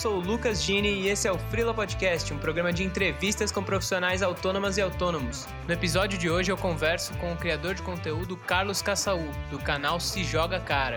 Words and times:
sou 0.00 0.16
o 0.16 0.18
Lucas 0.20 0.62
Gini 0.62 0.88
e 0.88 1.08
esse 1.08 1.28
é 1.28 1.32
o 1.32 1.36
Freela 1.36 1.74
Podcast, 1.74 2.32
um 2.32 2.38
programa 2.38 2.72
de 2.72 2.82
entrevistas 2.82 3.52
com 3.52 3.62
profissionais 3.62 4.22
autônomas 4.22 4.78
e 4.78 4.80
autônomos. 4.80 5.46
No 5.68 5.74
episódio 5.74 6.18
de 6.18 6.30
hoje 6.30 6.50
eu 6.50 6.56
converso 6.56 7.12
com 7.18 7.30
o 7.34 7.36
criador 7.36 7.74
de 7.74 7.82
conteúdo 7.82 8.34
Carlos 8.34 8.80
Caçaú, 8.80 9.28
do 9.50 9.58
canal 9.58 10.00
Se 10.00 10.24
Joga 10.24 10.58
Cara. 10.58 10.96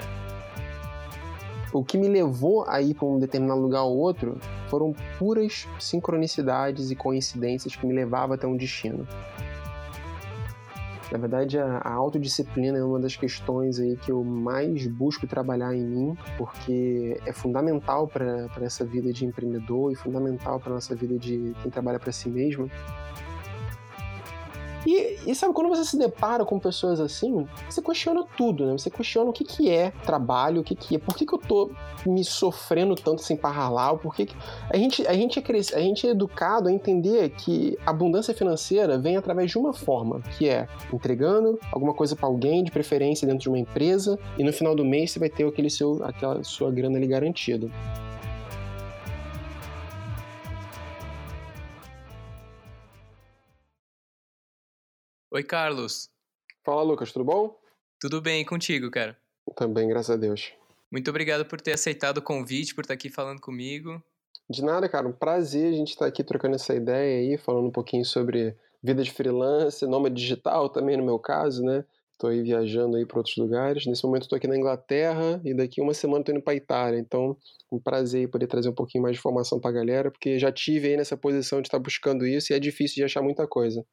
O 1.74 1.84
que 1.84 1.98
me 1.98 2.08
levou 2.08 2.64
a 2.66 2.82
ir 2.82 2.94
para 2.94 3.06
um 3.06 3.20
determinado 3.20 3.60
lugar 3.60 3.84
ou 3.84 3.98
outro 3.98 4.40
foram 4.70 4.96
puras 5.20 5.68
sincronicidades 5.78 6.90
e 6.90 6.96
coincidências 6.96 7.76
que 7.76 7.86
me 7.86 7.94
levavam 7.94 8.36
até 8.36 8.48
um 8.48 8.56
destino. 8.56 9.06
Na 11.12 11.18
verdade, 11.18 11.60
a, 11.60 11.78
a 11.78 11.94
autodisciplina 11.94 12.78
é 12.78 12.84
uma 12.84 13.00
das 13.00 13.16
questões 13.16 13.80
aí 13.80 13.96
que 13.98 14.12
eu 14.12 14.24
mais 14.24 14.88
busco 14.88 15.28
trabalhar 15.28 15.76
em 15.76 15.84
mim, 15.84 16.18
porque 16.38 17.20
é 17.26 17.34
fundamental 17.34 18.08
para 18.08 18.50
essa 18.62 18.86
vida 18.86 19.12
de 19.12 19.26
empreendedor 19.26 19.92
e 19.92 19.96
fundamental 19.96 20.60
para 20.60 20.74
nossa 20.74 20.96
vida 20.96 21.18
de 21.18 21.54
quem 21.62 21.72
trabalha 21.72 22.00
para 22.00 22.12
si 22.12 22.30
mesmo. 22.30 22.70
E, 24.86 25.18
e, 25.26 25.36
sabe, 25.36 25.54
quando 25.54 25.70
você 25.70 25.86
se 25.86 25.98
depara 25.98 26.46
com 26.46 26.60
pessoas 26.60 27.00
assim, 27.00 27.48
você 27.70 27.82
questiona 27.82 28.24
tudo, 28.38 28.66
né? 28.66 28.74
Você 28.74 28.90
questiona 28.90 29.30
o 29.30 29.34
que, 29.34 29.44
que 29.44 29.70
é 29.70 29.92
trabalho, 30.06 30.62
o 30.62 30.64
que, 30.64 30.76
que 30.76 30.96
é. 30.96 31.00
Por 31.00 31.16
que, 31.16 31.26
que 31.26 31.34
eu 31.34 31.40
tô 31.40 31.72
me 32.06 32.24
sofrendo 32.24 32.96
tanto 32.96 33.22
sem 33.22 33.38
parralar? 33.38 33.98
Por 33.98 34.14
que, 34.14 34.26
que... 34.26 34.36
A, 34.70 34.78
gente, 34.78 35.06
a, 35.08 35.14
gente 35.14 35.40
é 35.40 35.42
cres... 35.42 35.74
a 35.74 35.80
gente 35.80 36.06
é 36.06 36.12
educado 36.12 36.68
a 36.68 36.72
entender 36.72 37.30
que 37.30 37.78
a 37.86 37.92
abundância 37.92 38.34
financeira 38.34 38.98
vem 38.98 39.18
através 39.18 39.50
de 39.50 39.58
uma 39.58 39.74
forma, 39.74 40.22
que 40.38 40.50
é 40.50 40.68
entregando 40.92 41.60
alguma 41.72 41.94
coisa 41.94 42.16
para 42.16 42.28
alguém, 42.28 42.64
de 42.64 42.72
preferência 42.72 43.26
dentro 43.26 43.42
de 43.44 43.50
uma 43.50 43.60
empresa, 43.60 44.20
e 44.38 44.44
no 44.44 44.52
final 44.52 44.76
do 44.76 44.84
mês 44.84 45.12
você 45.12 45.20
vai 45.20 45.30
ter 45.30 45.48
aquele 45.48 45.70
seu, 45.70 46.04
aquela 46.04 46.44
sua 46.44 46.72
grana 46.72 46.98
ali 46.98 47.08
garantida. 47.08 47.70
Oi, 55.34 55.42
Carlos. 55.42 56.12
Fala, 56.64 56.84
Lucas, 56.84 57.12
tudo 57.12 57.26
bom? 57.26 57.58
Tudo 58.00 58.22
bem 58.22 58.46
contigo, 58.46 58.92
cara? 58.92 59.18
Também, 59.56 59.88
graças 59.88 60.12
a 60.12 60.16
Deus. 60.16 60.54
Muito 60.92 61.10
obrigado 61.10 61.44
por 61.44 61.60
ter 61.60 61.72
aceitado 61.74 62.20
o 62.20 62.22
convite, 62.22 62.76
por 62.76 62.82
estar 62.82 62.94
aqui 62.94 63.10
falando 63.10 63.42
comigo. 63.42 64.00
De 64.48 64.64
nada, 64.64 64.88
cara. 64.88 65.08
Um 65.08 65.12
prazer 65.12 65.74
a 65.74 65.76
gente 65.76 65.90
estar 65.90 66.06
aqui 66.06 66.24
trocando 66.24 66.54
essa 66.54 66.76
ideia 66.76 67.20
aí, 67.20 67.36
falando 67.36 67.66
um 67.66 67.72
pouquinho 67.72 68.06
sobre 68.06 68.56
vida 68.84 69.02
de 69.02 69.10
freelance, 69.10 69.84
nômade 69.88 70.14
digital 70.14 70.70
também 70.70 70.98
no 70.98 71.04
meu 71.04 71.18
caso, 71.18 71.64
né? 71.64 71.84
Estou 72.12 72.30
aí 72.30 72.44
viajando 72.44 72.96
aí 72.96 73.04
para 73.04 73.18
outros 73.18 73.36
lugares. 73.36 73.88
Nesse 73.88 74.04
momento 74.04 74.24
estou 74.24 74.38
aqui 74.38 74.48
na 74.48 74.56
Inglaterra 74.56 75.42
e 75.44 75.56
daqui 75.56 75.82
uma 75.82 75.96
semana 75.96 76.20
estou 76.20 76.36
indo 76.36 76.44
para 76.44 76.54
Itália. 76.54 77.00
Então, 77.00 77.36
um 77.72 77.80
prazer 77.80 78.30
poder 78.30 78.46
trazer 78.46 78.70
um 78.70 78.76
pouquinho 78.76 79.02
mais 79.02 79.16
de 79.16 79.20
informação 79.20 79.60
para 79.60 79.72
a 79.72 79.74
galera, 79.74 80.12
porque 80.12 80.38
já 80.38 80.52
tive 80.52 80.90
aí 80.90 80.96
nessa 80.96 81.18
posição 81.18 81.60
de 81.60 81.70
estar 81.70 81.80
buscando 81.80 82.24
isso 82.24 82.54
e 82.54 82.56
é 82.56 82.60
difícil 82.60 82.98
de 82.98 83.04
achar 83.04 83.24
muita 83.24 83.48
coisa. 83.48 83.84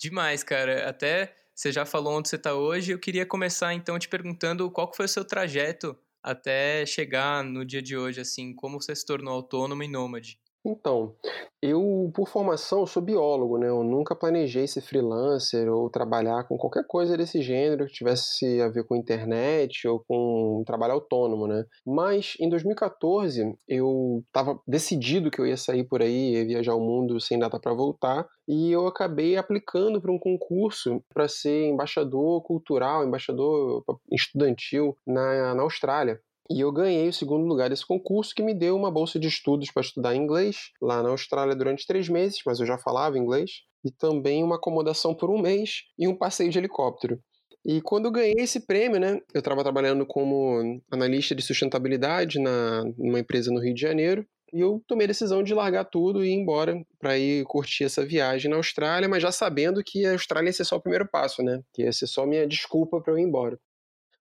Demais, 0.00 0.42
cara. 0.42 0.88
Até 0.88 1.34
você 1.54 1.70
já 1.70 1.84
falou 1.84 2.16
onde 2.18 2.28
você 2.28 2.36
está 2.36 2.54
hoje. 2.54 2.90
Eu 2.92 2.98
queria 2.98 3.26
começar 3.26 3.74
então 3.74 3.98
te 3.98 4.08
perguntando 4.08 4.70
qual 4.70 4.90
foi 4.94 5.04
o 5.04 5.08
seu 5.08 5.24
trajeto 5.24 5.96
até 6.22 6.84
chegar 6.86 7.44
no 7.44 7.64
dia 7.64 7.82
de 7.82 7.96
hoje, 7.96 8.20
assim, 8.20 8.54
como 8.54 8.80
você 8.80 8.94
se 8.96 9.04
tornou 9.04 9.34
autônomo 9.34 9.82
e 9.82 9.88
nômade. 9.88 10.39
Então, 10.64 11.16
eu, 11.62 12.10
por 12.14 12.28
formação, 12.28 12.86
sou 12.86 13.02
biólogo, 13.02 13.56
né? 13.58 13.68
Eu 13.68 13.82
nunca 13.82 14.14
planejei 14.14 14.66
ser 14.66 14.82
freelancer 14.82 15.72
ou 15.72 15.88
trabalhar 15.88 16.44
com 16.46 16.58
qualquer 16.58 16.84
coisa 16.86 17.16
desse 17.16 17.40
gênero 17.40 17.86
que 17.86 17.92
tivesse 17.94 18.60
a 18.60 18.68
ver 18.68 18.84
com 18.84 18.94
internet 18.94 19.88
ou 19.88 20.04
com 20.06 20.62
trabalho 20.66 20.94
autônomo, 20.94 21.46
né? 21.46 21.64
Mas 21.86 22.34
em 22.38 22.48
2014 22.50 23.54
eu 23.66 24.22
estava 24.26 24.60
decidido 24.66 25.30
que 25.30 25.40
eu 25.40 25.46
ia 25.46 25.56
sair 25.56 25.84
por 25.84 26.02
aí, 26.02 26.34
ia 26.34 26.44
viajar 26.44 26.74
o 26.74 26.80
mundo 26.80 27.18
sem 27.20 27.38
data 27.38 27.58
para 27.58 27.72
voltar, 27.72 28.26
e 28.46 28.70
eu 28.70 28.86
acabei 28.86 29.36
aplicando 29.36 30.00
para 30.00 30.12
um 30.12 30.18
concurso 30.18 31.02
para 31.12 31.26
ser 31.26 31.68
embaixador 31.68 32.42
cultural, 32.42 33.04
embaixador 33.04 33.82
estudantil 34.12 34.94
na, 35.06 35.54
na 35.54 35.62
Austrália. 35.62 36.20
E 36.50 36.60
eu 36.60 36.72
ganhei 36.72 37.08
o 37.08 37.12
segundo 37.12 37.46
lugar 37.46 37.70
desse 37.70 37.86
concurso, 37.86 38.34
que 38.34 38.42
me 38.42 38.52
deu 38.52 38.74
uma 38.74 38.90
bolsa 38.90 39.20
de 39.20 39.28
estudos 39.28 39.70
para 39.70 39.82
estudar 39.82 40.16
inglês 40.16 40.70
lá 40.82 41.00
na 41.00 41.10
Austrália 41.10 41.54
durante 41.54 41.86
três 41.86 42.08
meses, 42.08 42.40
mas 42.44 42.58
eu 42.58 42.66
já 42.66 42.76
falava 42.76 43.16
inglês, 43.16 43.62
e 43.84 43.90
também 43.92 44.42
uma 44.42 44.56
acomodação 44.56 45.14
por 45.14 45.30
um 45.30 45.40
mês 45.40 45.84
e 45.96 46.08
um 46.08 46.16
passeio 46.16 46.50
de 46.50 46.58
helicóptero. 46.58 47.20
E 47.64 47.80
quando 47.80 48.06
eu 48.06 48.10
ganhei 48.10 48.34
esse 48.38 48.66
prêmio, 48.66 48.98
né, 48.98 49.20
eu 49.32 49.38
estava 49.38 49.62
trabalhando 49.62 50.04
como 50.04 50.80
analista 50.90 51.36
de 51.36 51.42
sustentabilidade 51.42 52.40
na, 52.40 52.82
numa 52.98 53.20
empresa 53.20 53.52
no 53.52 53.60
Rio 53.60 53.74
de 53.74 53.80
Janeiro, 53.80 54.26
e 54.52 54.60
eu 54.60 54.82
tomei 54.88 55.04
a 55.04 55.08
decisão 55.08 55.44
de 55.44 55.54
largar 55.54 55.84
tudo 55.84 56.24
e 56.24 56.30
ir 56.30 56.32
embora 56.32 56.74
para 56.98 57.16
ir 57.16 57.44
curtir 57.44 57.84
essa 57.84 58.04
viagem 58.04 58.50
na 58.50 58.56
Austrália, 58.56 59.08
mas 59.08 59.22
já 59.22 59.30
sabendo 59.30 59.80
que 59.86 60.04
a 60.04 60.12
Austrália 60.12 60.48
ia 60.48 60.52
ser 60.52 60.64
só 60.64 60.76
o 60.76 60.80
primeiro 60.80 61.08
passo, 61.08 61.42
né? 61.44 61.60
Que 61.72 61.82
ia 61.82 61.92
ser 61.92 62.08
só 62.08 62.26
minha 62.26 62.44
desculpa 62.44 63.00
para 63.00 63.12
eu 63.12 63.18
ir 63.18 63.22
embora. 63.22 63.56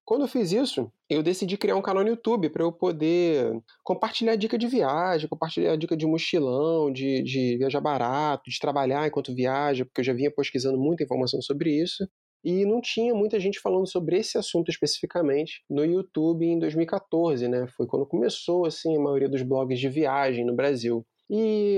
Quando 0.09 0.23
eu 0.23 0.27
fiz 0.27 0.51
isso, 0.51 0.91
eu 1.07 1.21
decidi 1.21 1.55
criar 1.55 1.75
um 1.75 1.83
canal 1.83 2.03
no 2.03 2.09
YouTube 2.09 2.49
para 2.49 2.63
eu 2.63 2.71
poder 2.71 3.61
compartilhar 3.83 4.35
dica 4.35 4.57
de 4.57 4.65
viagem, 4.65 5.29
compartilhar 5.29 5.75
dica 5.75 5.95
de 5.95 6.07
mochilão, 6.07 6.91
de, 6.91 7.21
de 7.21 7.57
viajar 7.59 7.79
barato, 7.79 8.49
de 8.49 8.57
trabalhar 8.57 9.07
enquanto 9.07 9.35
viaja, 9.35 9.85
porque 9.85 10.01
eu 10.01 10.05
já 10.05 10.11
vinha 10.11 10.31
pesquisando 10.35 10.79
muita 10.79 11.03
informação 11.03 11.39
sobre 11.43 11.79
isso. 11.79 12.09
E 12.43 12.65
não 12.65 12.81
tinha 12.81 13.13
muita 13.13 13.39
gente 13.39 13.59
falando 13.59 13.87
sobre 13.87 14.17
esse 14.17 14.35
assunto 14.35 14.71
especificamente 14.71 15.63
no 15.69 15.85
YouTube 15.85 16.43
em 16.43 16.57
2014, 16.57 17.47
né? 17.47 17.67
Foi 17.77 17.85
quando 17.85 18.03
começou 18.07 18.65
assim 18.65 18.97
a 18.97 18.99
maioria 18.99 19.29
dos 19.29 19.43
blogs 19.43 19.79
de 19.79 19.89
viagem 19.89 20.43
no 20.43 20.55
Brasil. 20.55 21.05
E 21.31 21.77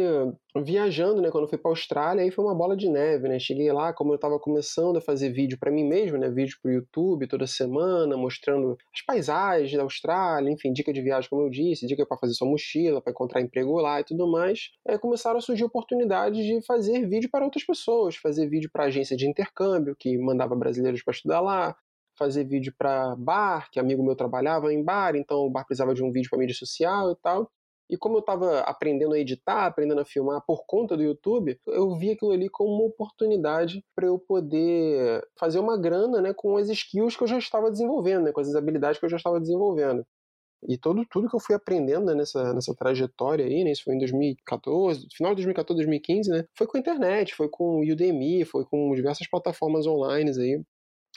viajando, 0.63 1.21
né, 1.21 1.29
quando 1.29 1.47
fui 1.49 1.57
para 1.57 1.69
a 1.69 1.73
Austrália, 1.73 2.23
aí 2.23 2.31
foi 2.31 2.45
uma 2.45 2.55
bola 2.55 2.75
de 2.77 2.89
neve, 2.89 3.27
né? 3.27 3.37
Cheguei 3.37 3.69
lá, 3.73 3.91
como 3.91 4.13
eu 4.13 4.15
estava 4.15 4.39
começando 4.39 4.95
a 4.97 5.01
fazer 5.01 5.29
vídeo 5.29 5.57
para 5.59 5.69
mim 5.69 5.83
mesmo, 5.83 6.17
né, 6.17 6.29
vídeo 6.29 6.57
para 6.61 6.69
o 6.69 6.73
YouTube 6.73 7.27
toda 7.27 7.45
semana, 7.45 8.15
mostrando 8.15 8.77
as 8.93 9.01
paisagens 9.05 9.73
da 9.73 9.83
Austrália, 9.83 10.49
enfim, 10.49 10.71
dica 10.71 10.93
de 10.93 11.01
viagem, 11.01 11.29
como 11.29 11.41
eu 11.41 11.49
disse, 11.49 11.85
dica 11.85 12.05
para 12.05 12.17
fazer 12.17 12.33
sua 12.33 12.47
mochila, 12.47 13.01
para 13.01 13.11
encontrar 13.11 13.41
emprego 13.41 13.77
lá 13.81 13.99
e 13.99 14.05
tudo 14.05 14.25
mais. 14.31 14.69
É, 14.87 14.97
começaram 14.97 15.37
a 15.37 15.41
surgir 15.41 15.65
oportunidades 15.65 16.45
de 16.45 16.61
fazer 16.65 17.05
vídeo 17.09 17.29
para 17.29 17.43
outras 17.43 17.65
pessoas, 17.65 18.15
fazer 18.15 18.47
vídeo 18.47 18.69
para 18.71 18.85
agência 18.85 19.17
de 19.17 19.27
intercâmbio 19.27 19.95
que 19.99 20.17
mandava 20.17 20.55
brasileiros 20.55 21.03
para 21.03 21.11
estudar 21.11 21.41
lá, 21.41 21.75
fazer 22.17 22.45
vídeo 22.45 22.73
para 22.77 23.15
bar, 23.17 23.69
que 23.69 23.79
amigo 23.79 24.03
meu 24.03 24.15
trabalhava 24.15 24.73
em 24.73 24.81
bar, 24.83 25.15
então 25.15 25.39
o 25.39 25.49
bar 25.49 25.65
precisava 25.65 25.93
de 25.93 26.03
um 26.03 26.11
vídeo 26.11 26.29
para 26.29 26.39
mídia 26.39 26.55
social 26.55 27.11
e 27.11 27.15
tal. 27.21 27.51
E 27.91 27.97
como 27.97 28.15
eu 28.15 28.19
estava 28.21 28.61
aprendendo 28.61 29.13
a 29.13 29.19
editar, 29.19 29.65
aprendendo 29.65 29.99
a 29.99 30.05
filmar 30.05 30.41
por 30.47 30.65
conta 30.65 30.95
do 30.95 31.03
YouTube, 31.03 31.59
eu 31.67 31.93
vi 31.93 32.11
aquilo 32.11 32.31
ali 32.31 32.47
como 32.49 32.73
uma 32.73 32.85
oportunidade 32.85 33.83
para 33.93 34.07
eu 34.07 34.17
poder 34.17 35.21
fazer 35.37 35.59
uma 35.59 35.77
grana 35.77 36.21
né, 36.21 36.33
com 36.33 36.55
as 36.55 36.69
skills 36.69 37.17
que 37.17 37.23
eu 37.23 37.27
já 37.27 37.37
estava 37.37 37.69
desenvolvendo, 37.69 38.23
né, 38.23 38.31
com 38.31 38.39
as 38.39 38.55
habilidades 38.55 38.97
que 38.97 39.05
eu 39.05 39.09
já 39.09 39.17
estava 39.17 39.41
desenvolvendo. 39.41 40.05
E 40.69 40.77
todo, 40.77 41.05
tudo 41.09 41.27
que 41.27 41.35
eu 41.35 41.39
fui 41.39 41.53
aprendendo 41.53 42.05
né, 42.05 42.15
nessa, 42.15 42.53
nessa 42.53 42.73
trajetória 42.73 43.45
aí, 43.45 43.63
né, 43.65 43.71
isso 43.71 43.83
foi 43.83 43.95
em 43.95 43.99
2014, 43.99 45.07
final 45.11 45.33
de 45.33 45.37
2014, 45.37 45.75
2015, 45.75 46.29
né, 46.29 46.45
foi 46.57 46.67
com 46.67 46.77
a 46.77 46.79
internet, 46.79 47.35
foi 47.35 47.49
com 47.49 47.79
o 47.79 47.81
Udemy, 47.81 48.45
foi 48.45 48.63
com 48.63 48.93
diversas 48.95 49.27
plataformas 49.27 49.85
online 49.85 50.31
aí, 50.39 50.63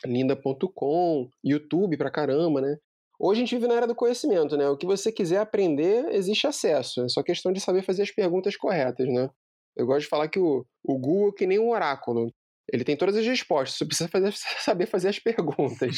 linda.com, 0.04 1.28
YouTube 1.44 1.96
pra 1.96 2.10
caramba, 2.10 2.60
né? 2.60 2.76
Hoje 3.18 3.40
a 3.40 3.44
gente 3.44 3.54
vive 3.54 3.68
na 3.68 3.74
era 3.74 3.86
do 3.86 3.94
conhecimento, 3.94 4.56
né? 4.56 4.68
O 4.68 4.76
que 4.76 4.86
você 4.86 5.12
quiser 5.12 5.38
aprender, 5.38 6.06
existe 6.12 6.46
acesso. 6.46 7.02
É 7.02 7.08
só 7.08 7.22
questão 7.22 7.52
de 7.52 7.60
saber 7.60 7.82
fazer 7.82 8.02
as 8.02 8.10
perguntas 8.10 8.56
corretas, 8.56 9.06
né? 9.08 9.30
Eu 9.76 9.86
gosto 9.86 10.02
de 10.02 10.08
falar 10.08 10.28
que 10.28 10.38
o, 10.38 10.64
o 10.82 10.98
Google 10.98 11.30
é 11.30 11.32
que 11.32 11.46
nem 11.46 11.58
um 11.58 11.70
oráculo. 11.70 12.32
Ele 12.72 12.84
tem 12.84 12.96
todas 12.96 13.16
as 13.16 13.26
respostas, 13.26 13.78
você 13.78 13.84
precisa 13.84 14.08
fazer, 14.08 14.32
saber 14.62 14.86
fazer 14.86 15.08
as 15.08 15.18
perguntas. 15.18 15.96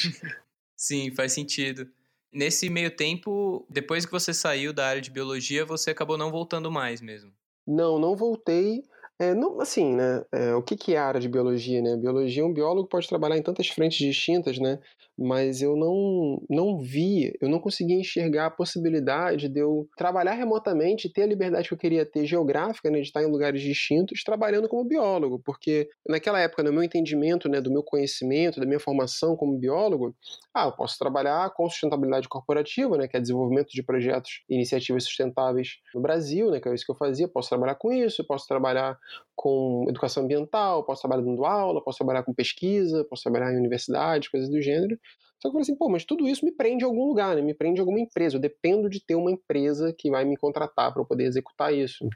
Sim, 0.77 1.11
faz 1.15 1.33
sentido. 1.33 1.89
Nesse 2.33 2.69
meio 2.69 2.95
tempo, 2.95 3.67
depois 3.71 4.05
que 4.05 4.12
você 4.12 4.35
saiu 4.35 4.73
da 4.73 4.87
área 4.87 5.01
de 5.01 5.11
biologia, 5.11 5.65
você 5.65 5.91
acabou 5.91 6.19
não 6.19 6.31
voltando 6.31 6.71
mais 6.71 7.01
mesmo? 7.01 7.33
Não, 7.67 7.99
não 7.99 8.15
voltei. 8.15 8.83
É, 9.19 9.33
não, 9.33 9.61
assim, 9.61 9.95
né? 9.95 10.23
É, 10.31 10.55
o 10.55 10.62
que, 10.62 10.77
que 10.77 10.95
é 10.95 10.99
a 10.99 11.07
área 11.07 11.21
de 11.21 11.29
biologia, 11.29 11.81
né? 11.81 11.97
Biologia, 11.97 12.45
um 12.45 12.53
biólogo 12.53 12.89
pode 12.89 13.09
trabalhar 13.09 13.39
em 13.39 13.43
tantas 13.43 13.69
frentes 13.69 13.99
distintas, 13.99 14.59
né? 14.59 14.79
Mas 15.19 15.63
eu 15.63 15.77
não, 15.77 16.43
não 16.49 16.79
vi, 16.79 17.33
eu 17.41 17.49
não 17.49 17.59
conseguia 17.59 17.97
enxergar 17.97 18.47
a 18.47 18.51
possibilidade 18.51 19.49
de 19.49 19.61
eu 19.61 19.89
trabalhar 19.97 20.35
remotamente, 20.35 21.11
ter 21.13 21.23
a 21.23 21.27
liberdade 21.27 21.69
que 21.69 21.75
eu 21.75 21.79
queria 21.79 22.05
ter 22.05 22.27
geográfica, 22.27 22.91
né? 22.91 23.01
De 23.01 23.07
estar 23.07 23.23
em 23.23 23.31
lugares 23.31 23.63
distintos, 23.63 24.23
trabalhando 24.23 24.69
como 24.69 24.85
biólogo, 24.85 25.41
porque 25.45 25.89
naquela 26.07 26.41
época, 26.41 26.63
no 26.63 26.73
meu 26.73 26.83
entendimento, 26.83 27.49
né? 27.49 27.61
Do 27.61 27.71
meu 27.71 27.83
conhecimento, 27.83 28.61
da 28.61 28.67
minha 28.67 28.81
formação 28.81 29.37
como 29.37 29.59
biólogo, 29.59 30.15
ah, 30.55 30.67
eu 30.67 30.73
posso 30.73 30.99
trabalhar 30.99 31.51
com 31.55 31.69
sustentabilidade 31.69 32.29
corporativa, 32.29 32.97
né? 32.97 33.09
Que 33.09 33.17
é 33.17 33.21
desenvolvimento 33.21 33.71
de 33.71 33.83
projetos 33.83 34.43
e 34.49 34.55
iniciativas 34.55 35.05
sustentáveis 35.05 35.79
no 35.95 36.01
Brasil, 36.01 36.51
né? 36.51 36.61
Que 36.61 36.69
é 36.69 36.75
isso 36.75 36.85
que 36.85 36.93
eu 36.93 36.97
fazia. 36.97 37.29
Posso 37.29 37.49
trabalhar 37.49 37.77
com 37.77 37.93
isso, 37.93 38.27
posso 38.27 38.47
trabalhar 38.47 38.99
com 39.35 39.85
educação 39.89 40.25
ambiental, 40.25 40.85
posso 40.85 41.03
trabalhar 41.03 41.23
dando 41.23 41.45
aula, 41.45 41.83
posso 41.83 41.99
trabalhar 41.99 42.23
com 42.23 42.33
pesquisa, 42.33 43.05
posso 43.05 43.23
trabalhar 43.23 43.53
em 43.53 43.59
universidades, 43.59 44.29
coisas 44.29 44.49
do 44.49 44.61
gênero. 44.61 44.99
Só 45.41 45.43
que 45.43 45.49
eu 45.49 45.53
falei 45.53 45.62
assim, 45.62 45.77
pô, 45.77 45.88
mas 45.88 46.05
tudo 46.05 46.27
isso 46.27 46.44
me 46.44 46.53
prende 46.53 46.85
a 46.85 46.87
algum 46.87 47.06
lugar, 47.06 47.37
né? 47.37 47.43
Me 47.43 47.55
prende 47.55 47.81
a 47.81 47.83
alguma 47.83 48.00
empresa. 48.00 48.37
Eu 48.37 48.41
dependo 48.41 48.88
de 48.88 49.05
ter 49.05 49.15
uma 49.15 49.31
empresa 49.31 49.94
que 49.97 50.11
vai 50.11 50.25
me 50.25 50.37
contratar 50.37 50.93
para 50.93 51.03
eu 51.03 51.06
poder 51.06 51.25
executar 51.25 51.73
isso. 51.75 52.09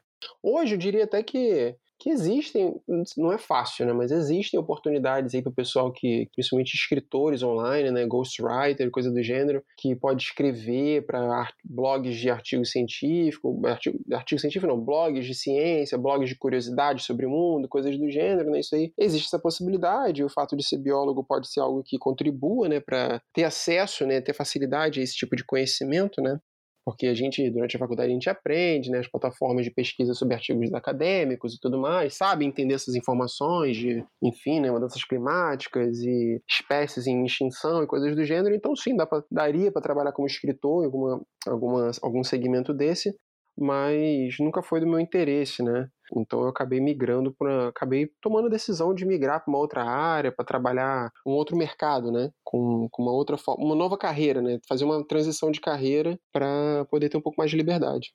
Hoje 0.43 0.75
eu 0.75 0.79
diria 0.79 1.05
até 1.05 1.23
que 1.23 1.77
que 2.01 2.09
existem, 2.09 2.75
não 3.17 3.31
é 3.31 3.37
fácil, 3.37 3.85
né, 3.85 3.93
mas 3.93 4.11
existem 4.11 4.59
oportunidades 4.59 5.35
aí 5.35 5.43
para 5.43 5.51
o 5.51 5.55
pessoal 5.55 5.93
que, 5.93 6.29
principalmente 6.33 6.75
escritores 6.75 7.43
online, 7.43 7.91
né, 7.91 8.07
ghostwriter, 8.07 8.91
coisa 8.91 9.11
do 9.11 9.23
gênero, 9.23 9.63
que 9.77 9.95
pode 9.95 10.25
escrever 10.25 11.05
para 11.07 11.47
blogs 11.63 12.17
de 12.17 12.31
artigo 12.31 12.65
científico, 12.65 13.61
artigo, 13.67 13.99
artigo 14.13 14.41
científico 14.41 14.67
não, 14.67 14.81
blogs 14.81 15.27
de 15.27 15.35
ciência, 15.35 15.99
blogs 15.99 16.29
de 16.29 16.37
curiosidade 16.37 17.03
sobre 17.03 17.27
o 17.27 17.31
mundo, 17.31 17.69
coisas 17.69 17.97
do 17.99 18.11
gênero, 18.11 18.51
né, 18.51 18.61
isso 18.61 18.75
aí, 18.75 18.93
existe 18.97 19.27
essa 19.27 19.39
possibilidade, 19.39 20.25
o 20.25 20.31
fato 20.31 20.57
de 20.57 20.67
ser 20.67 20.79
biólogo 20.79 21.23
pode 21.23 21.49
ser 21.49 21.61
algo 21.61 21.83
que 21.85 21.99
contribua, 21.99 22.67
né, 22.67 22.81
para 22.81 23.21
ter 23.35 23.45
acesso, 23.45 24.07
né, 24.07 24.23
ter 24.23 24.33
facilidade 24.33 25.01
a 25.01 25.03
esse 25.03 25.15
tipo 25.15 25.37
de 25.37 25.45
conhecimento, 25.45 26.23
né, 26.23 26.41
porque 26.85 27.07
a 27.07 27.15
gente, 27.15 27.51
durante 27.51 27.77
a 27.77 27.79
faculdade, 27.79 28.11
a 28.11 28.15
gente 28.15 28.31
aprende, 28.31 28.91
né, 28.91 28.99
as 28.99 29.09
plataformas 29.09 29.65
de 29.65 29.71
pesquisa 29.71 30.15
sobre 30.15 30.35
artigos 30.35 30.73
acadêmicos 30.73 31.55
e 31.55 31.61
tudo 31.61 31.79
mais, 31.79 32.17
sabe 32.17 32.45
entender 32.45 32.75
essas 32.75 32.95
informações 32.95 33.77
de, 33.77 34.05
enfim, 34.23 34.61
né, 34.61 34.71
mudanças 34.71 35.05
climáticas 35.05 35.99
e 36.01 36.41
espécies 36.49 37.07
em 37.07 37.25
extinção 37.25 37.83
e 37.83 37.87
coisas 37.87 38.15
do 38.17 38.25
gênero. 38.25 38.55
Então, 38.55 38.75
sim, 38.75 38.97
dá 38.97 39.07
pra, 39.07 39.23
daria 39.31 39.71
para 39.71 39.83
trabalhar 39.83 40.13
como 40.13 40.27
escritor 40.27 40.83
em 40.83 40.87
alguma, 40.87 41.23
alguma, 41.47 41.91
algum 42.03 42.25
segmento 42.25 42.73
desse, 42.73 43.15
mas 43.59 44.37
nunca 44.41 44.63
foi 44.63 44.81
do 44.81 44.87
meu 44.87 44.99
interesse, 44.99 45.63
né? 45.63 45.89
Então 46.17 46.43
eu 46.43 46.49
acabei 46.49 46.81
migrando 46.81 47.33
para, 47.33 47.69
acabei 47.69 48.11
tomando 48.21 48.47
a 48.47 48.51
decisão 48.51 48.95
de 48.95 49.05
migrar 49.05 49.43
para 49.43 49.51
uma 49.51 49.59
outra 49.59 49.85
área, 49.85 50.33
para 50.33 50.45
trabalhar 50.45 51.13
um 51.27 51.33
outro 51.33 51.57
mercado, 51.57 52.11
né? 52.11 52.31
Com, 52.45 52.89
com 52.91 53.03
uma 53.03 53.13
outra 53.13 53.37
forma, 53.37 53.65
uma 53.65 53.75
nova 53.75 53.97
carreira, 53.99 54.41
né? 54.41 54.59
Fazer 54.69 54.85
uma 54.85 55.07
transição 55.07 55.51
de 55.51 55.61
carreira 55.61 56.19
para 56.33 56.85
poder 56.91 57.09
ter 57.09 57.17
um 57.17 57.23
pouco 57.23 57.39
mais 57.39 57.51
de 57.51 57.57
liberdade. 57.57 58.15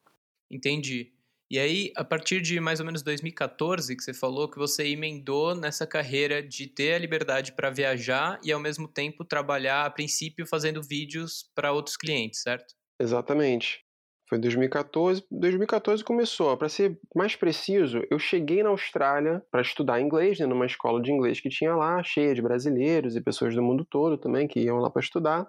Entendi. 0.50 1.16
E 1.50 1.60
aí, 1.60 1.92
a 1.96 2.04
partir 2.04 2.42
de 2.42 2.60
mais 2.60 2.80
ou 2.80 2.86
menos 2.86 3.04
2014, 3.04 3.96
que 3.96 4.04
você 4.04 4.14
falou 4.16 4.50
que 4.50 4.58
você 4.58 4.88
emendou 4.88 5.54
nessa 5.54 5.86
carreira 5.86 6.42
de 6.42 6.66
ter 6.66 6.96
a 6.96 7.00
liberdade 7.00 7.52
para 7.52 7.70
viajar 7.70 8.40
e 8.44 8.52
ao 8.52 8.60
mesmo 8.60 8.88
tempo 8.88 9.24
trabalhar 9.24 9.86
a 9.86 9.92
princípio 9.92 10.48
fazendo 10.48 10.82
vídeos 10.82 11.48
para 11.54 11.72
outros 11.72 11.96
clientes, 11.96 12.42
certo? 12.42 12.74
Exatamente. 13.00 13.85
Foi 14.28 14.40
2014. 14.40 15.24
2014 15.30 16.04
começou. 16.04 16.58
Para 16.58 16.70
ser 16.70 17.00
mais 17.16 17.36
preciso, 17.36 18.02
eu 18.10 18.18
cheguei 18.18 18.64
na 18.64 18.70
Austrália 18.70 19.44
para 19.52 19.62
estudar 19.62 20.02
inglês, 20.02 20.40
né, 20.40 20.46
numa 20.46 20.66
escola 20.66 21.02
de 21.02 21.12
inglês 21.12 21.40
que 21.40 21.50
tinha 21.50 21.76
lá, 21.76 22.02
cheia 22.04 22.34
de 22.34 22.42
brasileiros 22.42 23.16
e 23.16 23.22
pessoas 23.22 23.54
do 23.54 23.62
mundo 23.62 23.86
todo 23.86 24.18
também 24.18 24.48
que 24.48 24.60
iam 24.60 24.78
lá 24.78 24.90
para 24.90 25.02
estudar. 25.02 25.48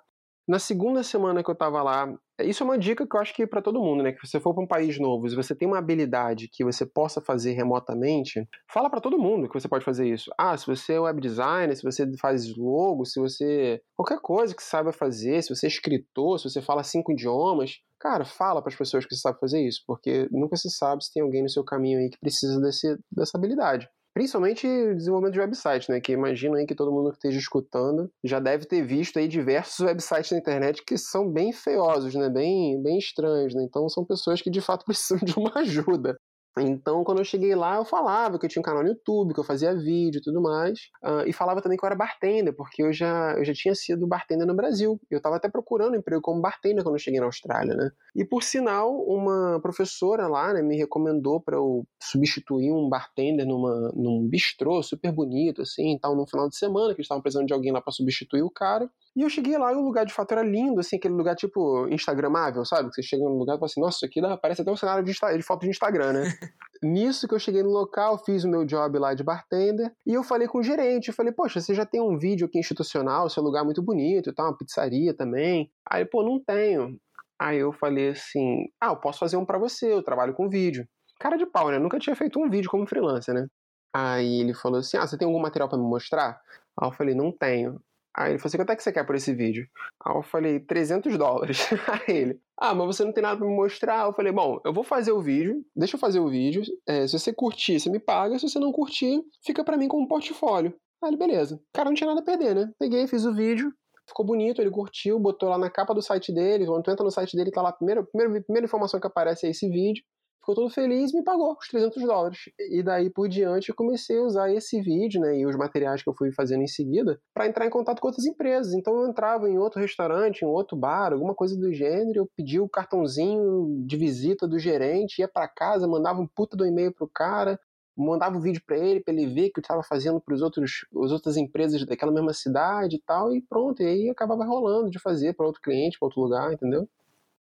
Na 0.48 0.58
segunda 0.58 1.02
semana 1.02 1.42
que 1.42 1.50
eu 1.50 1.54
estava 1.54 1.82
lá, 1.82 2.14
isso 2.44 2.62
é 2.62 2.66
uma 2.66 2.78
dica 2.78 3.06
que 3.06 3.16
eu 3.16 3.20
acho 3.20 3.34
que 3.34 3.42
é 3.42 3.46
para 3.46 3.62
todo 3.62 3.80
mundo, 3.80 4.02
né? 4.02 4.12
Que 4.12 4.20
se 4.20 4.32
você 4.32 4.40
for 4.40 4.54
para 4.54 4.62
um 4.62 4.66
país 4.66 4.98
novo, 4.98 5.28
se 5.28 5.34
você 5.34 5.54
tem 5.54 5.66
uma 5.66 5.78
habilidade 5.78 6.48
que 6.52 6.64
você 6.64 6.84
possa 6.84 7.20
fazer 7.20 7.52
remotamente, 7.52 8.46
fala 8.70 8.90
para 8.90 9.00
todo 9.00 9.18
mundo 9.18 9.48
que 9.48 9.58
você 9.58 9.68
pode 9.68 9.84
fazer 9.84 10.06
isso. 10.08 10.30
Ah, 10.38 10.56
se 10.56 10.66
você 10.66 10.94
é 10.94 11.00
web 11.00 11.20
designer, 11.20 11.74
se 11.76 11.82
você 11.82 12.06
faz 12.18 12.54
logo, 12.56 13.04
se 13.04 13.18
você 13.18 13.80
qualquer 13.96 14.20
coisa 14.20 14.54
que 14.54 14.62
saiba 14.62 14.92
fazer, 14.92 15.42
se 15.42 15.54
você 15.54 15.66
é 15.66 15.68
escritor, 15.68 16.38
se 16.38 16.50
você 16.50 16.60
fala 16.60 16.82
cinco 16.82 17.12
idiomas, 17.12 17.78
cara, 17.98 18.24
fala 18.24 18.60
para 18.60 18.70
as 18.70 18.78
pessoas 18.78 19.06
que 19.06 19.14
você 19.14 19.20
sabe 19.20 19.38
fazer 19.40 19.60
isso, 19.66 19.82
porque 19.86 20.28
nunca 20.30 20.56
se 20.56 20.70
sabe 20.70 21.04
se 21.04 21.12
tem 21.12 21.22
alguém 21.22 21.42
no 21.42 21.48
seu 21.48 21.64
caminho 21.64 21.98
aí 21.98 22.10
que 22.10 22.18
precisa 22.18 22.60
desse, 22.60 22.98
dessa 23.10 23.38
habilidade. 23.38 23.88
Principalmente 24.16 24.66
desenvolvimento 24.94 25.34
de 25.34 25.40
websites, 25.40 25.88
né? 25.88 26.00
Que 26.00 26.12
imagino 26.12 26.54
aí 26.54 26.64
que 26.64 26.74
todo 26.74 26.90
mundo 26.90 27.10
que 27.10 27.16
esteja 27.16 27.38
escutando 27.38 28.10
já 28.24 28.40
deve 28.40 28.64
ter 28.64 28.82
visto 28.82 29.18
aí 29.18 29.28
diversos 29.28 29.80
websites 29.84 30.30
na 30.30 30.38
internet 30.38 30.82
que 30.86 30.96
são 30.96 31.30
bem 31.30 31.52
feiosos, 31.52 32.14
né? 32.14 32.30
Bem, 32.30 32.82
bem 32.82 32.96
estranhos, 32.96 33.54
né? 33.54 33.62
Então 33.62 33.86
são 33.90 34.06
pessoas 34.06 34.40
que 34.40 34.48
de 34.48 34.62
fato 34.62 34.86
precisam 34.86 35.18
de 35.18 35.38
uma 35.38 35.52
ajuda. 35.56 36.16
Então, 36.58 37.04
quando 37.04 37.18
eu 37.18 37.24
cheguei 37.24 37.54
lá, 37.54 37.76
eu 37.76 37.84
falava 37.84 38.38
que 38.38 38.46
eu 38.46 38.48
tinha 38.48 38.60
um 38.60 38.64
canal 38.64 38.82
no 38.82 38.88
YouTube, 38.88 39.34
que 39.34 39.40
eu 39.40 39.44
fazia 39.44 39.74
vídeo 39.74 40.18
e 40.18 40.22
tudo 40.22 40.40
mais. 40.40 40.88
Uh, 41.04 41.26
e 41.26 41.32
falava 41.32 41.60
também 41.60 41.76
que 41.76 41.84
eu 41.84 41.86
era 41.86 41.94
bartender, 41.94 42.54
porque 42.56 42.82
eu 42.82 42.92
já, 42.92 43.34
eu 43.36 43.44
já 43.44 43.52
tinha 43.52 43.74
sido 43.74 44.06
bartender 44.06 44.46
no 44.46 44.54
Brasil. 44.54 44.98
Eu 45.10 45.18
estava 45.18 45.36
até 45.36 45.50
procurando 45.50 45.96
emprego 45.96 46.22
como 46.22 46.40
bartender 46.40 46.82
quando 46.82 46.94
eu 46.94 46.98
cheguei 46.98 47.20
na 47.20 47.26
Austrália, 47.26 47.74
né? 47.74 47.90
E 48.14 48.24
por 48.24 48.42
sinal, 48.42 48.90
uma 49.06 49.60
professora 49.60 50.26
lá, 50.28 50.54
né, 50.54 50.62
me 50.62 50.76
recomendou 50.76 51.40
para 51.40 51.56
eu 51.56 51.86
substituir 52.02 52.72
um 52.72 52.88
bartender 52.88 53.46
numa, 53.46 53.92
num 53.94 54.26
bistrô 54.26 54.82
super 54.82 55.12
bonito, 55.12 55.60
assim, 55.60 55.98
tal, 56.00 56.16
num 56.16 56.26
final 56.26 56.48
de 56.48 56.56
semana, 56.56 56.94
que 56.94 57.00
eles 57.00 57.04
estavam 57.04 57.20
precisando 57.22 57.46
de 57.46 57.52
alguém 57.52 57.72
lá 57.72 57.82
para 57.82 57.92
substituir 57.92 58.42
o 58.42 58.50
cara. 58.50 58.90
E 59.16 59.22
eu 59.22 59.30
cheguei 59.30 59.56
lá 59.56 59.72
e 59.72 59.76
o 59.76 59.80
lugar 59.80 60.04
de 60.04 60.12
fato 60.12 60.32
era 60.32 60.42
lindo, 60.42 60.78
assim, 60.78 60.96
aquele 60.96 61.14
lugar 61.14 61.34
tipo 61.34 61.88
Instagramável, 61.88 62.66
sabe? 62.66 62.90
Que 62.90 62.96
você 62.96 63.02
chega 63.02 63.24
no 63.24 63.38
lugar 63.38 63.54
e 63.54 63.58
fala 63.58 63.66
assim, 63.66 63.80
nossa, 63.80 63.96
isso 63.96 64.04
aqui 64.04 64.20
dá, 64.20 64.36
parece 64.36 64.60
até 64.60 64.70
um 64.70 64.76
cenário 64.76 65.02
de, 65.02 65.12
de 65.12 65.42
foto 65.42 65.62
de 65.62 65.70
Instagram, 65.70 66.12
né? 66.12 66.22
Nisso 66.82 67.26
que 67.26 67.34
eu 67.34 67.38
cheguei 67.38 67.62
no 67.62 67.70
local, 67.70 68.22
fiz 68.22 68.44
o 68.44 68.48
meu 68.48 68.66
job 68.66 68.98
lá 68.98 69.14
de 69.14 69.24
bartender 69.24 69.90
e 70.06 70.12
eu 70.12 70.22
falei 70.22 70.46
com 70.46 70.58
o 70.58 70.62
gerente, 70.62 71.08
eu 71.08 71.14
falei, 71.14 71.32
poxa, 71.32 71.62
você 71.62 71.74
já 71.74 71.86
tem 71.86 72.02
um 72.02 72.18
vídeo 72.18 72.46
aqui 72.46 72.58
institucional, 72.58 73.30
seu 73.30 73.42
lugar 73.42 73.62
é 73.62 73.64
muito 73.64 73.82
bonito 73.82 74.28
e 74.28 74.34
tal, 74.34 74.48
uma 74.48 74.58
pizzaria 74.58 75.14
também. 75.14 75.70
Aí, 75.90 76.04
pô, 76.04 76.22
não 76.22 76.38
tenho. 76.38 76.98
Aí 77.40 77.58
eu 77.58 77.72
falei 77.72 78.10
assim, 78.10 78.66
ah, 78.78 78.88
eu 78.88 78.96
posso 78.96 79.18
fazer 79.18 79.38
um 79.38 79.46
para 79.46 79.58
você, 79.58 79.90
eu 79.90 80.02
trabalho 80.02 80.34
com 80.34 80.48
vídeo. 80.48 80.86
Cara 81.18 81.38
de 81.38 81.46
pau, 81.46 81.70
né? 81.70 81.76
Eu 81.76 81.80
nunca 81.80 81.98
tinha 81.98 82.14
feito 82.14 82.38
um 82.38 82.50
vídeo 82.50 82.70
como 82.70 82.86
freelancer, 82.86 83.34
né? 83.34 83.46
Aí 83.94 84.40
ele 84.40 84.52
falou 84.52 84.80
assim, 84.80 84.98
ah, 84.98 85.06
você 85.06 85.16
tem 85.16 85.26
algum 85.26 85.40
material 85.40 85.70
para 85.70 85.78
me 85.78 85.84
mostrar? 85.84 86.38
Aí 86.78 86.86
eu 86.86 86.92
falei, 86.92 87.14
não 87.14 87.32
tenho. 87.32 87.80
Aí 88.16 88.32
ele 88.32 88.38
falou 88.38 88.48
assim, 88.48 88.56
quanto 88.56 88.70
é 88.70 88.76
que 88.76 88.82
você 88.82 88.92
quer 88.92 89.04
por 89.04 89.14
esse 89.14 89.34
vídeo? 89.34 89.68
Aí 90.02 90.16
eu 90.16 90.22
falei, 90.22 90.58
300 90.58 91.18
dólares. 91.18 91.68
Aí 92.08 92.16
ele, 92.16 92.40
ah, 92.58 92.74
mas 92.74 92.86
você 92.86 93.04
não 93.04 93.12
tem 93.12 93.22
nada 93.22 93.36
pra 93.36 93.46
me 93.46 93.54
mostrar? 93.54 94.06
Eu 94.06 94.14
falei, 94.14 94.32
bom, 94.32 94.58
eu 94.64 94.72
vou 94.72 94.82
fazer 94.82 95.12
o 95.12 95.20
vídeo, 95.20 95.62
deixa 95.76 95.96
eu 95.96 96.00
fazer 96.00 96.18
o 96.18 96.30
vídeo, 96.30 96.62
é, 96.88 97.06
se 97.06 97.18
você 97.18 97.32
curtir, 97.32 97.78
você 97.78 97.90
me 97.90 98.00
paga, 98.00 98.38
se 98.38 98.48
você 98.48 98.58
não 98.58 98.72
curtir, 98.72 99.20
fica 99.44 99.62
para 99.62 99.76
mim 99.76 99.86
como 99.86 100.04
um 100.04 100.08
portfólio. 100.08 100.74
Aí 101.02 101.10
ele, 101.10 101.18
beleza. 101.18 101.60
Cara, 101.74 101.90
não 101.90 101.94
tinha 101.94 102.08
nada 102.08 102.20
a 102.20 102.24
perder, 102.24 102.54
né? 102.54 102.72
Peguei, 102.78 103.06
fiz 103.06 103.26
o 103.26 103.34
vídeo, 103.34 103.70
ficou 104.08 104.24
bonito, 104.24 104.62
ele 104.62 104.70
curtiu, 104.70 105.20
botou 105.20 105.50
lá 105.50 105.58
na 105.58 105.68
capa 105.68 105.92
do 105.92 106.00
site 106.00 106.32
dele, 106.32 106.64
quando 106.64 106.84
tu 106.84 106.90
entra 106.90 107.04
no 107.04 107.10
site 107.10 107.36
dele, 107.36 107.50
tá 107.50 107.60
lá, 107.60 107.68
a 107.68 107.72
primeira, 107.72 108.02
primeira, 108.02 108.42
primeira 108.42 108.64
informação 108.64 108.98
que 108.98 109.06
aparece 109.06 109.46
é 109.46 109.50
esse 109.50 109.68
vídeo 109.68 110.02
ficou 110.46 110.54
todo 110.54 110.70
feliz 110.70 111.12
e 111.12 111.16
me 111.16 111.24
pagou 111.24 111.56
os 111.60 111.66
300 111.66 112.00
dólares. 112.04 112.38
E 112.70 112.80
daí 112.82 113.10
por 113.10 113.28
diante 113.28 113.70
eu 113.70 113.74
comecei 113.74 114.16
a 114.18 114.22
usar 114.22 114.52
esse 114.52 114.80
vídeo, 114.80 115.20
né, 115.20 115.36
e 115.36 115.44
os 115.44 115.56
materiais 115.56 116.02
que 116.02 116.08
eu 116.08 116.14
fui 116.14 116.30
fazendo 116.30 116.62
em 116.62 116.68
seguida, 116.68 117.20
para 117.34 117.48
entrar 117.48 117.66
em 117.66 117.70
contato 117.70 118.00
com 118.00 118.06
outras 118.06 118.24
empresas. 118.24 118.72
Então 118.72 118.96
eu 119.00 119.08
entrava 119.08 119.50
em 119.50 119.58
outro 119.58 119.80
restaurante, 119.80 120.42
em 120.42 120.46
outro 120.46 120.76
bar, 120.76 121.12
alguma 121.12 121.34
coisa 121.34 121.58
do 121.58 121.72
gênero, 121.72 122.20
eu 122.20 122.30
pedia 122.36 122.62
o 122.62 122.68
cartãozinho 122.68 123.84
de 123.84 123.96
visita 123.96 124.46
do 124.46 124.58
gerente, 124.58 125.18
ia 125.18 125.28
para 125.28 125.48
casa, 125.48 125.88
mandava 125.88 126.20
um 126.20 126.26
puta 126.26 126.56
do 126.56 126.64
e-mail 126.64 126.94
pro 126.94 127.10
cara, 127.12 127.58
mandava 127.96 128.36
o 128.36 128.38
um 128.38 128.42
vídeo 128.42 128.62
para 128.64 128.78
ele, 128.78 129.00
para 129.00 129.14
ele 129.14 129.26
ver 129.26 129.50
que 129.50 129.58
eu 129.58 129.62
estava 129.62 129.82
fazendo 129.82 130.20
para 130.20 130.34
os 130.34 130.42
outros, 130.42 130.86
as 131.02 131.10
outras 131.10 131.36
empresas 131.36 131.84
daquela 131.84 132.12
mesma 132.12 132.32
cidade 132.32 132.96
e 132.96 133.02
tal, 133.04 133.34
e 133.34 133.40
pronto, 133.40 133.82
e 133.82 133.86
aí 133.86 134.10
acabava 134.10 134.44
rolando 134.44 134.90
de 134.90 134.98
fazer 135.00 135.34
para 135.34 135.46
outro 135.46 135.62
cliente, 135.62 135.98
para 135.98 136.06
outro 136.06 136.20
lugar, 136.20 136.52
entendeu? 136.52 136.86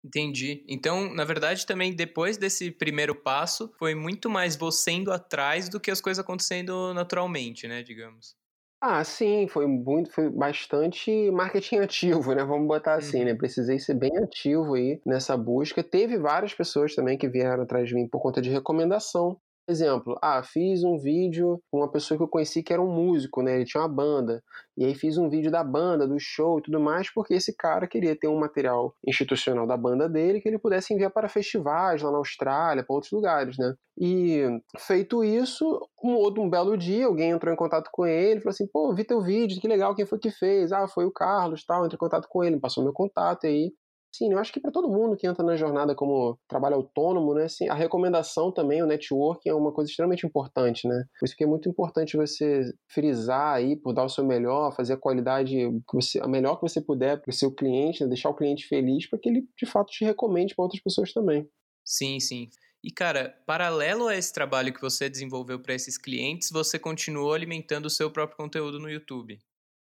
Entendi. 0.04 0.66
Então, 0.68 1.14
na 1.14 1.24
verdade, 1.24 1.66
também 1.66 1.96
depois 1.96 2.38
desse 2.38 2.72
primeiro 2.72 3.16
passo, 3.16 3.74
foi 3.80 3.96
muito 3.96 4.30
mais 4.30 4.56
você 4.56 4.92
indo 4.92 5.12
atrás 5.12 5.70
do 5.70 5.80
que 5.80 5.90
as 5.92 6.02
coisas 6.02 6.24
acontecendo 6.24 6.94
naturalmente, 6.94 7.68
né, 7.68 7.82
digamos. 7.84 8.36
Ah, 8.82 9.02
sim, 9.04 9.48
foi 9.48 9.66
muito, 9.66 10.12
foi 10.12 10.30
bastante 10.30 11.32
marketing 11.32 11.78
ativo, 11.80 12.34
né? 12.36 12.44
Vamos 12.44 12.68
botar 12.68 12.96
assim, 12.96 13.20
uhum. 13.20 13.26
né? 13.26 13.34
Precisei 13.36 13.80
ser 13.80 13.94
bem 13.94 14.16
ativo 14.18 14.74
aí 14.74 15.02
nessa 15.06 15.38
busca. 15.38 15.82
Teve 15.82 16.18
várias 16.18 16.54
pessoas 16.54 16.94
também 16.94 17.18
que 17.18 17.30
vieram 17.30 17.64
atrás 17.64 17.88
de 17.88 17.96
mim 17.96 18.08
por 18.10 18.22
conta 18.22 18.42
de 18.42 18.50
recomendação. 18.50 19.40
Exemplo, 19.66 20.20
ah, 20.22 20.44
fiz 20.44 20.84
um 20.84 20.98
vídeo 20.98 21.58
com 21.72 21.78
uma 21.78 21.90
pessoa 21.90 22.18
que 22.18 22.24
eu 22.24 22.28
conheci 22.28 22.62
que 22.62 22.74
era 22.74 22.82
um 22.82 22.94
músico, 22.94 23.42
né? 23.42 23.56
Ele 23.56 23.64
tinha 23.66 23.82
uma 23.82 23.88
banda. 23.88 24.44
E 24.76 24.84
aí 24.84 24.94
fiz 24.94 25.18
um 25.18 25.30
vídeo 25.30 25.50
da 25.50 25.64
banda, 25.64 26.06
do 26.06 26.20
show 26.20 26.60
e 26.60 26.62
tudo 26.64 26.82
mais, 26.82 27.10
porque 27.14 27.34
esse 27.34 27.56
cara 27.56 27.88
queria 27.88 28.14
ter 28.14 28.28
um 28.28 28.38
material 28.38 28.94
institucional 29.08 29.66
da 29.66 29.78
banda 29.78 30.10
dele 30.10 30.42
que 30.42 30.50
ele 30.50 30.60
pudesse 30.60 30.94
enviar 30.94 31.12
para 31.12 31.30
festivais 31.30 32.02
lá 32.02 32.12
na 32.12 32.18
Austrália, 32.18 32.84
para 32.84 32.94
outros 32.94 33.14
lugares, 33.14 33.58
né? 33.58 33.74
E 33.98 34.42
feito 34.80 35.24
isso, 35.24 35.80
um 36.04 36.14
outro 36.16 36.42
um 36.44 36.50
belo 36.50 36.78
dia, 36.78 37.06
alguém 37.06 37.30
entrou 37.32 37.54
em 37.54 37.58
contato 37.58 37.90
com 37.90 38.06
ele, 38.06 38.42
falou 38.42 38.50
assim: 38.52 38.68
"Pô, 38.68 38.94
vi 38.94 39.06
teu 39.06 39.22
vídeo, 39.22 39.62
que 39.62 39.68
legal, 39.68 39.96
quem 39.96 40.06
foi 40.06 40.20
que 40.20 40.30
fez?" 40.30 40.74
Ah, 40.74 40.90
foi 40.90 41.06
o 41.06 41.12
Carlos, 41.12 41.64
tal, 41.66 41.86
entrei 41.86 41.96
em 41.96 42.00
contato 42.00 42.28
com 42.28 42.44
ele, 42.44 42.60
passou 42.60 42.84
meu 42.84 42.92
contato 42.94 43.48
aí. 43.48 43.72
Sim, 44.16 44.32
eu 44.32 44.38
acho 44.38 44.54
que 44.54 44.60
para 44.60 44.72
todo 44.72 44.88
mundo 44.88 45.18
que 45.18 45.26
entra 45.26 45.44
na 45.44 45.56
jornada 45.56 45.96
como 45.96 46.38
trabalho 46.48 46.76
autônomo, 46.76 47.34
né, 47.34 47.46
assim, 47.46 47.68
a 47.68 47.74
recomendação 47.74 48.52
também, 48.52 48.84
o 48.84 48.86
networking 48.86 49.50
é 49.50 49.54
uma 49.56 49.72
coisa 49.74 49.90
extremamente 49.90 50.24
importante, 50.24 50.88
né? 50.88 51.06
Por 51.20 51.26
isso 51.26 51.36
que 51.36 51.44
é 51.44 51.48
muito 51.48 51.68
importante 51.68 52.16
você 52.16 52.72
frisar 52.88 53.56
aí, 53.56 53.76
por 53.76 53.92
dar 53.92 54.04
o 54.04 54.10
seu 54.10 54.24
melhor, 54.24 54.76
fazer 54.76 54.94
a 54.94 54.98
qualidade 54.98 55.56
que 55.56 55.96
você, 55.96 56.20
a 56.20 56.28
melhor 56.28 56.58
que 56.58 56.62
você 56.62 56.80
puder 56.80 57.20
para 57.22 57.32
o 57.32 57.34
seu 57.34 57.52
cliente, 57.52 58.04
né, 58.04 58.08
deixar 58.08 58.30
o 58.30 58.36
cliente 58.36 58.68
feliz 58.68 59.10
para 59.10 59.18
que 59.18 59.30
ele 59.30 59.48
de 59.58 59.66
fato 59.66 59.88
te 59.90 60.06
recomende 60.06 60.54
para 60.54 60.64
outras 60.64 60.82
pessoas 60.82 61.12
também. 61.12 61.50
Sim, 61.84 62.20
sim. 62.20 62.50
E 62.84 62.92
cara, 62.92 63.42
paralelo 63.48 64.08
a 64.08 64.16
esse 64.16 64.32
trabalho 64.32 64.74
que 64.74 64.82
você 64.82 65.10
desenvolveu 65.10 65.60
para 65.60 65.74
esses 65.74 65.98
clientes, 65.98 66.52
você 66.52 66.78
continuou 66.78 67.34
alimentando 67.34 67.88
o 67.88 67.90
seu 67.90 68.12
próprio 68.12 68.38
conteúdo 68.38 68.80
no 68.80 68.92
YouTube. 68.92 69.40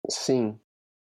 Sim, 0.08 0.60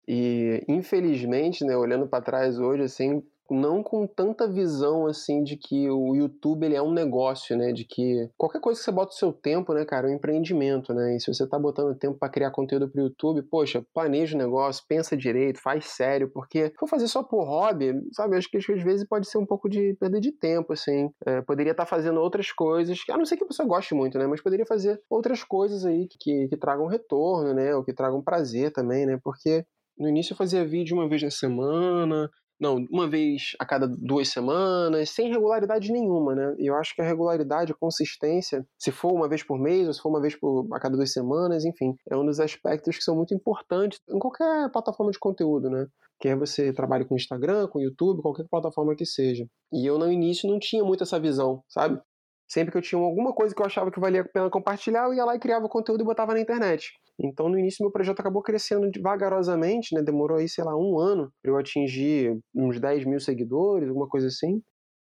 E 0.08 0.64
infelizmente, 0.66 1.62
né, 1.64 1.76
olhando 1.76 2.08
para 2.08 2.24
trás 2.24 2.58
hoje, 2.58 2.82
assim, 2.84 3.22
não 3.50 3.82
com 3.82 4.06
tanta 4.06 4.46
visão 4.46 5.06
assim 5.06 5.42
de 5.42 5.56
que 5.56 5.88
o 5.90 6.14
YouTube 6.14 6.64
ele 6.64 6.74
é 6.74 6.82
um 6.82 6.92
negócio, 6.92 7.56
né? 7.56 7.72
De 7.72 7.84
que 7.84 8.28
qualquer 8.36 8.60
coisa 8.60 8.78
que 8.78 8.84
você 8.84 8.92
bota 8.92 9.12
o 9.12 9.16
seu 9.16 9.32
tempo, 9.32 9.72
né, 9.72 9.84
cara, 9.84 10.08
é 10.08 10.10
um 10.10 10.14
empreendimento, 10.14 10.92
né? 10.92 11.16
E 11.16 11.20
se 11.20 11.32
você 11.32 11.46
tá 11.46 11.58
botando 11.58 11.94
tempo 11.94 12.18
para 12.18 12.28
criar 12.28 12.50
conteúdo 12.50 12.88
pro 12.88 13.02
YouTube, 13.02 13.42
poxa, 13.42 13.84
planeja 13.94 14.34
o 14.34 14.38
negócio, 14.38 14.84
pensa 14.88 15.16
direito, 15.16 15.60
faz 15.60 15.86
sério, 15.86 16.30
porque 16.32 16.72
for 16.78 16.88
fazer 16.88 17.08
só 17.08 17.22
por 17.22 17.44
hobby, 17.44 17.92
sabe? 18.12 18.36
Acho 18.36 18.50
que 18.50 18.58
às 18.58 18.82
vezes 18.82 19.06
pode 19.06 19.28
ser 19.28 19.38
um 19.38 19.46
pouco 19.46 19.68
de 19.68 19.94
perda 19.98 20.20
de 20.20 20.32
tempo, 20.32 20.72
assim. 20.72 21.10
É, 21.26 21.40
poderia 21.40 21.72
estar 21.72 21.84
tá 21.84 21.88
fazendo 21.88 22.20
outras 22.20 22.52
coisas, 22.52 22.98
a 23.10 23.16
não 23.16 23.24
ser 23.24 23.36
que 23.36 23.44
a 23.44 23.46
pessoa 23.46 23.68
goste 23.68 23.94
muito, 23.94 24.18
né? 24.18 24.26
Mas 24.26 24.42
poderia 24.42 24.66
fazer 24.66 25.00
outras 25.08 25.42
coisas 25.42 25.84
aí 25.84 26.06
que, 26.06 26.18
que, 26.18 26.48
que 26.48 26.56
tragam 26.56 26.86
retorno, 26.86 27.54
né? 27.54 27.74
Ou 27.74 27.84
que 27.84 27.92
tragam 27.92 28.22
prazer 28.22 28.72
também, 28.72 29.06
né? 29.06 29.18
Porque 29.22 29.64
no 29.98 30.08
início 30.08 30.32
eu 30.32 30.36
fazia 30.36 30.64
vídeo 30.64 30.96
uma 30.96 31.08
vez 31.08 31.22
na 31.22 31.30
semana, 31.30 32.30
não, 32.60 32.84
uma 32.90 33.08
vez 33.08 33.52
a 33.58 33.64
cada 33.64 33.86
duas 33.86 34.28
semanas, 34.28 35.10
sem 35.10 35.28
regularidade 35.28 35.92
nenhuma, 35.92 36.34
né? 36.34 36.56
E 36.58 36.66
eu 36.66 36.74
acho 36.74 36.94
que 36.94 37.00
a 37.00 37.04
regularidade, 37.04 37.70
a 37.72 37.76
consistência, 37.76 38.66
se 38.76 38.90
for 38.90 39.12
uma 39.12 39.28
vez 39.28 39.44
por 39.44 39.58
mês 39.58 39.86
ou 39.86 39.94
se 39.94 40.00
for 40.00 40.08
uma 40.08 40.20
vez 40.20 40.34
por, 40.34 40.66
a 40.72 40.80
cada 40.80 40.96
duas 40.96 41.12
semanas, 41.12 41.64
enfim, 41.64 41.94
é 42.10 42.16
um 42.16 42.26
dos 42.26 42.40
aspectos 42.40 42.96
que 42.96 43.04
são 43.04 43.14
muito 43.14 43.32
importantes 43.32 44.00
em 44.10 44.18
qualquer 44.18 44.70
plataforma 44.72 45.12
de 45.12 45.18
conteúdo, 45.18 45.70
né? 45.70 45.86
Quer 46.20 46.36
você 46.36 46.72
trabalhe 46.72 47.04
com 47.04 47.14
Instagram, 47.14 47.68
com 47.68 47.80
YouTube, 47.80 48.22
qualquer 48.22 48.44
plataforma 48.50 48.96
que 48.96 49.06
seja. 49.06 49.46
E 49.72 49.86
eu 49.86 49.96
no 49.98 50.10
início 50.10 50.50
não 50.50 50.58
tinha 50.58 50.82
muito 50.82 51.04
essa 51.04 51.20
visão, 51.20 51.62
sabe? 51.68 52.00
Sempre 52.48 52.72
que 52.72 52.78
eu 52.78 52.82
tinha 52.82 53.00
alguma 53.00 53.32
coisa 53.34 53.54
que 53.54 53.60
eu 53.60 53.66
achava 53.66 53.90
que 53.90 54.00
valia 54.00 54.22
a 54.22 54.28
pena 54.28 54.50
compartilhar, 54.50 55.04
eu 55.04 55.14
ia 55.14 55.24
lá 55.24 55.36
e 55.36 55.38
criava 55.38 55.68
conteúdo 55.68 56.02
e 56.02 56.04
botava 56.04 56.32
na 56.34 56.40
internet. 56.40 56.92
Então, 57.20 57.48
no 57.48 57.58
início, 57.58 57.82
meu 57.84 57.92
projeto 57.92 58.20
acabou 58.20 58.42
crescendo 58.42 58.88
vagarosamente, 59.02 59.94
né? 59.94 60.02
Demorou 60.02 60.38
aí, 60.38 60.48
sei 60.48 60.64
lá, 60.64 60.74
um 60.76 60.98
ano 60.98 61.32
para 61.42 61.50
eu 61.50 61.56
atingir 61.58 62.38
uns 62.54 62.80
10 62.80 63.04
mil 63.04 63.20
seguidores, 63.20 63.88
alguma 63.88 64.08
coisa 64.08 64.28
assim. 64.28 64.62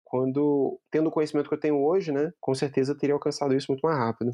Quando, 0.05 0.81
tendo 0.91 1.09
o 1.09 1.13
conhecimento 1.13 1.49
que 1.49 1.55
eu 1.55 1.61
tenho 1.61 1.85
hoje, 1.85 2.13
né? 2.13 2.33
Com 2.41 2.55
certeza 2.55 2.97
teria 2.97 3.15
alcançado 3.15 3.55
isso 3.57 3.67
muito 3.71 3.83
mais 3.83 3.99
rápido. 3.99 4.33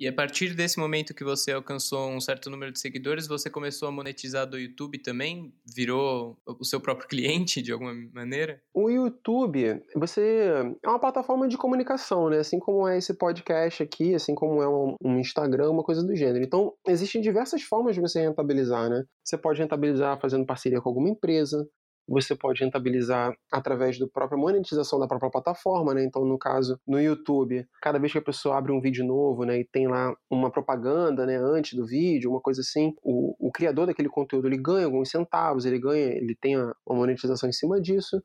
E 0.00 0.08
a 0.08 0.12
partir 0.14 0.54
desse 0.54 0.78
momento 0.78 1.12
que 1.12 1.22
você 1.22 1.52
alcançou 1.52 2.08
um 2.08 2.22
certo 2.22 2.48
número 2.48 2.72
de 2.72 2.80
seguidores, 2.80 3.26
você 3.26 3.50
começou 3.50 3.86
a 3.86 3.92
monetizar 3.92 4.46
do 4.46 4.58
YouTube 4.58 4.96
também? 4.96 5.52
Virou 5.62 6.38
o 6.46 6.64
seu 6.64 6.80
próprio 6.80 7.06
cliente 7.06 7.60
de 7.60 7.70
alguma 7.70 7.92
maneira? 8.14 8.62
O 8.72 8.88
YouTube, 8.88 9.82
você 9.94 10.48
é 10.82 10.88
uma 10.88 10.98
plataforma 10.98 11.46
de 11.46 11.58
comunicação, 11.58 12.30
né? 12.30 12.38
Assim 12.38 12.58
como 12.58 12.88
é 12.88 12.96
esse 12.96 13.12
podcast 13.12 13.82
aqui, 13.82 14.14
assim 14.14 14.34
como 14.34 14.62
é 14.62 14.68
um, 14.68 15.18
Instagram, 15.18 15.68
uma 15.68 15.84
coisa 15.84 16.02
do 16.02 16.16
gênero. 16.16 16.42
Então, 16.42 16.72
existem 16.88 17.20
diversas 17.20 17.60
formas 17.60 17.94
de 17.94 18.00
você 18.00 18.22
rentabilizar, 18.22 18.88
né? 18.88 19.04
Você 19.22 19.36
pode 19.36 19.60
rentabilizar 19.60 20.18
fazendo 20.18 20.46
parceria 20.46 20.80
com 20.80 20.88
alguma 20.88 21.10
empresa, 21.10 21.68
você 22.10 22.34
pode 22.34 22.64
rentabilizar 22.64 23.32
através 23.52 23.98
da 23.98 24.06
própria 24.08 24.36
monetização 24.36 24.98
da 24.98 25.06
própria 25.06 25.30
plataforma, 25.30 25.94
né? 25.94 26.04
Então, 26.04 26.24
no 26.24 26.36
caso, 26.38 26.78
no 26.86 27.00
YouTube, 27.00 27.64
cada 27.80 27.98
vez 27.98 28.12
que 28.12 28.18
a 28.18 28.22
pessoa 28.22 28.58
abre 28.58 28.72
um 28.72 28.80
vídeo 28.80 29.04
novo, 29.06 29.44
né, 29.44 29.60
e 29.60 29.64
tem 29.64 29.86
lá 29.86 30.12
uma 30.28 30.50
propaganda, 30.50 31.24
né, 31.24 31.36
antes 31.36 31.74
do 31.74 31.86
vídeo, 31.86 32.30
uma 32.30 32.40
coisa 32.40 32.60
assim, 32.62 32.92
o, 33.02 33.36
o 33.38 33.52
criador 33.52 33.86
daquele 33.86 34.08
conteúdo 34.08 34.48
ele 34.48 34.58
ganha 34.58 34.86
alguns 34.86 35.10
centavos, 35.10 35.64
ele 35.64 35.78
ganha, 35.78 36.06
ele 36.16 36.36
tem 36.40 36.56
uma 36.56 36.74
monetização 36.88 37.48
em 37.48 37.52
cima 37.52 37.80
disso. 37.80 38.20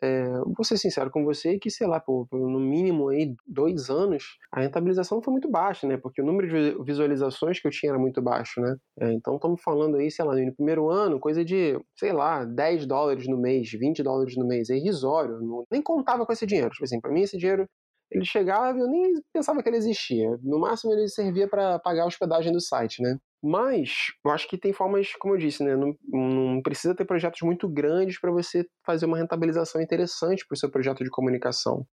É, 0.00 0.28
vou 0.28 0.64
ser 0.64 0.76
sincero 0.76 1.10
com 1.10 1.24
você 1.24 1.58
que, 1.58 1.70
sei 1.70 1.86
lá, 1.86 1.98
por, 1.98 2.26
por, 2.28 2.38
no 2.38 2.60
mínimo 2.60 3.08
aí 3.08 3.34
dois 3.46 3.90
anos, 3.90 4.24
a 4.52 4.60
rentabilização 4.60 5.20
foi 5.20 5.32
muito 5.32 5.50
baixa, 5.50 5.86
né? 5.86 5.96
Porque 5.96 6.22
o 6.22 6.24
número 6.24 6.48
de 6.48 6.84
visualizações 6.84 7.60
que 7.60 7.66
eu 7.66 7.72
tinha 7.72 7.90
era 7.90 7.98
muito 7.98 8.22
baixo, 8.22 8.60
né? 8.60 8.76
É, 9.00 9.12
então 9.12 9.36
estamos 9.36 9.60
falando 9.62 9.96
aí, 9.96 10.10
sei 10.10 10.24
lá, 10.24 10.34
no 10.36 10.54
primeiro 10.54 10.88
ano, 10.88 11.18
coisa 11.18 11.44
de, 11.44 11.78
sei 11.96 12.12
lá, 12.12 12.44
10 12.44 12.86
dólares 12.86 13.26
no 13.28 13.36
mês, 13.36 13.70
20 13.72 14.02
dólares 14.02 14.36
no 14.36 14.46
mês, 14.46 14.70
é 14.70 14.76
irrisório. 14.76 15.40
Não, 15.40 15.64
nem 15.70 15.82
contava 15.82 16.24
com 16.24 16.32
esse 16.32 16.46
dinheiro. 16.46 16.70
Tipo 16.70 16.84
assim, 16.84 17.00
para 17.00 17.12
mim 17.12 17.22
esse 17.22 17.36
dinheiro 17.36 17.66
ele 18.10 18.24
chegava 18.24 18.78
e 18.78 18.80
eu 18.80 18.88
nem 18.88 19.12
pensava 19.32 19.62
que 19.62 19.68
ele 19.68 19.76
existia. 19.76 20.38
No 20.42 20.58
máximo 20.58 20.92
ele 20.92 21.08
servia 21.08 21.48
para 21.48 21.78
pagar 21.80 22.04
a 22.04 22.06
hospedagem 22.06 22.52
do 22.52 22.60
site, 22.60 23.02
né? 23.02 23.18
Mas 23.42 24.08
eu 24.24 24.30
acho 24.30 24.48
que 24.48 24.58
tem 24.58 24.72
formas, 24.72 25.12
como 25.14 25.34
eu 25.34 25.38
disse, 25.38 25.62
né? 25.62 25.76
Não, 25.76 25.94
não 26.08 26.62
precisa 26.62 26.94
ter 26.94 27.04
projetos 27.04 27.40
muito 27.42 27.68
grandes 27.68 28.20
para 28.20 28.32
você 28.32 28.66
fazer 28.84 29.06
uma 29.06 29.18
rentabilização 29.18 29.80
interessante 29.80 30.44
para 30.46 30.54
o 30.54 30.58
seu 30.58 30.70
projeto 30.70 31.04
de 31.04 31.10
comunicação. 31.10 31.86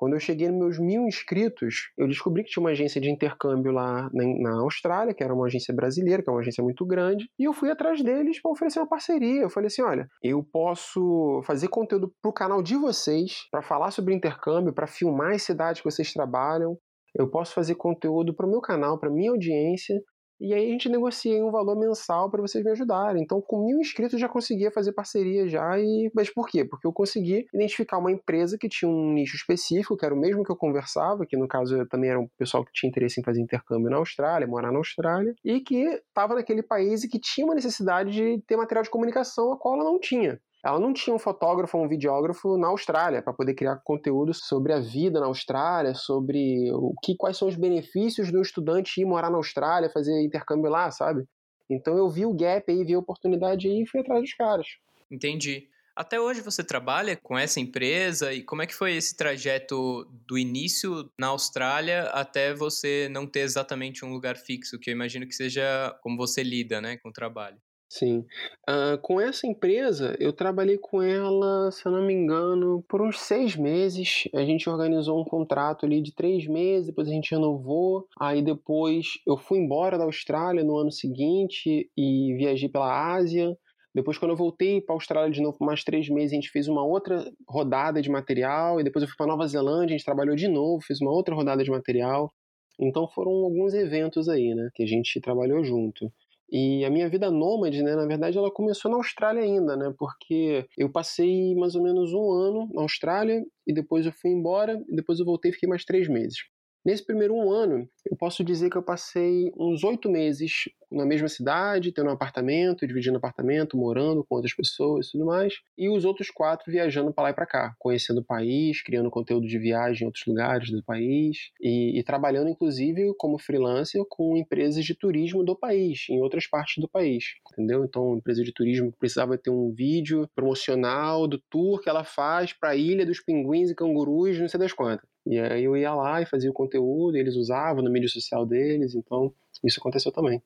Quando 0.00 0.14
eu 0.14 0.18
cheguei 0.18 0.48
nos 0.48 0.58
meus 0.58 0.78
mil 0.78 1.06
inscritos, 1.06 1.90
eu 1.98 2.08
descobri 2.08 2.42
que 2.42 2.48
tinha 2.48 2.62
uma 2.62 2.70
agência 2.70 2.98
de 2.98 3.10
intercâmbio 3.10 3.70
lá 3.70 4.08
na, 4.14 4.24
na, 4.38 4.62
Austrália, 4.62 5.12
que 5.12 5.22
era 5.22 5.34
uma 5.34 5.44
agência 5.44 5.74
brasileira, 5.74 6.22
que 6.22 6.30
é 6.30 6.32
uma 6.32 6.40
agência 6.40 6.64
muito 6.64 6.86
grande, 6.86 7.28
e 7.38 7.44
eu 7.44 7.52
fui 7.52 7.70
atrás 7.70 8.02
deles 8.02 8.40
para 8.40 8.50
oferecer 8.50 8.78
uma 8.78 8.88
parceria. 8.88 9.42
Eu 9.42 9.50
falei 9.50 9.66
assim: 9.66 9.82
olha, 9.82 10.08
eu 10.22 10.42
posso 10.42 11.42
fazer 11.44 11.68
conteúdo 11.68 12.10
para 12.22 12.30
o 12.30 12.32
canal 12.32 12.62
de 12.62 12.76
vocês, 12.76 13.46
para 13.50 13.60
falar 13.60 13.90
sobre 13.90 14.14
intercâmbio, 14.14 14.72
para 14.72 14.86
filmar 14.86 15.34
as 15.34 15.42
cidades 15.42 15.82
que 15.82 15.90
vocês 15.90 16.10
trabalham. 16.14 16.78
Eu 17.14 17.28
posso 17.28 17.52
fazer 17.52 17.74
conteúdo 17.74 18.34
para 18.34 18.46
o 18.46 18.50
meu 18.50 18.62
canal, 18.62 18.98
para 18.98 19.10
minha 19.10 19.32
audiência, 19.32 20.00
e 20.40 20.54
aí 20.54 20.68
a 20.68 20.70
gente 20.70 20.88
negocia 20.88 21.44
um 21.44 21.50
valor 21.50 21.78
mensal 21.78 22.30
para 22.30 22.40
vocês 22.40 22.64
me 22.64 22.70
ajudarem. 22.70 23.22
Então, 23.22 23.40
com 23.40 23.66
mil 23.66 23.78
inscritos 23.78 24.18
já 24.18 24.28
conseguia 24.28 24.70
fazer 24.70 24.92
parceria 24.92 25.46
já. 25.46 25.78
E... 25.78 26.10
Mas 26.14 26.30
por 26.30 26.48
quê? 26.48 26.64
Porque 26.64 26.86
eu 26.86 26.92
consegui 26.92 27.46
identificar 27.52 27.98
uma 27.98 28.10
empresa 28.10 28.56
que 28.58 28.68
tinha 28.68 28.90
um 28.90 29.12
nicho 29.12 29.36
específico, 29.36 29.96
que 29.96 30.04
era 30.04 30.14
o 30.14 30.18
mesmo 30.18 30.42
que 30.42 30.50
eu 30.50 30.56
conversava, 30.56 31.26
que 31.26 31.36
no 31.36 31.46
caso 31.46 31.84
também 31.86 32.10
era 32.10 32.18
um 32.18 32.28
pessoal 32.38 32.64
que 32.64 32.72
tinha 32.72 32.88
interesse 32.88 33.20
em 33.20 33.24
fazer 33.24 33.40
intercâmbio 33.40 33.90
na 33.90 33.98
Austrália, 33.98 34.46
morar 34.46 34.72
na 34.72 34.78
Austrália, 34.78 35.34
e 35.44 35.60
que 35.60 35.84
estava 36.08 36.34
naquele 36.34 36.62
país 36.62 37.04
e 37.04 37.08
que 37.08 37.18
tinha 37.18 37.46
uma 37.46 37.54
necessidade 37.54 38.10
de 38.10 38.42
ter 38.46 38.56
material 38.56 38.82
de 38.82 38.90
comunicação 38.90 39.52
a 39.52 39.58
qual 39.58 39.74
ela 39.74 39.84
não 39.84 40.00
tinha. 40.00 40.40
Ela 40.64 40.78
não 40.78 40.92
tinha 40.92 41.14
um 41.14 41.18
fotógrafo 41.18 41.78
ou 41.78 41.84
um 41.84 41.88
videógrafo 41.88 42.56
na 42.58 42.68
Austrália 42.68 43.22
para 43.22 43.32
poder 43.32 43.54
criar 43.54 43.80
conteúdo 43.82 44.34
sobre 44.34 44.72
a 44.72 44.80
vida 44.80 45.18
na 45.18 45.26
Austrália, 45.26 45.94
sobre 45.94 46.70
o 46.72 46.92
que, 47.02 47.16
quais 47.16 47.36
são 47.38 47.48
os 47.48 47.56
benefícios 47.56 48.30
do 48.30 48.42
estudante 48.42 49.00
ir 49.00 49.06
morar 49.06 49.30
na 49.30 49.38
Austrália, 49.38 49.90
fazer 49.90 50.20
intercâmbio 50.22 50.70
lá, 50.70 50.90
sabe? 50.90 51.24
Então 51.68 51.96
eu 51.96 52.10
vi 52.10 52.26
o 52.26 52.34
gap 52.34 52.70
aí, 52.70 52.84
vi 52.84 52.94
a 52.94 52.98
oportunidade 52.98 53.68
aí 53.68 53.82
e 53.82 53.86
fui 53.86 54.00
atrás 54.00 54.20
dos 54.20 54.34
caras. 54.34 54.66
Entendi. 55.10 55.68
Até 55.96 56.20
hoje 56.20 56.40
você 56.40 56.62
trabalha 56.64 57.16
com 57.16 57.38
essa 57.38 57.60
empresa 57.60 58.32
e 58.32 58.42
como 58.42 58.62
é 58.62 58.66
que 58.66 58.74
foi 58.74 58.94
esse 58.94 59.16
trajeto 59.16 60.04
do 60.26 60.38
início 60.38 61.10
na 61.18 61.28
Austrália 61.28 62.04
até 62.04 62.54
você 62.54 63.08
não 63.10 63.26
ter 63.26 63.40
exatamente 63.40 64.04
um 64.04 64.12
lugar 64.12 64.36
fixo, 64.36 64.78
que 64.78 64.90
eu 64.90 64.92
imagino 64.92 65.26
que 65.26 65.34
seja 65.34 65.94
como 66.02 66.16
você 66.16 66.42
lida, 66.42 66.80
né, 66.80 66.96
com 66.96 67.10
o 67.10 67.12
trabalho? 67.12 67.58
Sim. 67.92 68.24
Uh, 68.68 68.96
com 69.02 69.20
essa 69.20 69.48
empresa, 69.48 70.16
eu 70.20 70.32
trabalhei 70.32 70.78
com 70.78 71.02
ela, 71.02 71.72
se 71.72 71.84
eu 71.84 71.90
não 71.90 72.06
me 72.06 72.14
engano, 72.14 72.84
por 72.88 73.02
uns 73.02 73.18
seis 73.18 73.56
meses. 73.56 74.28
A 74.32 74.44
gente 74.44 74.70
organizou 74.70 75.20
um 75.20 75.24
contrato 75.24 75.84
ali 75.84 76.00
de 76.00 76.14
três 76.14 76.46
meses, 76.46 76.86
depois 76.86 77.08
a 77.08 77.10
gente 77.10 77.32
renovou. 77.32 78.06
Aí 78.18 78.42
depois 78.42 79.18
eu 79.26 79.36
fui 79.36 79.58
embora 79.58 79.98
da 79.98 80.04
Austrália 80.04 80.62
no 80.62 80.76
ano 80.76 80.92
seguinte 80.92 81.90
e 81.96 82.34
viajei 82.36 82.68
pela 82.68 83.12
Ásia. 83.12 83.56
Depois, 83.92 84.16
quando 84.16 84.30
eu 84.30 84.36
voltei 84.36 84.80
para 84.80 84.94
a 84.94 84.96
Austrália 84.96 85.32
de 85.32 85.42
novo 85.42 85.58
mais 85.60 85.82
três 85.82 86.08
meses, 86.08 86.30
a 86.30 86.36
gente 86.36 86.50
fez 86.50 86.68
uma 86.68 86.84
outra 86.86 87.28
rodada 87.48 88.00
de 88.00 88.08
material. 88.08 88.80
E 88.80 88.84
depois 88.84 89.02
eu 89.02 89.08
fui 89.08 89.16
para 89.16 89.26
Nova 89.26 89.48
Zelândia, 89.48 89.94
a 89.96 89.98
gente 89.98 90.04
trabalhou 90.04 90.36
de 90.36 90.46
novo, 90.46 90.80
fez 90.86 91.00
uma 91.00 91.10
outra 91.10 91.34
rodada 91.34 91.64
de 91.64 91.70
material. 91.70 92.32
Então 92.78 93.08
foram 93.08 93.32
alguns 93.32 93.74
eventos 93.74 94.28
aí, 94.28 94.54
né, 94.54 94.70
que 94.74 94.82
a 94.84 94.86
gente 94.86 95.20
trabalhou 95.20 95.62
junto. 95.64 96.10
E 96.52 96.84
a 96.84 96.90
minha 96.90 97.08
vida 97.08 97.30
nômade, 97.30 97.82
né, 97.82 97.94
na 97.94 98.06
verdade, 98.06 98.36
ela 98.38 98.50
começou 98.50 98.90
na 98.90 98.96
Austrália 98.96 99.42
ainda, 99.42 99.76
né, 99.76 99.94
porque 99.98 100.66
eu 100.76 100.90
passei 100.90 101.54
mais 101.54 101.74
ou 101.76 101.82
menos 101.82 102.12
um 102.12 102.30
ano 102.32 102.68
na 102.74 102.82
Austrália 102.82 103.44
e 103.66 103.72
depois 103.72 104.04
eu 104.06 104.12
fui 104.12 104.30
embora 104.30 104.80
e 104.88 104.96
depois 104.96 105.20
eu 105.20 105.24
voltei 105.26 105.50
e 105.50 105.54
fiquei 105.54 105.68
mais 105.68 105.84
três 105.84 106.08
meses. 106.08 106.38
Nesse 106.82 107.04
primeiro 107.04 107.34
um 107.34 107.50
ano, 107.50 107.86
eu 108.10 108.16
posso 108.16 108.42
dizer 108.42 108.70
que 108.70 108.76
eu 108.76 108.82
passei 108.82 109.52
uns 109.54 109.84
oito 109.84 110.08
meses 110.08 110.64
na 110.90 111.04
mesma 111.04 111.28
cidade, 111.28 111.92
tendo 111.92 112.08
um 112.08 112.12
apartamento, 112.12 112.86
dividindo 112.86 113.18
apartamento, 113.18 113.76
morando 113.76 114.24
com 114.24 114.34
outras 114.34 114.54
pessoas 114.54 115.08
e 115.08 115.12
tudo 115.12 115.26
mais, 115.26 115.54
e 115.76 115.90
os 115.90 116.06
outros 116.06 116.30
quatro 116.30 116.72
viajando 116.72 117.12
para 117.12 117.24
lá 117.24 117.30
e 117.30 117.34
para 117.34 117.46
cá, 117.46 117.74
conhecendo 117.78 118.20
o 118.20 118.24
país, 118.24 118.82
criando 118.82 119.10
conteúdo 119.10 119.46
de 119.46 119.58
viagem 119.58 120.02
em 120.02 120.06
outros 120.06 120.24
lugares 120.26 120.70
do 120.70 120.82
país 120.82 121.50
e, 121.60 121.98
e, 121.98 122.02
trabalhando 122.02 122.48
inclusive 122.48 123.12
como 123.18 123.38
freelancer 123.38 124.02
com 124.08 124.36
empresas 124.36 124.82
de 124.82 124.94
turismo 124.94 125.44
do 125.44 125.54
país, 125.54 126.06
em 126.08 126.20
outras 126.22 126.46
partes 126.46 126.80
do 126.80 126.88
país, 126.88 127.24
entendeu? 127.52 127.84
Então, 127.84 128.16
empresa 128.16 128.42
de 128.42 128.52
turismo 128.52 128.90
precisava 128.98 129.36
ter 129.36 129.50
um 129.50 129.70
vídeo 129.70 130.26
promocional 130.34 131.28
do 131.28 131.38
tour 131.50 131.80
que 131.80 131.90
ela 131.90 132.04
faz 132.04 132.54
para 132.54 132.70
a 132.70 132.76
Ilha 132.76 133.04
dos 133.04 133.20
Pinguins 133.20 133.70
e 133.70 133.74
Cangurus, 133.74 134.40
não 134.40 134.48
sei 134.48 134.58
das 134.58 134.72
quantas. 134.72 135.09
E 135.26 135.38
aí 135.38 135.64
eu 135.64 135.76
ia 135.76 135.94
lá 135.94 136.20
e 136.20 136.26
fazia 136.26 136.50
o 136.50 136.54
conteúdo, 136.54 137.16
e 137.16 137.20
eles 137.20 137.36
usavam 137.36 137.82
no 137.82 137.90
mídia 137.90 138.08
social 138.08 138.46
deles, 138.46 138.94
então 138.94 139.32
isso 139.64 139.78
aconteceu 139.80 140.10
também. 140.10 140.42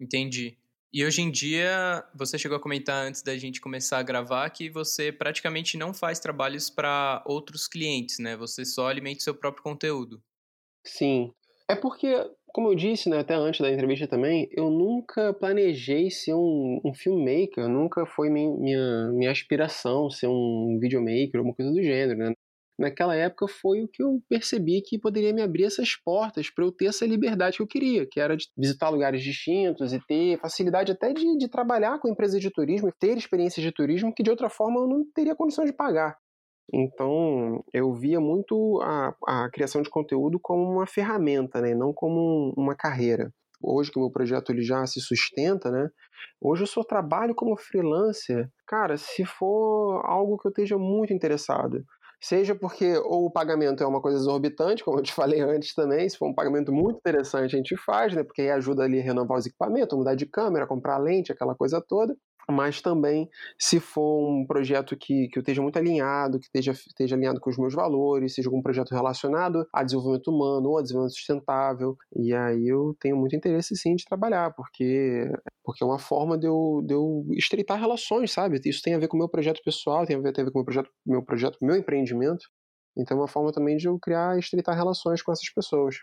Entendi. 0.00 0.56
E 0.92 1.04
hoje 1.04 1.20
em 1.20 1.30
dia, 1.30 2.04
você 2.14 2.38
chegou 2.38 2.56
a 2.56 2.60
comentar 2.60 3.06
antes 3.06 3.22
da 3.22 3.36
gente 3.36 3.60
começar 3.60 3.98
a 3.98 4.02
gravar 4.02 4.48
que 4.50 4.70
você 4.70 5.12
praticamente 5.12 5.76
não 5.76 5.92
faz 5.92 6.18
trabalhos 6.18 6.70
para 6.70 7.22
outros 7.26 7.68
clientes, 7.68 8.18
né? 8.18 8.36
Você 8.36 8.64
só 8.64 8.88
alimenta 8.88 9.20
o 9.20 9.22
seu 9.22 9.34
próprio 9.34 9.62
conteúdo. 9.62 10.22
Sim. 10.84 11.30
É 11.68 11.76
porque 11.76 12.08
como 12.52 12.68
eu 12.68 12.74
disse, 12.74 13.08
né, 13.08 13.18
até 13.18 13.34
antes 13.34 13.60
da 13.60 13.70
entrevista 13.70 14.06
também, 14.08 14.48
eu 14.50 14.70
nunca 14.70 15.32
planejei 15.34 16.10
ser 16.10 16.34
um, 16.34 16.80
um 16.84 16.94
filmmaker, 16.94 17.68
nunca 17.68 18.06
foi 18.06 18.30
minha, 18.30 18.50
minha, 18.56 19.12
minha 19.12 19.30
aspiração 19.30 20.10
ser 20.10 20.26
um 20.28 20.78
videomaker, 20.80 21.36
alguma 21.36 21.54
coisa 21.54 21.70
do 21.70 21.82
gênero, 21.82 22.18
né? 22.18 22.32
Naquela 22.78 23.16
época 23.16 23.48
foi 23.48 23.82
o 23.82 23.88
que 23.88 24.02
eu 24.02 24.22
percebi 24.28 24.80
que 24.80 24.98
poderia 24.98 25.32
me 25.32 25.42
abrir 25.42 25.64
essas 25.64 25.96
portas 25.96 26.48
para 26.48 26.64
eu 26.64 26.70
ter 26.70 26.86
essa 26.86 27.04
liberdade 27.04 27.56
que 27.56 27.62
eu 27.62 27.66
queria, 27.66 28.06
que 28.06 28.20
era 28.20 28.36
de 28.36 28.46
visitar 28.56 28.88
lugares 28.88 29.22
distintos 29.22 29.92
e 29.92 30.00
ter 30.06 30.38
facilidade 30.38 30.92
até 30.92 31.12
de, 31.12 31.36
de 31.36 31.48
trabalhar 31.48 31.98
com 31.98 32.08
empresas 32.08 32.40
de 32.40 32.50
turismo, 32.50 32.92
ter 32.92 33.16
experiências 33.16 33.64
de 33.64 33.72
turismo 33.72 34.14
que 34.14 34.22
de 34.22 34.30
outra 34.30 34.48
forma 34.48 34.80
eu 34.80 34.86
não 34.86 35.04
teria 35.12 35.34
condição 35.34 35.64
de 35.64 35.72
pagar. 35.72 36.16
Então, 36.72 37.64
eu 37.72 37.92
via 37.94 38.20
muito 38.20 38.78
a, 38.82 39.14
a 39.26 39.50
criação 39.50 39.82
de 39.82 39.90
conteúdo 39.90 40.38
como 40.40 40.62
uma 40.70 40.86
ferramenta, 40.86 41.60
né? 41.60 41.74
não 41.74 41.92
como 41.92 42.52
uma 42.56 42.76
carreira. 42.76 43.32
Hoje 43.60 43.90
que 43.90 43.98
o 43.98 44.02
meu 44.02 44.12
projeto 44.12 44.50
ele 44.50 44.62
já 44.62 44.86
se 44.86 45.00
sustenta, 45.00 45.70
né? 45.70 45.88
Hoje 46.40 46.62
eu 46.62 46.66
só 46.66 46.84
trabalho 46.84 47.34
como 47.34 47.56
freelancer, 47.56 48.48
cara, 48.64 48.96
se 48.96 49.24
for 49.24 50.00
algo 50.04 50.38
que 50.38 50.46
eu 50.46 50.50
esteja 50.50 50.78
muito 50.78 51.12
interessado. 51.12 51.84
Seja 52.20 52.54
porque 52.54 52.96
ou 52.98 53.26
o 53.26 53.30
pagamento 53.30 53.82
é 53.82 53.86
uma 53.86 54.00
coisa 54.00 54.18
exorbitante, 54.18 54.82
como 54.84 54.98
eu 54.98 55.02
te 55.02 55.12
falei 55.12 55.40
antes 55.40 55.72
também, 55.74 56.08
se 56.08 56.16
for 56.18 56.28
um 56.28 56.34
pagamento 56.34 56.72
muito 56.72 56.98
interessante 56.98 57.54
a 57.54 57.58
gente 57.58 57.76
faz, 57.76 58.12
né? 58.14 58.24
Porque 58.24 58.42
aí 58.42 58.50
ajuda 58.50 58.82
ali 58.84 58.98
a 59.00 59.02
renovar 59.02 59.38
os 59.38 59.46
equipamentos, 59.46 59.96
mudar 59.96 60.14
de 60.16 60.26
câmera, 60.26 60.66
comprar 60.66 60.98
lente, 60.98 61.30
aquela 61.30 61.54
coisa 61.54 61.80
toda 61.80 62.16
mas 62.50 62.80
também 62.80 63.28
se 63.58 63.78
for 63.78 64.26
um 64.26 64.46
projeto 64.46 64.96
que, 64.96 65.28
que 65.28 65.38
eu 65.38 65.40
esteja 65.40 65.60
muito 65.60 65.78
alinhado, 65.78 66.38
que 66.38 66.46
esteja, 66.46 66.72
esteja 66.72 67.14
alinhado 67.14 67.40
com 67.40 67.50
os 67.50 67.58
meus 67.58 67.74
valores, 67.74 68.34
seja 68.34 68.48
algum 68.48 68.62
projeto 68.62 68.90
relacionado 68.92 69.66
a 69.72 69.84
desenvolvimento 69.84 70.28
humano 70.28 70.70
ou 70.70 70.78
a 70.78 70.82
desenvolvimento 70.82 71.16
sustentável, 71.16 71.96
e 72.16 72.34
aí 72.34 72.66
eu 72.66 72.96
tenho 72.98 73.16
muito 73.16 73.36
interesse 73.36 73.76
sim 73.76 73.94
de 73.94 74.04
trabalhar, 74.04 74.54
porque, 74.54 75.30
porque 75.62 75.84
é 75.84 75.86
uma 75.86 75.98
forma 75.98 76.38
de 76.38 76.46
eu, 76.46 76.82
de 76.84 76.94
eu 76.94 77.26
estreitar 77.32 77.78
relações, 77.78 78.32
sabe? 78.32 78.60
Isso 78.64 78.82
tem 78.82 78.94
a 78.94 78.98
ver 78.98 79.08
com 79.08 79.16
o 79.16 79.20
meu 79.20 79.28
projeto 79.28 79.60
pessoal, 79.62 80.06
tem 80.06 80.16
a 80.16 80.20
ver, 80.20 80.32
tem 80.32 80.42
a 80.42 80.44
ver 80.46 80.52
com 80.52 80.58
o 80.58 80.62
meu 80.62 80.66
projeto, 80.66 80.90
meu 81.04 81.22
projeto, 81.22 81.58
meu 81.60 81.76
empreendimento, 81.76 82.48
então 82.96 83.18
é 83.18 83.20
uma 83.20 83.28
forma 83.28 83.52
também 83.52 83.76
de 83.76 83.86
eu 83.86 83.98
criar 83.98 84.36
e 84.36 84.40
estreitar 84.40 84.74
relações 84.74 85.22
com 85.22 85.32
essas 85.32 85.48
pessoas. 85.50 85.96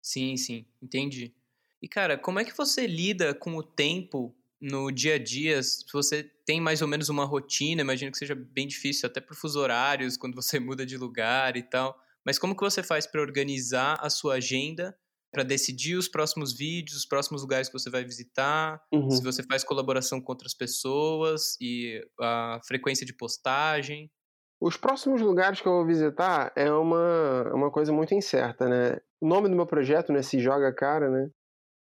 Sim, 0.00 0.36
sim, 0.36 0.64
entendi. 0.82 1.32
E 1.80 1.88
cara, 1.88 2.16
como 2.16 2.38
é 2.38 2.44
que 2.44 2.56
você 2.56 2.86
lida 2.86 3.34
com 3.34 3.56
o 3.56 3.62
tempo 3.62 4.34
no 4.62 4.92
dia 4.92 5.16
a 5.16 5.18
dia, 5.18 5.60
se 5.60 5.84
você 5.92 6.22
tem 6.46 6.60
mais 6.60 6.80
ou 6.80 6.86
menos 6.86 7.08
uma 7.08 7.24
rotina, 7.24 7.82
imagino 7.82 8.12
que 8.12 8.18
seja 8.18 8.36
bem 8.36 8.68
difícil 8.68 9.08
até 9.08 9.20
por 9.20 9.34
fuso 9.34 9.58
horários, 9.58 10.16
quando 10.16 10.36
você 10.36 10.58
muda 10.60 10.86
de 10.86 10.96
lugar 10.96 11.56
e 11.56 11.62
tal. 11.64 11.98
Mas 12.24 12.38
como 12.38 12.54
que 12.54 12.62
você 12.62 12.80
faz 12.80 13.04
para 13.04 13.20
organizar 13.20 13.98
a 14.00 14.08
sua 14.08 14.34
agenda, 14.34 14.96
para 15.32 15.42
decidir 15.42 15.96
os 15.96 16.06
próximos 16.06 16.56
vídeos, 16.56 16.98
os 16.98 17.06
próximos 17.06 17.42
lugares 17.42 17.68
que 17.68 17.72
você 17.72 17.90
vai 17.90 18.04
visitar, 18.04 18.80
uhum. 18.92 19.10
se 19.10 19.20
você 19.20 19.42
faz 19.42 19.64
colaboração 19.64 20.20
com 20.20 20.30
outras 20.30 20.54
pessoas 20.54 21.56
e 21.60 22.00
a 22.20 22.60
frequência 22.64 23.04
de 23.04 23.12
postagem? 23.12 24.08
Os 24.60 24.76
próximos 24.76 25.20
lugares 25.20 25.60
que 25.60 25.66
eu 25.66 25.72
vou 25.72 25.84
visitar 25.84 26.52
é 26.54 26.70
uma, 26.70 27.52
uma 27.52 27.70
coisa 27.72 27.92
muito 27.92 28.14
incerta, 28.14 28.68
né? 28.68 29.00
O 29.20 29.26
nome 29.26 29.48
do 29.48 29.56
meu 29.56 29.66
projeto, 29.66 30.12
né, 30.12 30.22
Se 30.22 30.38
Joga 30.38 30.72
Cara, 30.72 31.10
né? 31.10 31.28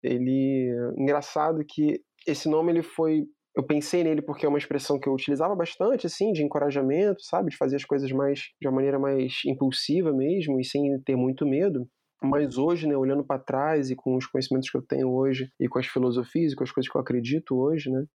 Ele, 0.01 0.71
engraçado 0.95 1.65
que 1.67 2.01
esse 2.27 2.49
nome 2.49 2.71
ele 2.71 2.83
foi 2.83 3.25
eu 3.55 3.65
pensei 3.65 4.03
nele 4.03 4.21
porque 4.21 4.45
é 4.45 4.49
uma 4.49 4.57
expressão 4.57 4.99
que 4.99 5.09
eu 5.09 5.13
utilizava 5.13 5.55
bastante, 5.55 6.05
assim, 6.07 6.31
de 6.31 6.43
encorajamento, 6.43 7.21
sabe? 7.23 7.49
De 7.49 7.57
fazer 7.57 7.75
as 7.75 7.83
coisas 7.83 8.11
mais 8.11 8.41
de 8.61 8.67
uma 8.67 8.75
maneira 8.75 8.99
mais 8.99 9.33
impulsiva 9.45 10.13
mesmo 10.13 10.59
e 10.59 10.63
sem 10.65 10.99
ter 11.01 11.15
muito 11.15 11.45
medo. 11.45 11.87
Mas 12.21 12.57
hoje, 12.57 12.87
né, 12.87 12.95
olhando 12.95 13.23
para 13.25 13.41
trás 13.41 13.89
e 13.89 13.95
com 13.95 14.15
os 14.15 14.27
conhecimentos 14.27 14.69
que 14.69 14.77
eu 14.77 14.81
tenho 14.81 15.09
hoje 15.09 15.49
e 15.59 15.67
com 15.67 15.79
as 15.79 15.87
filosofias 15.87 16.51
e 16.53 16.55
com 16.55 16.63
as 16.63 16.71
coisas 16.71 16.91
que 16.91 16.97
eu 16.97 17.01
acredito 17.01 17.55
hoje, 17.57 17.89
né, 17.89 18.05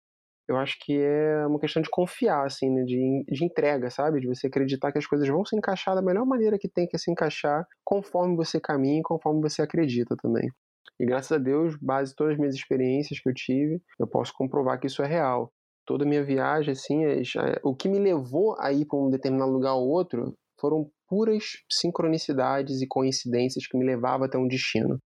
eu 0.48 0.56
acho 0.58 0.76
que 0.80 0.94
é 0.98 1.46
uma 1.46 1.58
questão 1.58 1.80
de 1.82 1.88
confiar, 1.90 2.44
assim, 2.44 2.70
né, 2.70 2.84
de, 2.84 3.24
de 3.28 3.44
entrega, 3.44 3.90
sabe? 3.90 4.20
De 4.20 4.26
você 4.26 4.46
acreditar 4.46 4.92
que 4.92 4.98
as 4.98 5.06
coisas 5.06 5.26
vão 5.28 5.44
se 5.44 5.56
encaixar 5.56 5.94
da 5.94 6.02
melhor 6.02 6.26
maneira 6.26 6.58
que 6.58 6.68
tem 6.68 6.86
que 6.86 6.98
se 6.98 7.10
encaixar, 7.10 7.66
conforme 7.84 8.36
você 8.36 8.60
caminha 8.60 9.00
e 9.00 9.02
conforme 9.02 9.40
você 9.40 9.62
acredita 9.62 10.14
também. 10.16 10.50
E 10.98 11.06
graças 11.06 11.32
a 11.32 11.38
Deus, 11.38 11.76
base 11.80 12.14
todas 12.14 12.34
as 12.34 12.38
minhas 12.38 12.54
experiências 12.54 13.20
que 13.20 13.28
eu 13.28 13.34
tive, 13.34 13.82
eu 13.98 14.06
posso 14.06 14.32
comprovar 14.34 14.78
que 14.78 14.86
isso 14.86 15.02
é 15.02 15.06
real. 15.06 15.52
Toda 15.86 16.04
a 16.04 16.08
minha 16.08 16.24
viagem, 16.24 16.72
assim, 16.72 17.04
é, 17.04 17.22
o 17.62 17.74
que 17.74 17.88
me 17.88 17.98
levou 17.98 18.56
a 18.58 18.72
ir 18.72 18.86
para 18.86 18.98
um 18.98 19.10
determinado 19.10 19.52
lugar 19.52 19.74
ou 19.74 19.88
outro 19.88 20.34
foram 20.58 20.90
puras 21.08 21.44
sincronicidades 21.70 22.80
e 22.80 22.86
coincidências 22.86 23.66
que 23.66 23.76
me 23.76 23.84
levavam 23.84 24.26
até 24.26 24.38
um 24.38 24.48
destino. 24.48 24.98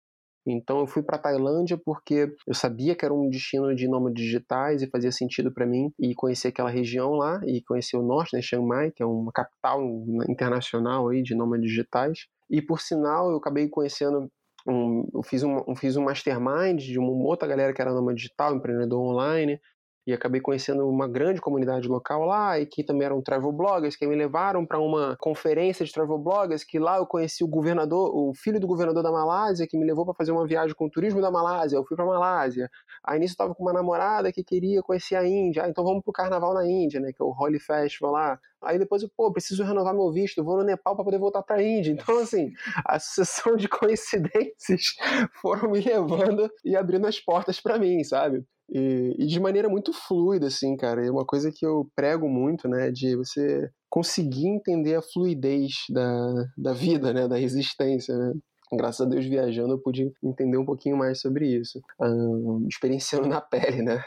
Então 0.47 0.79
eu 0.79 0.87
fui 0.87 1.03
para 1.03 1.19
Tailândia 1.19 1.79
porque 1.85 2.33
eu 2.47 2.55
sabia 2.55 2.95
que 2.95 3.05
era 3.05 3.13
um 3.13 3.29
destino 3.29 3.75
de 3.75 3.87
nômades 3.87 4.25
digitais 4.25 4.83
e 4.83 4.89
fazia 4.89 5.13
sentido 5.13 5.53
para 5.53 5.67
mim 5.67 5.91
e 5.99 6.15
conhecer 6.15 6.49
aquela 6.49 6.71
região 6.71 7.13
lá 7.13 7.41
e 7.45 7.63
conhecer 7.63 7.97
o 7.97 8.03
norte, 8.03 8.35
né, 8.35 8.41
Chiang 8.41 8.67
Mai, 8.67 8.91
que 8.91 9.03
é 9.03 9.07
uma 9.07 9.33
capital 9.33 9.83
internacional 10.29 11.09
aí 11.09 11.23
de 11.23 11.35
nômades 11.35 11.69
digitais. 11.69 12.27
E 12.51 12.63
por 12.63 12.81
sinal 12.81 13.31
eu 13.31 13.37
acabei 13.37 13.69
conhecendo 13.69 14.31
um, 14.69 15.09
eu 15.15 15.23
fiz 15.23 15.43
um, 15.43 15.65
eu 15.67 15.75
fiz 15.75 15.97
um 15.97 16.05
mastermind 16.05 16.81
de 16.81 16.99
uma 16.99 17.11
outra 17.11 17.49
galera 17.49 17.73
que 17.73 17.81
era 17.81 17.93
numa 17.93 18.15
digital, 18.15 18.55
empreendedor 18.55 19.01
online, 19.01 19.61
e 20.09 20.13
acabei 20.15 20.41
conhecendo 20.41 20.89
uma 20.89 21.07
grande 21.07 21.39
comunidade 21.39 21.87
local 21.87 22.25
lá 22.25 22.59
e 22.59 22.65
que 22.65 22.83
também 22.83 23.05
eram 23.05 23.21
travel 23.21 23.53
bloggers 23.53 23.95
que 23.95 24.07
me 24.07 24.17
levaram 24.17 24.65
para 24.65 24.81
uma 24.81 25.15
conferência 25.21 25.85
de 25.85 25.93
travel 25.93 26.17
bloggers 26.17 26.65
que 26.65 26.79
lá 26.79 26.97
eu 26.97 27.07
conheci 27.07 27.45
o 27.45 27.47
governador, 27.47 28.11
o 28.15 28.33
filho 28.35 28.59
do 28.59 28.67
governador 28.67 29.03
da 29.03 29.13
Malásia 29.13 29.67
que 29.69 29.77
me 29.77 29.85
levou 29.85 30.07
para 30.07 30.15
fazer 30.15 30.33
uma 30.33 30.47
viagem 30.47 30.75
com 30.75 30.87
o 30.87 30.91
turismo 30.91 31.21
da 31.21 31.31
Malásia. 31.31 31.77
Eu 31.77 31.85
fui 31.85 31.95
para 31.95 32.07
Malásia. 32.07 32.71
Aí 33.05 33.19
nisso 33.19 33.35
estava 33.35 33.55
com 33.55 33.63
uma 33.63 33.73
namorada 33.75 34.33
que 34.33 34.43
queria 34.43 34.83
conhecer 34.83 35.15
a 35.15 35.27
Índia. 35.27 35.65
Ah, 35.65 35.69
então 35.69 35.85
vamos 35.85 36.03
pro 36.03 36.11
carnaval 36.11 36.55
na 36.55 36.67
Índia, 36.67 37.01
né, 37.01 37.13
que 37.15 37.23
é 37.23 37.25
o 37.25 37.35
Holy 37.39 37.61
Festival 37.61 38.13
lá. 38.13 38.41
Aí 38.63 38.79
depois 38.79 39.03
eu, 39.03 39.11
pô, 39.17 39.33
preciso 39.33 39.65
renovar 39.65 39.95
meu 39.95 40.11
visto, 40.11 40.43
vou 40.45 40.57
no 40.57 40.65
Nepal 40.65 40.97
para 40.97 41.05
poder 41.05 41.19
voltar 41.19 41.43
para 41.43 41.57
a 41.57 41.63
Índia. 41.63 41.93
Então 41.93 42.19
assim, 42.19 42.53
a 42.85 42.99
sucessão 42.99 43.57
de 43.57 43.69
coincidências 43.69 44.95
foram 45.41 45.71
me 45.71 45.81
levando 45.81 46.51
e 46.65 46.77
abrindo 46.77 47.07
as 47.07 47.21
portas 47.21 47.61
para 47.61 47.79
mim, 47.79 48.03
sabe? 48.05 48.45
E, 48.71 49.15
e, 49.19 49.27
de 49.27 49.41
maneira 49.41 49.69
muito 49.69 49.93
fluida, 49.93 50.47
assim, 50.47 50.77
cara. 50.77 51.05
É 51.05 51.11
uma 51.11 51.25
coisa 51.25 51.51
que 51.51 51.65
eu 51.65 51.91
prego 51.97 52.29
muito, 52.29 52.69
né? 52.69 52.91
De 52.91 53.17
você 53.17 53.71
conseguir 53.89 54.47
entender 54.47 54.95
a 54.95 55.03
fluidez 55.03 55.73
da, 55.89 56.45
da 56.57 56.73
vida, 56.75 57.13
né? 57.13 57.27
Da 57.27 57.41
existência, 57.41 58.15
né? 58.17 58.35
Graças 58.73 59.07
a 59.07 59.09
Deus, 59.09 59.25
viajando, 59.25 59.75
eu 59.75 59.79
pude 59.79 60.13
entender 60.23 60.59
um 60.59 60.65
pouquinho 60.67 60.99
mais 60.99 61.21
sobre 61.21 61.47
isso. 61.47 61.81
Um, 61.99 62.67
experienciando 62.69 63.27
na 63.27 63.41
pele, 63.41 63.83
né? 63.83 64.05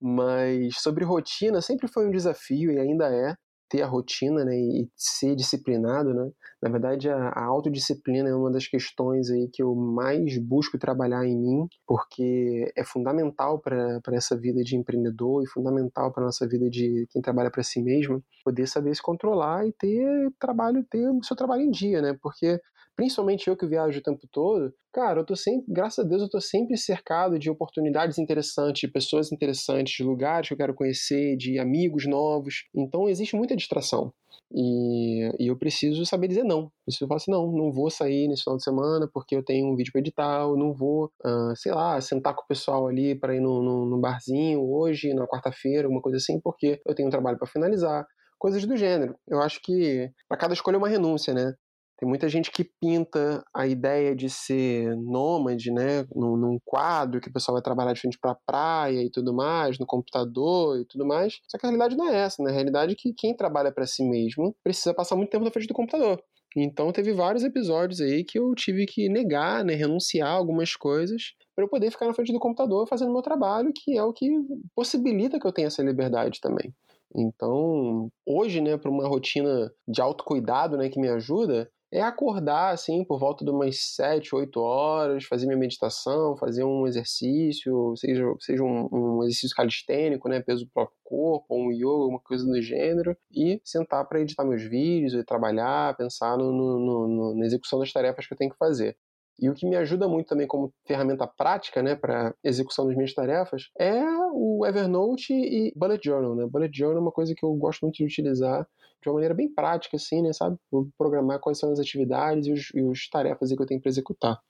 Mas 0.00 0.80
sobre 0.80 1.04
rotina, 1.04 1.60
sempre 1.60 1.86
foi 1.86 2.08
um 2.08 2.10
desafio 2.10 2.72
e 2.72 2.78
ainda 2.78 3.06
é 3.14 3.36
ter 3.70 3.82
a 3.82 3.86
rotina, 3.86 4.44
né, 4.44 4.54
e 4.56 4.90
ser 4.96 5.36
disciplinado, 5.36 6.12
né? 6.12 6.30
Na 6.62 6.68
verdade, 6.68 7.08
a, 7.08 7.28
a 7.28 7.44
autodisciplina 7.44 8.28
é 8.28 8.34
uma 8.34 8.50
das 8.50 8.66
questões 8.66 9.30
aí 9.30 9.48
que 9.48 9.62
eu 9.62 9.74
mais 9.74 10.36
busco 10.38 10.78
trabalhar 10.78 11.24
em 11.24 11.38
mim, 11.38 11.68
porque 11.86 12.70
é 12.76 12.84
fundamental 12.84 13.58
para 13.60 14.00
essa 14.12 14.36
vida 14.36 14.62
de 14.62 14.76
empreendedor 14.76 15.42
e 15.42 15.48
fundamental 15.48 16.12
para 16.12 16.24
nossa 16.24 16.46
vida 16.46 16.68
de 16.68 17.06
quem 17.10 17.22
trabalha 17.22 17.50
para 17.50 17.62
si 17.62 17.80
mesmo, 17.82 18.22
poder 18.44 18.66
saber 18.66 18.94
se 18.94 19.02
controlar 19.02 19.66
e 19.66 19.72
ter 19.72 20.30
trabalho, 20.38 20.84
ter 20.90 21.08
o 21.08 21.22
seu 21.22 21.36
trabalho 21.36 21.62
em 21.62 21.70
dia, 21.70 22.02
né? 22.02 22.16
Porque 22.20 22.60
principalmente 23.00 23.48
eu 23.48 23.56
que 23.56 23.66
viajo 23.66 23.98
o 23.98 24.02
tempo 24.02 24.28
todo, 24.30 24.74
cara, 24.92 25.20
eu 25.20 25.24
tô 25.24 25.34
sempre, 25.34 25.64
graças 25.72 26.04
a 26.04 26.06
Deus, 26.06 26.20
eu 26.20 26.28
tô 26.28 26.38
sempre 26.38 26.76
cercado 26.76 27.38
de 27.38 27.48
oportunidades 27.48 28.18
interessantes, 28.18 28.82
de 28.82 28.88
pessoas 28.88 29.32
interessantes, 29.32 29.94
de 29.94 30.04
lugares 30.04 30.48
que 30.48 30.52
eu 30.52 30.58
quero 30.58 30.74
conhecer, 30.74 31.34
de 31.34 31.58
amigos 31.58 32.06
novos. 32.06 32.66
Então 32.74 33.08
existe 33.08 33.34
muita 33.34 33.56
distração. 33.56 34.12
E, 34.52 35.30
e, 35.42 35.46
eu 35.46 35.56
preciso 35.56 36.04
saber 36.04 36.28
dizer 36.28 36.44
não. 36.44 36.70
Preciso 36.84 37.08
falar 37.08 37.16
assim, 37.16 37.30
não, 37.30 37.50
não 37.50 37.72
vou 37.72 37.88
sair 37.88 38.28
nesse 38.28 38.42
final 38.42 38.58
de 38.58 38.64
semana 38.64 39.08
porque 39.10 39.34
eu 39.34 39.42
tenho 39.42 39.72
um 39.72 39.76
vídeo 39.76 39.92
para 39.92 40.00
editar, 40.00 40.42
eu 40.42 40.54
não 40.58 40.74
vou, 40.74 41.10
uh, 41.24 41.56
sei 41.56 41.72
lá, 41.72 41.98
sentar 42.02 42.34
com 42.34 42.42
o 42.42 42.46
pessoal 42.46 42.86
ali 42.86 43.14
para 43.14 43.34
ir 43.34 43.40
no, 43.40 43.98
barzinho 43.98 44.60
hoje, 44.70 45.14
na 45.14 45.26
quarta-feira, 45.26 45.86
alguma 45.86 46.02
coisa 46.02 46.18
assim, 46.18 46.38
porque 46.38 46.78
eu 46.84 46.94
tenho 46.94 47.08
um 47.08 47.10
trabalho 47.10 47.38
para 47.38 47.48
finalizar. 47.48 48.06
Coisas 48.38 48.66
do 48.66 48.76
gênero. 48.76 49.14
Eu 49.26 49.40
acho 49.40 49.58
que 49.62 50.10
para 50.28 50.36
cada 50.36 50.52
escolha 50.52 50.76
é 50.76 50.78
uma 50.78 50.88
renúncia, 50.88 51.32
né? 51.32 51.54
Tem 52.00 52.08
muita 52.08 52.30
gente 52.30 52.50
que 52.50 52.64
pinta 52.64 53.44
a 53.54 53.66
ideia 53.66 54.16
de 54.16 54.30
ser 54.30 54.96
nômade, 54.96 55.70
né, 55.70 56.06
num, 56.14 56.34
num 56.34 56.58
quadro 56.64 57.20
que 57.20 57.28
o 57.28 57.32
pessoal 57.32 57.56
vai 57.56 57.62
trabalhar 57.62 57.92
de 57.92 58.00
frente 58.00 58.18
para 58.18 58.30
a 58.30 58.38
praia 58.46 59.02
e 59.02 59.10
tudo 59.10 59.34
mais, 59.34 59.78
no 59.78 59.84
computador 59.84 60.80
e 60.80 60.86
tudo 60.86 61.06
mais. 61.06 61.40
Só 61.46 61.58
que 61.58 61.66
a 61.66 61.68
realidade 61.68 61.98
não 61.98 62.08
é 62.08 62.16
essa, 62.16 62.42
né? 62.42 62.50
A 62.50 62.54
realidade 62.54 62.92
é 62.92 62.96
que 62.98 63.12
quem 63.12 63.36
trabalha 63.36 63.70
para 63.70 63.86
si 63.86 64.02
mesmo 64.02 64.56
precisa 64.64 64.94
passar 64.94 65.14
muito 65.14 65.28
tempo 65.28 65.44
na 65.44 65.50
frente 65.50 65.66
do 65.66 65.74
computador. 65.74 66.22
Então 66.56 66.90
teve 66.90 67.12
vários 67.12 67.44
episódios 67.44 68.00
aí 68.00 68.24
que 68.24 68.38
eu 68.38 68.54
tive 68.54 68.86
que 68.86 69.06
negar, 69.10 69.62
né, 69.62 69.74
renunciar 69.74 70.30
algumas 70.30 70.74
coisas 70.74 71.34
para 71.54 71.66
eu 71.66 71.68
poder 71.68 71.90
ficar 71.90 72.06
na 72.06 72.14
frente 72.14 72.32
do 72.32 72.40
computador 72.40 72.88
fazendo 72.88 73.12
meu 73.12 73.20
trabalho, 73.20 73.72
que 73.74 73.98
é 73.98 74.02
o 74.02 74.12
que 74.12 74.26
possibilita 74.74 75.38
que 75.38 75.46
eu 75.46 75.52
tenha 75.52 75.66
essa 75.66 75.82
liberdade 75.82 76.40
também. 76.40 76.72
Então, 77.14 78.08
hoje, 78.24 78.60
né, 78.60 78.78
para 78.78 78.90
uma 78.90 79.06
rotina 79.06 79.70
de 79.86 80.00
autocuidado, 80.00 80.76
né, 80.78 80.88
que 80.88 80.98
me 80.98 81.08
ajuda, 81.08 81.70
é 81.92 82.00
acordar, 82.00 82.72
assim, 82.72 83.04
por 83.04 83.18
volta 83.18 83.44
de 83.44 83.50
umas 83.50 83.78
7, 83.94 84.34
8 84.34 84.60
horas, 84.60 85.24
fazer 85.24 85.46
minha 85.46 85.58
meditação, 85.58 86.36
fazer 86.36 86.62
um 86.64 86.86
exercício, 86.86 87.94
seja, 87.96 88.24
seja 88.38 88.62
um, 88.62 88.88
um 88.92 89.22
exercício 89.24 89.56
calistênico, 89.56 90.28
né, 90.28 90.40
peso 90.40 90.64
do 90.64 90.70
próprio 90.70 90.96
corpo, 91.02 91.46
um 91.50 91.72
yoga, 91.72 92.04
alguma 92.04 92.20
coisa 92.20 92.46
do 92.46 92.62
gênero, 92.62 93.16
e 93.32 93.60
sentar 93.64 94.06
para 94.06 94.20
editar 94.20 94.44
meus 94.44 94.62
vídeos, 94.62 95.14
e 95.14 95.24
trabalhar, 95.24 95.96
pensar 95.96 96.36
no, 96.38 96.52
no, 96.52 97.08
no, 97.08 97.34
na 97.34 97.46
execução 97.46 97.80
das 97.80 97.92
tarefas 97.92 98.26
que 98.26 98.34
eu 98.34 98.38
tenho 98.38 98.52
que 98.52 98.58
fazer. 98.58 98.96
E 99.40 99.48
o 99.48 99.54
que 99.54 99.66
me 99.66 99.74
ajuda 99.74 100.06
muito 100.06 100.28
também 100.28 100.46
como 100.46 100.72
ferramenta 100.86 101.26
prática, 101.26 101.82
né, 101.82 101.96
para 101.96 102.34
execução 102.44 102.86
das 102.86 102.94
minhas 102.94 103.14
tarefas, 103.14 103.70
é 103.78 104.04
o 104.32 104.66
Evernote 104.66 105.32
e 105.32 105.72
Bullet 105.74 106.04
Journal, 106.04 106.36
né? 106.36 106.46
Bullet 106.46 106.76
Journal 106.76 106.98
é 106.98 107.00
uma 107.00 107.10
coisa 107.10 107.34
que 107.34 107.44
eu 107.44 107.52
gosto 107.54 107.80
muito 107.82 107.96
de 107.96 108.04
utilizar 108.04 108.68
de 109.02 109.08
uma 109.08 109.14
maneira 109.14 109.34
bem 109.34 109.48
prática, 109.52 109.96
assim, 109.96 110.22
né, 110.22 110.32
sabe? 110.32 110.56
Vou 110.70 110.88
programar 110.96 111.40
quais 111.40 111.58
são 111.58 111.72
as 111.72 111.78
atividades 111.78 112.46
e 112.46 112.52
os, 112.52 112.70
e 112.74 112.82
os 112.82 113.08
tarefas 113.08 113.52
que 113.52 113.60
eu 113.60 113.66
tenho 113.66 113.80
para 113.80 113.90
executar. 113.90 114.40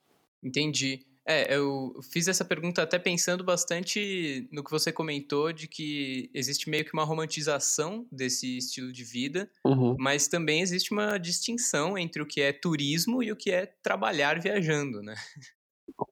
Entendi. 0.43 1.05
É, 1.25 1.55
eu 1.55 1.93
fiz 2.11 2.27
essa 2.27 2.43
pergunta 2.43 2.81
até 2.81 2.97
pensando 2.97 3.43
bastante 3.43 4.49
no 4.51 4.63
que 4.63 4.71
você 4.71 4.91
comentou 4.91 5.53
de 5.53 5.67
que 5.67 6.31
existe 6.33 6.69
meio 6.69 6.83
que 6.83 6.93
uma 6.93 7.03
romantização 7.03 8.07
desse 8.11 8.57
estilo 8.57 8.91
de 8.91 9.03
vida, 9.03 9.49
uhum. 9.63 9.95
mas 9.99 10.27
também 10.27 10.61
existe 10.61 10.91
uma 10.91 11.19
distinção 11.19 11.95
entre 11.95 12.21
o 12.23 12.25
que 12.25 12.41
é 12.41 12.51
turismo 12.51 13.21
e 13.21 13.31
o 13.31 13.35
que 13.35 13.51
é 13.51 13.67
trabalhar 13.83 14.39
viajando, 14.41 15.01
né? 15.03 15.15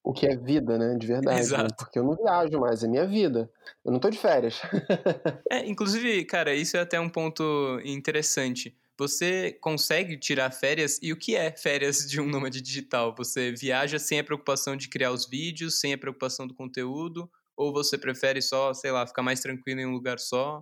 O 0.09 0.13
que 0.13 0.25
é 0.25 0.35
vida, 0.35 0.77
né? 0.77 0.95
De 0.97 1.05
verdade. 1.07 1.37
Né? 1.37 1.41
Exato. 1.41 1.63
Né? 1.63 1.69
Porque 1.77 1.99
eu 1.99 2.03
não 2.03 2.15
viajo 2.15 2.59
mais, 2.59 2.83
é 2.83 2.87
minha 2.87 3.05
vida. 3.05 3.49
Eu 3.85 3.91
não 3.91 3.99
tô 3.99 4.09
de 4.09 4.17
férias. 4.17 4.61
é, 5.51 5.65
inclusive, 5.67 6.25
cara, 6.25 6.53
isso 6.53 6.75
é 6.77 6.79
até 6.79 6.99
um 6.99 7.09
ponto 7.09 7.79
interessante 7.85 8.75
você 8.99 9.53
consegue 9.61 10.17
tirar 10.17 10.51
férias 10.51 10.99
e 11.01 11.13
o 11.13 11.17
que 11.17 11.33
é 11.33 11.49
férias 11.51 11.99
de 11.99 12.19
um 12.19 12.27
nômade 12.27 12.59
digital? 12.61 13.15
Você 13.17 13.53
viaja 13.53 13.97
sem 13.97 14.19
a 14.19 14.23
preocupação 14.25 14.75
de 14.75 14.89
criar 14.89 15.13
os 15.13 15.25
vídeos, 15.25 15.79
sem 15.79 15.93
a 15.93 15.97
preocupação 15.97 16.45
do 16.45 16.53
conteúdo, 16.53 17.31
ou 17.55 17.71
você 17.71 17.97
prefere 17.97 18.41
só, 18.41 18.73
sei 18.73 18.91
lá, 18.91 19.07
ficar 19.07 19.23
mais 19.23 19.39
tranquilo 19.39 19.79
em 19.79 19.85
um 19.85 19.93
lugar 19.93 20.19
só? 20.19 20.61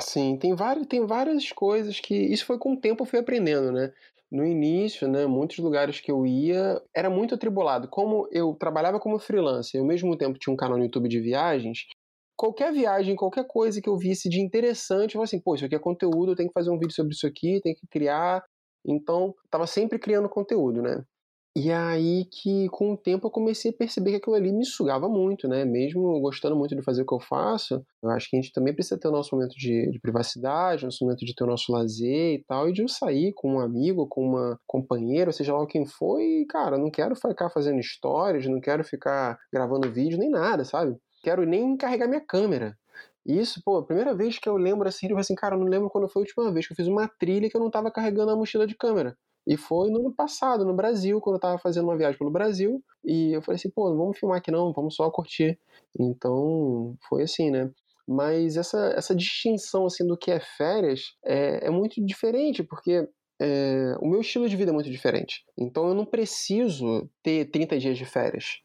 Sim, 0.00 0.38
tem 0.38 0.54
várias, 0.54 0.86
tem 0.86 1.04
várias 1.04 1.52
coisas 1.52 2.00
que 2.00 2.14
isso 2.14 2.46
foi 2.46 2.56
com 2.56 2.72
o 2.72 2.80
tempo 2.80 3.02
eu 3.02 3.06
fui 3.06 3.18
aprendendo, 3.18 3.70
né? 3.70 3.92
No 4.30 4.44
início, 4.44 5.08
né, 5.08 5.26
muitos 5.26 5.58
lugares 5.58 6.00
que 6.00 6.10
eu 6.10 6.24
ia 6.24 6.80
era 6.94 7.10
muito 7.10 7.34
atribulado. 7.34 7.88
Como 7.88 8.28
eu 8.30 8.54
trabalhava 8.54 9.00
como 9.00 9.18
freelancer 9.18 9.78
e 9.78 9.80
ao 9.80 9.86
mesmo 9.86 10.16
tempo 10.16 10.38
tinha 10.38 10.52
um 10.52 10.56
canal 10.56 10.78
no 10.78 10.84
YouTube 10.84 11.08
de 11.08 11.20
viagens, 11.20 11.80
qualquer 12.36 12.72
viagem, 12.72 13.16
qualquer 13.16 13.44
coisa 13.46 13.80
que 13.82 13.88
eu 13.88 13.98
visse 13.98 14.28
de 14.28 14.40
interessante, 14.40 15.14
eu 15.14 15.20
falei 15.20 15.24
assim, 15.24 15.40
pô, 15.40 15.54
isso 15.56 15.64
aqui 15.64 15.74
é 15.74 15.78
conteúdo, 15.80 16.32
eu 16.32 16.36
tenho 16.36 16.48
que 16.48 16.54
fazer 16.54 16.70
um 16.70 16.78
vídeo 16.78 16.94
sobre 16.94 17.12
isso 17.12 17.26
aqui, 17.26 17.60
tenho 17.62 17.74
que 17.76 17.86
criar. 17.88 18.42
Então, 18.86 19.34
tava 19.50 19.66
sempre 19.66 19.98
criando 19.98 20.28
conteúdo, 20.28 20.80
né? 20.80 21.02
E 21.56 21.72
aí 21.72 22.26
que, 22.26 22.68
com 22.68 22.92
o 22.92 22.96
tempo, 22.96 23.26
eu 23.26 23.30
comecei 23.30 23.72
a 23.72 23.74
perceber 23.74 24.12
que 24.12 24.16
aquilo 24.18 24.36
ali 24.36 24.52
me 24.52 24.64
sugava 24.64 25.08
muito, 25.08 25.48
né? 25.48 25.64
Mesmo 25.64 26.20
gostando 26.20 26.54
muito 26.54 26.76
de 26.76 26.82
fazer 26.82 27.02
o 27.02 27.06
que 27.06 27.12
eu 27.14 27.18
faço, 27.18 27.84
eu 28.02 28.10
acho 28.10 28.30
que 28.30 28.36
a 28.36 28.40
gente 28.40 28.52
também 28.52 28.72
precisa 28.72 28.98
ter 28.98 29.08
o 29.08 29.10
nosso 29.10 29.34
momento 29.34 29.56
de, 29.56 29.90
de 29.90 30.00
privacidade, 30.00 30.84
nosso 30.84 31.04
momento 31.04 31.24
de 31.26 31.34
ter 31.34 31.42
o 31.42 31.48
nosso 31.48 31.72
lazer 31.72 32.34
e 32.34 32.44
tal, 32.46 32.68
e 32.68 32.72
de 32.72 32.82
eu 32.82 32.88
sair 32.88 33.32
com 33.34 33.54
um 33.54 33.60
amigo, 33.60 34.06
com 34.06 34.24
uma 34.24 34.60
companheira, 34.64 35.32
seja 35.32 35.52
lá 35.56 35.66
quem 35.66 35.84
for, 35.86 36.20
e, 36.20 36.46
cara, 36.46 36.78
não 36.78 36.90
quero 36.90 37.16
ficar 37.16 37.50
fazendo 37.50 37.82
stories, 37.82 38.46
não 38.46 38.60
quero 38.60 38.84
ficar 38.84 39.36
gravando 39.52 39.90
vídeo, 39.90 40.18
nem 40.18 40.30
nada, 40.30 40.64
sabe? 40.64 40.96
quero 41.22 41.44
nem 41.44 41.76
carregar 41.76 42.08
minha 42.08 42.20
câmera. 42.20 42.76
Isso, 43.24 43.60
pô, 43.64 43.78
a 43.78 43.84
primeira 43.84 44.14
vez 44.14 44.38
que 44.38 44.48
eu 44.48 44.56
lembro 44.56 44.88
assim, 44.88 45.06
eu 45.06 45.10
falei 45.10 45.20
assim, 45.20 45.34
cara, 45.34 45.54
eu 45.54 45.60
não 45.60 45.66
lembro 45.66 45.90
quando 45.90 46.08
foi 46.08 46.22
a 46.22 46.24
última 46.24 46.52
vez 46.52 46.66
que 46.66 46.72
eu 46.72 46.76
fiz 46.76 46.86
uma 46.86 47.06
trilha 47.06 47.48
que 47.50 47.56
eu 47.56 47.60
não 47.60 47.70
tava 47.70 47.90
carregando 47.90 48.30
a 48.30 48.36
mochila 48.36 48.66
de 48.66 48.74
câmera. 48.74 49.16
E 49.50 49.56
foi 49.56 49.90
no 49.90 49.98
ano 49.98 50.12
passado, 50.12 50.64
no 50.64 50.72
Brasil, 50.72 51.20
quando 51.20 51.34
eu 51.34 51.40
tava 51.40 51.58
fazendo 51.58 51.82
uma 51.82 51.96
viagem 51.96 52.16
pelo 52.16 52.30
Brasil. 52.30 52.80
E 53.04 53.32
eu 53.32 53.42
falei 53.42 53.56
assim, 53.56 53.68
pô, 53.68 53.90
não 53.90 53.96
vamos 53.96 54.16
filmar 54.16 54.38
aqui 54.38 54.48
não, 54.48 54.72
vamos 54.72 54.94
só 54.94 55.10
curtir. 55.10 55.58
Então, 55.98 56.96
foi 57.08 57.24
assim, 57.24 57.50
né? 57.50 57.68
Mas 58.06 58.56
essa, 58.56 58.94
essa 58.96 59.12
distinção, 59.12 59.86
assim, 59.86 60.06
do 60.06 60.16
que 60.16 60.30
é 60.30 60.38
férias 60.38 61.16
é, 61.24 61.66
é 61.66 61.70
muito 61.70 62.00
diferente, 62.06 62.62
porque 62.62 63.08
é, 63.42 63.96
o 64.00 64.08
meu 64.08 64.20
estilo 64.20 64.48
de 64.48 64.56
vida 64.56 64.70
é 64.70 64.74
muito 64.74 64.88
diferente. 64.88 65.44
Então, 65.58 65.88
eu 65.88 65.94
não 65.96 66.04
preciso 66.04 67.10
ter 67.20 67.50
30 67.50 67.76
dias 67.76 67.98
de 67.98 68.04
férias 68.04 68.60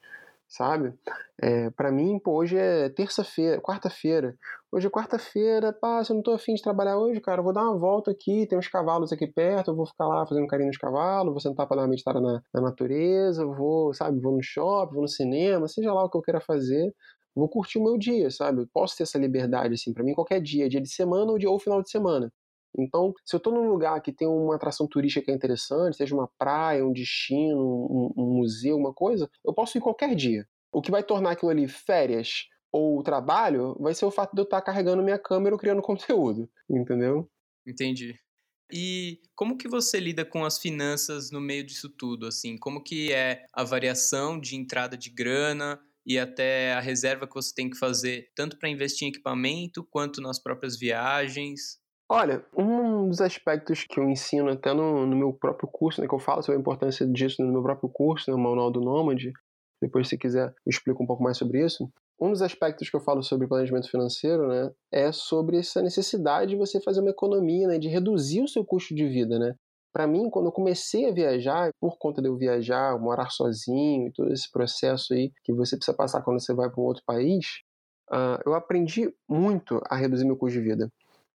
sabe? 0.47 0.93
É, 1.41 1.69
para 1.71 1.91
mim, 1.91 2.19
pô, 2.19 2.33
hoje 2.33 2.57
é 2.57 2.89
terça-feira, 2.89 3.61
quarta-feira. 3.61 4.35
Hoje 4.71 4.87
é 4.87 4.89
quarta-feira, 4.89 5.73
pá, 5.73 6.03
se 6.03 6.11
eu 6.11 6.15
não 6.15 6.23
tô 6.23 6.31
afim 6.31 6.53
de 6.53 6.61
trabalhar 6.61 6.97
hoje, 6.97 7.19
cara, 7.21 7.41
vou 7.41 7.53
dar 7.53 7.63
uma 7.63 7.77
volta 7.77 8.11
aqui, 8.11 8.45
tem 8.47 8.57
uns 8.57 8.67
cavalos 8.67 9.11
aqui 9.11 9.27
perto, 9.27 9.71
eu 9.71 9.75
vou 9.75 9.85
ficar 9.85 10.07
lá 10.07 10.25
fazendo 10.25 10.47
carinho 10.47 10.67
nos 10.67 10.77
cavalos, 10.77 11.31
vou 11.31 11.39
sentar 11.39 11.67
pra 11.67 11.77
dar 11.77 11.83
uma 11.83 11.89
meditada 11.89 12.19
na, 12.21 12.41
na 12.53 12.61
natureza, 12.61 13.45
vou, 13.45 13.93
sabe, 13.93 14.19
vou 14.19 14.33
no 14.33 14.43
shopping, 14.43 14.93
vou 14.93 15.01
no 15.03 15.07
cinema, 15.07 15.67
seja 15.67 15.93
lá 15.93 16.03
o 16.03 16.09
que 16.09 16.17
eu 16.17 16.21
queira 16.21 16.41
fazer, 16.41 16.93
vou 17.35 17.49
curtir 17.49 17.79
o 17.79 17.83
meu 17.83 17.97
dia, 17.97 18.29
sabe? 18.31 18.65
Posso 18.73 18.97
ter 18.97 19.03
essa 19.03 19.17
liberdade, 19.17 19.73
assim, 19.73 19.93
para 19.93 20.03
mim 20.03 20.13
qualquer 20.13 20.41
dia, 20.41 20.69
dia 20.69 20.81
de 20.81 20.89
semana 20.89 21.31
ou, 21.31 21.37
dia, 21.37 21.49
ou 21.49 21.59
final 21.59 21.81
de 21.81 21.89
semana. 21.89 22.31
Então, 22.77 23.13
se 23.23 23.35
eu 23.35 23.37
estou 23.37 23.53
num 23.53 23.69
lugar 23.69 24.01
que 24.01 24.11
tem 24.11 24.27
uma 24.27 24.55
atração 24.55 24.87
turística 24.87 25.31
é 25.31 25.35
interessante, 25.35 25.97
seja 25.97 26.15
uma 26.15 26.29
praia, 26.37 26.85
um 26.85 26.91
destino, 26.91 27.59
um, 27.59 28.13
um 28.17 28.33
museu, 28.37 28.77
uma 28.77 28.93
coisa, 28.93 29.29
eu 29.43 29.53
posso 29.53 29.77
ir 29.77 29.81
qualquer 29.81 30.15
dia. 30.15 30.47
O 30.71 30.81
que 30.81 30.91
vai 30.91 31.03
tornar 31.03 31.31
aquilo 31.31 31.51
ali 31.51 31.67
férias 31.67 32.47
ou 32.71 33.01
trabalho 33.01 33.75
vai 33.79 33.93
ser 33.93 34.05
o 34.05 34.11
fato 34.11 34.33
de 34.33 34.41
eu 34.41 34.43
estar 34.43 34.61
carregando 34.61 35.01
minha 35.01 35.17
câmera 35.17 35.55
ou 35.55 35.59
criando 35.59 35.81
conteúdo, 35.83 36.49
entendeu? 36.69 37.29
Entendi. 37.65 38.19
E 38.71 39.21
como 39.35 39.57
que 39.57 39.67
você 39.67 39.99
lida 39.99 40.25
com 40.25 40.43
as 40.43 40.57
finanças 40.57 41.31
no 41.31 41.39
meio 41.39 41.65
disso 41.65 41.87
tudo, 41.89 42.27
assim? 42.27 42.57
Como 42.57 42.83
que 42.83 43.13
é 43.13 43.45
a 43.53 43.63
variação 43.63 44.39
de 44.39 44.55
entrada 44.55 44.97
de 44.97 45.09
grana 45.09 45.79
e 46.05 46.19
até 46.19 46.73
a 46.73 46.79
reserva 46.79 47.27
que 47.27 47.33
você 47.33 47.53
tem 47.53 47.69
que 47.69 47.77
fazer, 47.77 48.31
tanto 48.35 48.57
para 48.57 48.69
investir 48.69 49.07
em 49.07 49.11
equipamento 49.11 49.83
quanto 49.83 50.19
nas 50.19 50.41
próprias 50.41 50.77
viagens? 50.77 51.79
Olha, 52.07 52.45
um 52.55 53.09
dos 53.09 53.19
aspectos 53.19 53.83
que 53.83 53.99
eu 53.99 54.07
ensino 54.07 54.51
até 54.51 54.71
no, 54.73 55.07
no 55.07 55.15
meu 55.15 55.33
próprio 55.33 55.67
curso, 55.67 55.99
né, 56.01 56.07
que 56.07 56.13
eu 56.13 56.19
falo 56.19 56.43
sobre 56.43 56.57
a 56.57 56.61
importância 56.61 57.05
disso 57.07 57.43
no 57.43 57.51
meu 57.51 57.63
próprio 57.63 57.89
curso, 57.89 58.29
né, 58.29 58.35
o 58.35 58.39
Manual 58.39 58.71
do 58.71 58.79
Nômade, 58.79 59.31
depois 59.81 60.07
se 60.07 60.17
quiser 60.17 60.49
eu 60.49 60.69
explico 60.69 61.03
um 61.03 61.07
pouco 61.07 61.23
mais 61.23 61.37
sobre 61.37 61.65
isso. 61.65 61.89
Um 62.21 62.29
dos 62.29 62.43
aspectos 62.43 62.89
que 62.89 62.95
eu 62.95 63.01
falo 63.01 63.23
sobre 63.23 63.47
planejamento 63.47 63.89
financeiro, 63.89 64.47
né, 64.47 64.71
é 64.91 65.11
sobre 65.11 65.57
essa 65.57 65.81
necessidade 65.81 66.51
de 66.51 66.57
você 66.57 66.79
fazer 66.79 67.01
uma 67.01 67.09
economia, 67.09 67.67
né, 67.67 67.79
de 67.79 67.87
reduzir 67.87 68.43
o 68.43 68.47
seu 68.47 68.63
custo 68.63 68.93
de 68.93 69.07
vida, 69.07 69.39
né. 69.39 69.55
Para 69.91 70.05
mim, 70.05 70.29
quando 70.29 70.45
eu 70.47 70.51
comecei 70.51 71.09
a 71.09 71.13
viajar, 71.13 71.71
por 71.79 71.97
conta 71.97 72.21
de 72.21 72.27
eu 72.27 72.37
viajar, 72.37 72.99
morar 72.99 73.31
sozinho 73.31 74.09
e 74.09 74.11
todo 74.11 74.31
esse 74.31 74.51
processo 74.51 75.13
aí 75.13 75.31
que 75.43 75.53
você 75.53 75.75
precisa 75.75 75.95
passar 75.97 76.21
quando 76.21 76.39
você 76.39 76.53
vai 76.53 76.69
para 76.69 76.81
um 76.81 76.85
outro 76.85 77.01
país, 77.05 77.61
uh, 78.11 78.37
eu 78.45 78.53
aprendi 78.53 79.11
muito 79.27 79.81
a 79.89 79.95
reduzir 79.95 80.25
meu 80.25 80.37
custo 80.37 80.59
de 80.59 80.65
vida. 80.65 80.89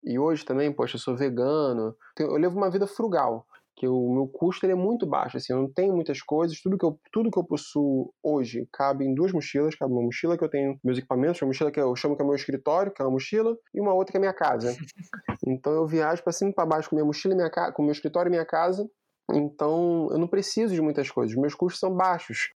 E 0.04 0.18
hoje 0.18 0.44
também, 0.44 0.72
poxa, 0.72 0.96
eu 0.96 1.00
sou 1.00 1.16
vegano, 1.16 1.94
eu 2.18 2.32
levo 2.36 2.56
uma 2.56 2.70
vida 2.70 2.86
frugal, 2.86 3.46
que 3.76 3.88
o 3.88 4.12
meu 4.12 4.28
custo 4.28 4.66
ele 4.66 4.72
é 4.72 4.76
muito 4.76 5.06
baixo, 5.06 5.38
assim, 5.38 5.52
eu 5.52 5.58
não 5.58 5.72
tenho 5.72 5.94
muitas 5.94 6.20
coisas, 6.20 6.60
tudo 6.60 6.76
que 6.76 6.84
eu, 6.84 7.00
tudo 7.10 7.30
que 7.30 7.38
eu 7.38 7.44
possuo 7.44 8.12
hoje 8.22 8.68
cabe 8.70 9.06
em 9.06 9.14
duas 9.14 9.32
mochilas, 9.32 9.74
cabe 9.74 9.92
uma 9.92 10.02
mochila 10.02 10.36
que 10.36 10.44
eu 10.44 10.50
tenho 10.50 10.78
meus 10.84 10.98
equipamentos, 10.98 11.40
uma 11.40 11.48
mochila 11.48 11.70
que 11.70 11.80
eu 11.80 11.96
chamo 11.96 12.14
que 12.14 12.22
é 12.22 12.24
meu 12.24 12.34
escritório, 12.34 12.92
que 12.92 13.00
é 13.00 13.04
uma 13.04 13.12
mochila, 13.12 13.56
e 13.74 13.80
uma 13.80 13.94
outra 13.94 14.12
que 14.12 14.18
é 14.18 14.20
minha 14.20 14.34
casa. 14.34 14.76
Então 15.46 15.72
eu 15.72 15.86
viajo 15.86 16.22
para 16.22 16.32
cima 16.32 16.50
e 16.50 16.54
para 16.54 16.66
baixo 16.66 16.90
com 16.90 16.96
minha 16.96 17.06
mochila, 17.06 17.34
minha 17.34 17.50
com 17.72 17.82
meu 17.82 17.92
escritório 17.92 18.28
e 18.28 18.30
minha 18.30 18.44
casa, 18.44 18.86
então 19.32 20.08
eu 20.10 20.18
não 20.18 20.28
preciso 20.28 20.74
de 20.74 20.82
muitas 20.82 21.10
coisas, 21.10 21.34
meus 21.34 21.54
custos 21.54 21.80
são 21.80 21.94
baixos. 21.94 22.50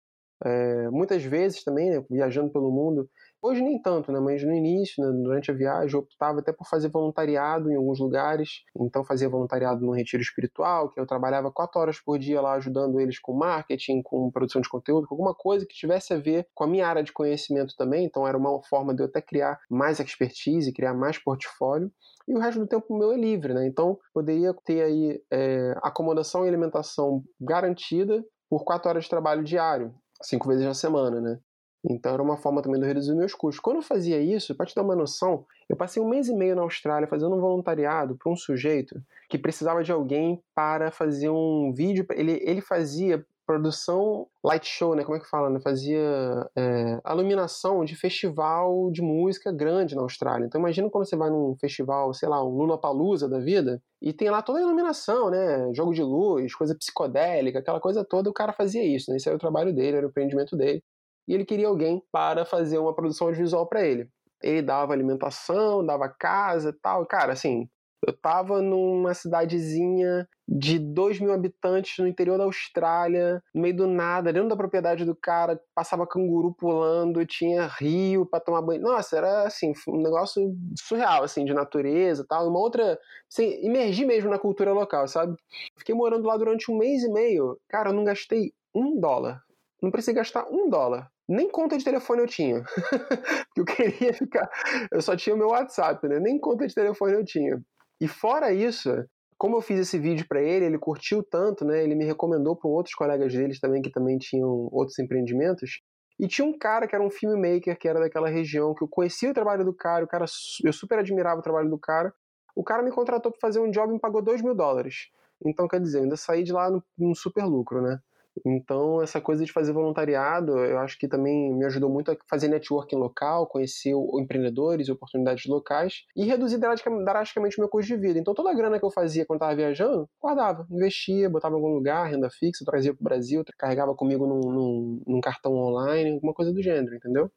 É, 0.43 0.89
muitas 0.89 1.23
vezes 1.23 1.63
também, 1.63 1.91
né, 1.91 2.03
viajando 2.09 2.51
pelo 2.51 2.71
mundo, 2.71 3.11
Hoje 3.43 3.63
nem 3.63 3.81
tanto, 3.81 4.13
né? 4.13 4.21
Mas 4.21 4.45
no 4.45 4.53
início, 4.53 5.03
né, 5.03 5.11
durante 5.23 5.51
a 5.51 5.55
viagem, 5.55 5.95
eu 5.95 6.01
optava 6.01 6.41
até 6.41 6.53
por 6.53 6.67
fazer 6.67 6.91
voluntariado 6.91 7.71
em 7.71 7.77
alguns 7.77 7.99
lugares. 7.99 8.63
Então 8.79 9.03
fazia 9.03 9.31
voluntariado 9.31 9.85
no 9.85 9.93
retiro 9.93 10.23
espiritual, 10.23 10.91
que 10.91 11.01
eu 11.01 11.07
trabalhava 11.07 11.51
quatro 11.51 11.81
horas 11.81 11.99
por 11.99 12.19
dia 12.19 12.41
lá 12.41 12.55
ajudando 12.55 13.01
eles 13.01 13.19
com 13.19 13.33
marketing, 13.33 14.03
com 14.03 14.31
produção 14.31 14.61
de 14.61 14.69
conteúdo, 14.69 15.07
com 15.07 15.15
alguma 15.15 15.35
coisa 15.35 15.65
que 15.65 15.75
tivesse 15.75 16.13
a 16.13 16.19
ver 16.19 16.47
com 16.55 16.65
a 16.65 16.67
minha 16.67 16.87
área 16.87 17.03
de 17.03 17.13
conhecimento 17.13 17.75
também. 17.79 18.05
Então 18.05 18.29
era 18.29 18.37
uma 18.37 18.63
forma 18.65 18.95
de 18.95 19.03
eu 19.03 19.07
até 19.07 19.23
criar 19.23 19.59
mais 19.71 19.99
expertise, 20.01 20.73
criar 20.73 20.93
mais 20.93 21.17
portfólio 21.17 21.91
e 22.29 22.35
o 22.35 22.39
resto 22.39 22.61
do 22.61 22.67
tempo 22.67 22.97
meu 22.97 23.13
é 23.13 23.17
livre, 23.17 23.55
né? 23.55 23.67
Então 23.67 23.99
poderia 24.13 24.55
ter 24.65 24.83
aí 24.83 25.23
é, 25.33 25.75
acomodação 25.83 26.45
e 26.45 26.49
alimentação 26.49 27.25
garantida 27.41 28.23
por 28.49 28.65
quatro 28.65 28.89
horas 28.89 29.05
de 29.05 29.11
trabalho 29.11 29.43
diário, 29.43 29.95
cinco 30.23 30.49
vezes 30.49 30.65
na 30.65 30.75
semana, 30.75 31.21
né? 31.21 31.41
Então 31.85 32.13
era 32.13 32.23
uma 32.23 32.37
forma 32.37 32.63
também 32.63 32.81
de 32.81 32.87
reduzir 32.87 33.15
meus 33.15 33.35
custos. 33.35 33.61
Quando 33.61 33.77
eu 33.77 33.83
fazia 33.83 34.21
isso, 34.21 34.55
para 34.55 34.67
te 34.67 34.75
dar 34.75 34.83
uma 34.83 34.95
noção, 34.95 35.47
eu 35.69 35.77
passei 35.77 36.03
um 36.03 36.09
mês 36.09 36.29
e 36.29 36.35
meio 36.35 36.55
na 36.55 36.63
Austrália 36.63 37.09
fazendo 37.09 37.35
um 37.35 37.41
voluntariado 37.41 38.17
para 38.17 38.31
um 38.31 38.37
sujeito 38.37 39.01
que 39.29 39.39
precisava 39.39 39.83
de 39.83 39.91
alguém 39.91 40.43
para 40.55 40.91
fazer 40.91 41.31
um 41.31 41.73
vídeo. 41.73 42.07
Ele, 42.11 42.39
ele 42.45 42.61
fazia 42.61 43.25
produção 43.51 44.29
light 44.45 44.65
show, 44.65 44.95
né? 44.95 45.03
Como 45.03 45.17
é 45.17 45.21
que 45.21 45.29
fala? 45.29 45.51
Né? 45.51 45.59
Fazia 45.59 46.49
é, 46.55 47.01
iluminação 47.11 47.85
de 47.85 47.97
festival 47.97 48.93
de 48.93 49.03
música 49.03 49.51
grande 49.51 49.97
na 49.97 50.03
Austrália. 50.03 50.47
Então 50.47 50.61
imagina 50.61 50.89
quando 50.89 51.05
você 51.05 51.17
vai 51.17 51.31
num 51.31 51.57
festival, 51.57 52.15
sei 52.15 52.29
lá, 52.29 52.45
um 52.45 52.51
Lula 52.51 52.79
Palusa 52.79 53.29
da 53.29 53.41
vida, 53.41 53.83
e 54.01 54.13
tem 54.13 54.31
lá 54.31 54.41
toda 54.41 54.61
a 54.61 54.63
iluminação, 54.63 55.31
né? 55.31 55.69
Jogo 55.75 55.93
de 55.93 56.03
luz, 56.03 56.55
coisa 56.55 56.77
psicodélica, 56.77 57.59
aquela 57.59 57.81
coisa 57.81 58.05
toda, 58.05 58.31
o 58.31 58.33
cara 58.33 58.53
fazia 58.53 58.85
isso, 58.85 59.11
né? 59.11 59.17
Esse 59.17 59.29
era 59.29 59.37
o 59.37 59.41
trabalho 59.41 59.75
dele, 59.75 59.97
era 59.97 60.07
o 60.07 60.11
empreendimento 60.11 60.57
dele. 60.57 60.81
E 61.27 61.35
ele 61.35 61.45
queria 61.45 61.69
alguém 61.69 62.03
para 62.11 62.45
fazer 62.45 62.79
uma 62.79 62.95
produção 62.95 63.29
audiovisual 63.29 63.67
para 63.67 63.85
ele. 63.87 64.09
Ele 64.43 64.63
dava 64.63 64.93
alimentação, 64.93 65.85
dava 65.85 66.09
casa 66.09 66.71
e 66.71 66.73
tal. 66.73 67.05
Cara, 67.07 67.33
assim, 67.33 67.69
eu 68.07 68.17
tava 68.17 68.63
numa 68.63 69.13
cidadezinha 69.13 70.27
de 70.49 70.79
2 70.79 71.21
mil 71.21 71.33
habitantes 71.33 71.99
no 71.99 72.09
interior 72.09 72.39
da 72.39 72.45
Austrália, 72.45 73.43
no 73.55 73.61
meio 73.61 73.77
do 73.77 73.87
nada, 73.87 74.33
dentro 74.33 74.49
da 74.49 74.57
propriedade 74.57 75.05
do 75.05 75.15
cara, 75.15 75.61
passava 75.75 76.07
canguru 76.07 76.53
pulando, 76.55 77.25
tinha 77.27 77.67
rio 77.67 78.27
para 78.27 78.41
tomar 78.41 78.63
banho. 78.63 78.81
Nossa, 78.81 79.17
era 79.19 79.43
assim, 79.43 79.73
um 79.87 80.03
negócio 80.03 80.57
surreal, 80.79 81.23
assim, 81.23 81.45
de 81.45 81.53
natureza 81.53 82.23
e 82.23 82.27
tal. 82.27 82.49
Uma 82.49 82.59
outra. 82.59 82.99
Assim, 83.31 83.65
imergir 83.65 84.07
mesmo 84.07 84.31
na 84.31 84.39
cultura 84.39 84.73
local, 84.73 85.07
sabe? 85.07 85.37
Fiquei 85.77 85.95
morando 85.95 86.27
lá 86.27 86.37
durante 86.37 86.71
um 86.71 86.79
mês 86.79 87.03
e 87.03 87.13
meio. 87.13 87.61
Cara, 87.69 87.91
eu 87.91 87.95
não 87.95 88.05
gastei 88.05 88.53
um 88.75 88.99
dólar. 88.99 89.43
Não 89.83 89.91
precisei 89.91 90.15
gastar 90.15 90.47
um 90.51 90.69
dólar. 90.69 91.11
Nem 91.29 91.49
conta 91.51 91.79
de 91.79 91.85
telefone 91.85 92.23
eu 92.23 92.27
tinha. 92.27 92.63
Porque 93.55 93.61
eu 93.61 93.65
queria 93.65 94.13
ficar. 94.13 94.51
Eu 94.91 95.01
só 95.01 95.17
tinha 95.17 95.35
o 95.35 95.39
meu 95.39 95.49
WhatsApp, 95.49 96.07
né? 96.09 96.19
Nem 96.19 96.39
conta 96.39 96.67
de 96.67 96.75
telefone 96.75 97.15
eu 97.15 97.25
tinha. 97.25 97.61
E 98.01 98.09
fora 98.09 98.53
isso, 98.53 98.91
como 99.39 99.57
eu 99.57 99.61
fiz 99.61 99.81
esse 99.81 99.99
vídeo 99.99 100.27
para 100.29 100.43
ele, 100.43 100.67
ele 100.67 100.79
curtiu 100.79 101.23
tanto, 101.23 101.65
né? 101.65 101.83
Ele 101.83 101.95
me 101.95 102.05
recomendou 102.05 102.57
para 102.57 102.69
outros 102.69 102.95
colegas 102.95 103.33
deles 103.33 103.59
também 103.59 103.81
que 103.81 103.91
também 103.91 104.19
tinham 104.19 104.69
outros 104.71 104.99
empreendimentos. 104.99 105.81
E 106.19 106.29
tinha 106.29 106.47
um 106.47 106.59
cara 106.59 106.87
que 106.87 106.95
era 106.95 107.03
um 107.03 107.09
filmmaker, 107.09 107.79
que 107.79 107.89
era 107.89 107.99
daquela 107.99 108.29
região, 108.29 108.75
que 108.75 108.85
eu 108.85 108.89
conhecia 108.89 109.31
o 109.31 109.35
trabalho 109.35 109.65
do 109.65 109.73
cara, 109.73 110.05
o 110.05 110.09
cara 110.09 110.27
eu 110.63 110.73
super 110.73 110.99
admirava 110.99 111.41
o 111.41 111.43
trabalho 111.43 111.71
do 111.71 111.79
cara. 111.79 112.13
O 112.55 112.63
cara 112.63 112.83
me 112.83 112.91
contratou 112.91 113.33
para 113.33 113.41
fazer 113.41 113.61
um 113.61 113.71
job 113.71 113.89
e 113.89 113.95
me 113.95 114.01
pagou 114.01 114.21
2 114.21 114.43
mil 114.43 114.55
dólares. 114.55 115.09
Então, 115.43 115.67
quer 115.67 115.81
dizer, 115.81 115.99
eu 115.99 116.03
ainda 116.03 116.17
saí 116.17 116.43
de 116.43 116.53
lá 116.53 116.71
num 116.99 117.15
super 117.15 117.45
lucro, 117.45 117.81
né? 117.81 117.99
Então, 118.47 119.03
essa 119.03 119.21
coisa 119.21 119.45
de 119.45 119.53
fazer 119.53 119.73
voluntariado, 119.73 120.59
eu 120.59 120.79
acho 120.79 120.99
que 120.99 121.09
também 121.09 121.53
me 121.53 121.65
ajudou 121.67 121.91
muito 121.91 122.11
a 122.11 122.17
fazer 122.29 122.49
networking 122.49 122.97
local, 122.97 123.47
conhecer 123.47 123.93
empreendedores 124.19 124.89
oportunidades 124.89 125.47
locais 125.47 126.05
e 126.17 126.25
reduzir 126.25 126.59
drasticamente 126.59 127.59
o 127.59 127.61
meu 127.61 127.69
custo 127.69 127.95
de 127.95 128.01
vida. 128.01 128.19
Então, 128.19 128.35
toda 128.35 128.51
a 128.51 128.55
grana 128.55 128.79
que 128.79 128.85
eu 128.85 128.91
fazia 128.91 129.27
quando 129.27 129.39
estava 129.39 129.55
viajando, 129.55 130.09
guardava, 130.21 130.67
investia, 130.71 131.29
botava 131.29 131.55
em 131.55 131.59
algum 131.59 131.75
lugar, 131.75 132.09
renda 132.09 132.31
fixa, 132.31 132.65
trazia 132.65 132.95
para 132.95 133.01
o 133.01 133.05
Brasil, 133.05 133.45
carregava 133.59 133.95
comigo 133.95 134.27
num, 134.27 134.41
num, 134.41 135.03
num, 135.07 135.21
cartão 135.21 135.53
online, 135.55 136.13
alguma 136.13 136.33
coisa 136.33 136.53
do 136.53 136.63
gênero, 136.63 136.95
entendeu? 136.95 137.31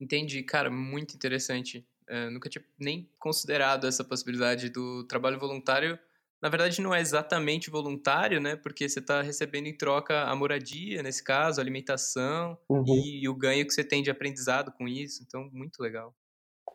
Entendi, 0.00 0.42
cara, 0.42 0.70
muito 0.70 1.14
interessante. 1.14 1.86
É, 2.08 2.28
nunca 2.28 2.48
tinha 2.48 2.62
nem 2.78 3.08
considerado 3.18 3.86
essa 3.86 4.04
possibilidade 4.04 4.68
do 4.68 5.04
trabalho 5.04 5.38
voluntário 5.38 5.98
na 6.44 6.50
verdade 6.50 6.82
não 6.82 6.94
é 6.94 7.00
exatamente 7.00 7.70
voluntário, 7.70 8.38
né? 8.38 8.54
Porque 8.54 8.86
você 8.86 8.98
está 8.98 9.22
recebendo 9.22 9.66
em 9.66 9.74
troca 9.74 10.24
a 10.24 10.36
moradia, 10.36 11.02
nesse 11.02 11.24
caso, 11.24 11.58
a 11.58 11.64
alimentação 11.64 12.58
uhum. 12.68 12.84
e, 12.86 13.24
e, 13.24 13.28
o 13.30 13.34
ganho 13.34 13.66
que 13.66 13.72
você 13.72 13.82
tem 13.82 14.02
de 14.02 14.10
aprendizado 14.10 14.70
com 14.70 14.86
isso. 14.86 15.24
Então, 15.26 15.48
muito 15.50 15.82
legal. 15.82 16.14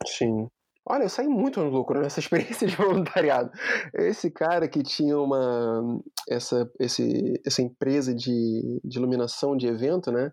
Sim. 0.08 0.48
Olha, 0.88 1.04
eu 1.04 1.10
saí 1.10 1.28
muito 1.28 1.60
no 1.60 1.70
lucro 1.70 2.02
nessa 2.02 2.18
experiência 2.20 2.66
de 2.66 2.76
voluntariado. 2.76 3.52
Esse 3.94 4.32
cara 4.32 4.68
que 4.68 4.82
tinha 4.82 5.20
uma 5.20 6.02
essa, 6.28 6.68
esse, 6.80 7.40
essa 7.46 7.62
empresa 7.62 8.12
de, 8.12 8.82
de 8.84 8.98
iluminação 8.98 9.56
de 9.56 9.68
evento, 9.68 10.12
né? 10.12 10.32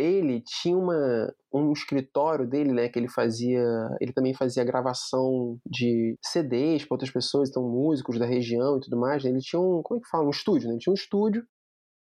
Ele 0.00 0.42
tinha 0.42 0.76
uma, 0.76 1.32
um 1.52 1.72
escritório 1.72 2.48
dele, 2.48 2.72
né, 2.72 2.88
que 2.88 2.98
ele 2.98 3.08
fazia, 3.08 3.62
ele 4.00 4.12
também 4.12 4.34
fazia 4.34 4.64
gravação 4.64 5.58
de 5.66 6.16
CDs 6.24 6.84
para 6.84 6.94
outras 6.94 7.10
pessoas, 7.10 7.50
então 7.50 7.62
músicos 7.62 8.18
da 8.18 8.26
região 8.26 8.78
e 8.78 8.80
tudo 8.80 8.98
mais. 8.98 9.22
Né? 9.22 9.30
Ele 9.30 9.40
tinha 9.40 9.60
um, 9.60 9.82
como 9.82 10.00
é 10.00 10.02
que 10.02 10.08
fala, 10.08 10.26
um 10.26 10.30
estúdio, 10.30 10.68
né? 10.68 10.74
Ele 10.74 10.80
tinha 10.80 10.92
um 10.92 10.94
estúdio 10.94 11.44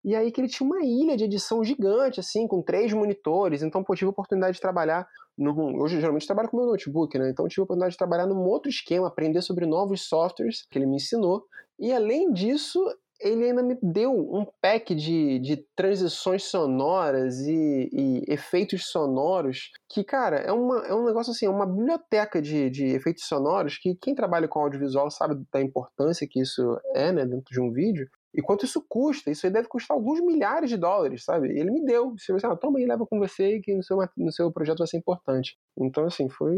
e 0.04 0.16
aí 0.16 0.32
que 0.32 0.40
ele 0.40 0.48
tinha 0.48 0.66
uma 0.66 0.84
ilha 0.84 1.18
de 1.18 1.26
edição 1.26 1.64
gigante, 1.64 2.20
assim, 2.20 2.48
com 2.48 2.62
três 2.62 2.94
monitores. 2.94 3.62
Então, 3.62 3.84
pô, 3.84 3.94
tive 3.96 4.08
a 4.08 4.12
oportunidade 4.12 4.56
de 4.56 4.62
trabalhar. 4.62 5.06
No, 5.38 5.82
hoje, 5.82 6.00
geralmente, 6.00 6.26
trabalho 6.26 6.50
com 6.50 6.58
meu 6.58 6.68
notebook, 6.68 7.18
né? 7.18 7.30
Então, 7.30 7.48
tive 7.48 7.62
a 7.62 7.64
oportunidade 7.64 7.94
de 7.94 7.98
trabalhar 7.98 8.26
num 8.26 8.40
outro 8.40 8.70
esquema, 8.70 9.08
aprender 9.08 9.42
sobre 9.42 9.66
novos 9.66 10.08
softwares 10.08 10.66
que 10.70 10.78
ele 10.78 10.86
me 10.86 10.96
ensinou. 10.96 11.44
E, 11.78 11.92
além 11.92 12.32
disso, 12.32 12.82
ele 13.20 13.46
ainda 13.46 13.62
me 13.62 13.78
deu 13.82 14.14
um 14.14 14.46
pack 14.62 14.96
de, 14.96 15.40
de 15.40 15.58
transições 15.76 16.44
sonoras 16.44 17.40
e, 17.42 17.90
e, 17.92 18.24
efeitos 18.28 18.90
sonoros 18.90 19.72
que, 19.90 20.04
cara, 20.04 20.38
é, 20.38 20.52
uma, 20.52 20.86
é 20.88 20.94
um 20.94 21.06
negócio 21.06 21.32
assim, 21.32 21.46
é 21.46 21.50
uma 21.50 21.66
biblioteca 21.66 22.42
de, 22.42 22.70
de 22.70 22.86
efeitos 22.86 23.26
sonoros 23.26 23.78
que 23.78 23.96
quem 23.96 24.16
trabalha 24.16 24.48
com 24.48 24.60
audiovisual 24.60 25.12
sabe 25.12 25.44
da 25.52 25.62
importância 25.62 26.28
que 26.30 26.42
isso 26.42 26.80
é, 26.94 27.12
né, 27.12 27.26
dentro 27.26 27.52
de 27.52 27.60
um 27.60 27.72
vídeo. 27.72 28.08
E 28.34 28.42
quanto 28.42 28.64
isso 28.64 28.86
custa? 28.88 29.32
Isso 29.32 29.46
aí 29.46 29.52
deve 29.52 29.68
custar 29.68 29.98
alguns 29.98 30.22
milhares 30.22 30.70
de 30.70 30.78
dólares, 30.78 31.24
sabe? 31.24 31.50
Ele 31.50 31.72
me 31.72 31.84
deu. 31.84 32.14
Se 32.18 32.32
você, 32.32 32.46
ah, 32.46 32.56
toma 32.56 32.78
aí, 32.78 32.86
leva 32.86 33.06
com 33.06 33.18
você 33.18 33.60
que 33.60 33.74
no 33.76 33.84
seu, 33.84 33.98
no 34.16 34.32
seu 34.32 34.52
projeto 34.52 34.78
vai 34.78 34.88
ser 34.88 34.98
importante. 34.98 35.58
Então, 35.76 36.06
assim, 36.06 36.30
foi, 36.30 36.56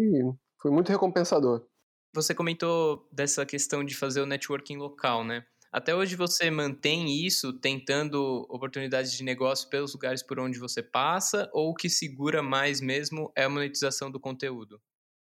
foi 0.61 0.69
muito 0.69 0.89
recompensador. 0.89 1.65
Você 2.13 2.35
comentou 2.35 3.07
dessa 3.09 3.45
questão 3.45 3.85
de 3.85 3.95
fazer 3.95 4.19
o 4.19 4.25
networking 4.25 4.75
local, 4.75 5.23
né? 5.23 5.45
Até 5.71 5.95
hoje 5.95 6.17
você 6.17 6.51
mantém 6.51 7.25
isso 7.25 7.53
tentando 7.53 8.45
oportunidades 8.49 9.13
de 9.13 9.23
negócio 9.23 9.69
pelos 9.69 9.93
lugares 9.93 10.21
por 10.21 10.37
onde 10.37 10.59
você 10.59 10.83
passa 10.83 11.49
ou 11.53 11.69
o 11.69 11.73
que 11.73 11.89
segura 11.89 12.43
mais 12.43 12.81
mesmo 12.81 13.31
é 13.37 13.43
a 13.43 13.49
monetização 13.49 14.11
do 14.11 14.19
conteúdo? 14.19 14.81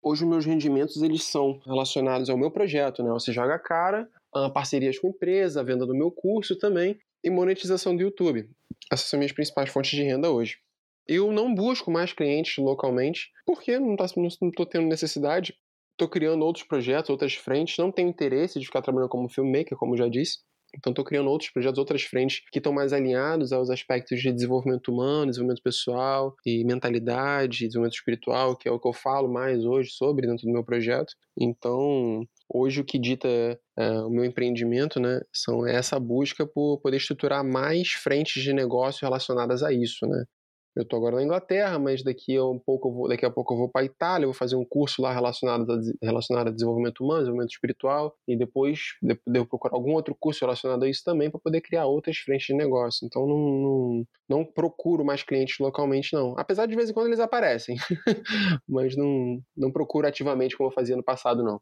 Hoje 0.02 0.26
meus 0.26 0.44
rendimentos 0.44 1.04
eles 1.04 1.24
são 1.24 1.62
relacionados 1.64 2.32
ao 2.32 2.38
meu 2.38 2.50
projeto, 2.50 3.04
né? 3.04 3.12
Você 3.12 3.32
joga 3.32 3.60
cara, 3.60 4.10
parcerias 4.56 4.98
com 4.98 5.10
empresa, 5.10 5.62
a 5.62 5.64
venda 5.64 5.86
do 5.86 5.94
meu 5.94 6.10
curso 6.10 6.58
também 6.58 6.98
e 7.24 7.30
monetização 7.30 7.96
do 7.96 8.02
YouTube. 8.02 8.50
Essas 8.92 9.10
são 9.10 9.20
minhas 9.20 9.32
principais 9.32 9.70
fontes 9.70 9.92
de 9.92 10.02
renda 10.02 10.32
hoje. 10.32 10.58
Eu 11.08 11.32
não 11.32 11.54
busco 11.54 11.92
mais 11.92 12.12
clientes 12.12 12.58
localmente, 12.58 13.32
porque 13.46 13.78
não 13.78 13.94
estou 13.94 14.66
tá, 14.66 14.66
tendo 14.66 14.88
necessidade 14.88 15.56
estou 16.04 16.10
criando 16.10 16.44
outros 16.44 16.66
projetos, 16.66 17.10
outras 17.10 17.34
frentes, 17.34 17.78
não 17.78 17.92
tenho 17.92 18.10
interesse 18.10 18.60
de 18.60 18.66
ficar 18.66 18.82
trabalhando 18.82 19.10
como 19.10 19.30
filmmaker, 19.30 19.78
como 19.78 19.98
já 19.98 20.08
disse. 20.08 20.40
Então, 20.76 20.92
estou 20.92 21.06
criando 21.06 21.30
outros 21.30 21.52
projetos, 21.52 21.78
outras 21.78 22.02
frentes 22.02 22.42
que 22.52 22.58
estão 22.58 22.74
mais 22.74 22.94
alinhados 22.94 23.54
aos 23.54 23.70
aspectos 23.70 24.20
de 24.20 24.32
desenvolvimento 24.32 24.92
humano, 24.92 25.28
desenvolvimento 25.28 25.62
pessoal 25.62 26.36
e 26.46 26.66
mentalidade, 26.66 27.68
desenvolvimento 27.68 27.96
espiritual, 27.96 28.58
que 28.58 28.68
é 28.68 28.72
o 28.72 28.80
que 28.80 28.88
eu 28.88 28.94
falo 28.94 29.32
mais 29.32 29.64
hoje 29.66 29.92
sobre 29.92 30.26
dentro 30.26 30.48
do 30.48 30.52
meu 30.52 30.64
projeto. 30.64 31.14
Então, 31.40 32.26
hoje 32.50 32.82
o 32.82 32.86
que 32.86 32.98
dita 32.98 33.28
é, 33.78 33.92
o 34.02 34.10
meu 34.10 34.26
empreendimento, 34.26 35.00
né, 35.00 35.22
são 35.32 35.66
essa 35.66 36.00
busca 36.00 36.46
por 36.46 36.80
poder 36.82 36.98
estruturar 36.98 37.44
mais 37.44 37.92
frentes 37.92 38.42
de 38.42 38.52
negócio 38.52 39.06
relacionadas 39.06 39.62
a 39.62 39.72
isso, 39.72 40.08
né? 40.08 40.26
Eu 40.76 40.82
estou 40.82 40.98
agora 40.98 41.18
na 41.18 41.24
Inglaterra, 41.24 41.78
mas 41.78 42.04
daqui 42.04 42.36
a 42.36 42.44
um 42.44 42.58
pouco 42.58 42.88
eu 42.90 42.94
vou, 42.94 43.08
daqui 43.08 43.26
a 43.26 43.30
pouco 43.30 43.54
eu 43.54 43.58
vou 43.58 43.70
para 43.70 43.82
a 43.82 43.86
Itália, 43.86 44.26
vou 44.26 44.34
fazer 44.34 44.56
um 44.56 44.66
curso 44.66 45.04
lá 45.04 45.14
relacionado 45.14 45.72
a, 45.72 46.06
relacionado 46.06 46.48
a 46.48 46.52
desenvolvimento 46.52 47.04
humano, 47.04 47.20
desenvolvimento 47.20 47.52
espiritual, 47.52 48.18
e 48.28 48.36
depois 48.36 48.80
devo 49.28 49.46
procurar 49.46 49.76
algum 49.76 49.94
outro 49.94 50.16
curso 50.20 50.42
relacionado 50.42 50.84
a 50.84 50.90
isso 50.90 51.04
também 51.04 51.30
para 51.30 51.40
poder 51.40 51.62
criar 51.62 51.86
outras 51.86 52.18
frentes 52.18 52.48
de 52.48 52.56
negócio. 52.56 53.06
Então 53.06 53.28
não, 53.28 53.38
não, 53.38 54.08
não, 54.28 54.46
procuro 54.46 55.06
mais 55.06 55.22
clientes 55.22 55.60
localmente, 55.60 56.14
não. 56.14 56.34
Apesar 56.38 56.66
de, 56.66 56.72
de 56.72 56.76
vez 56.76 56.90
em 56.90 56.94
quando 56.94 57.08
eles 57.08 57.20
aparecem, 57.20 57.78
mas 58.68 58.96
não, 58.96 59.40
não 59.56 59.72
procuro 59.72 60.08
ativamente 60.08 60.58
como 60.58 60.70
eu 60.70 60.74
fazia 60.74 60.96
no 60.96 61.04
passado, 61.04 61.44
não. 61.44 61.62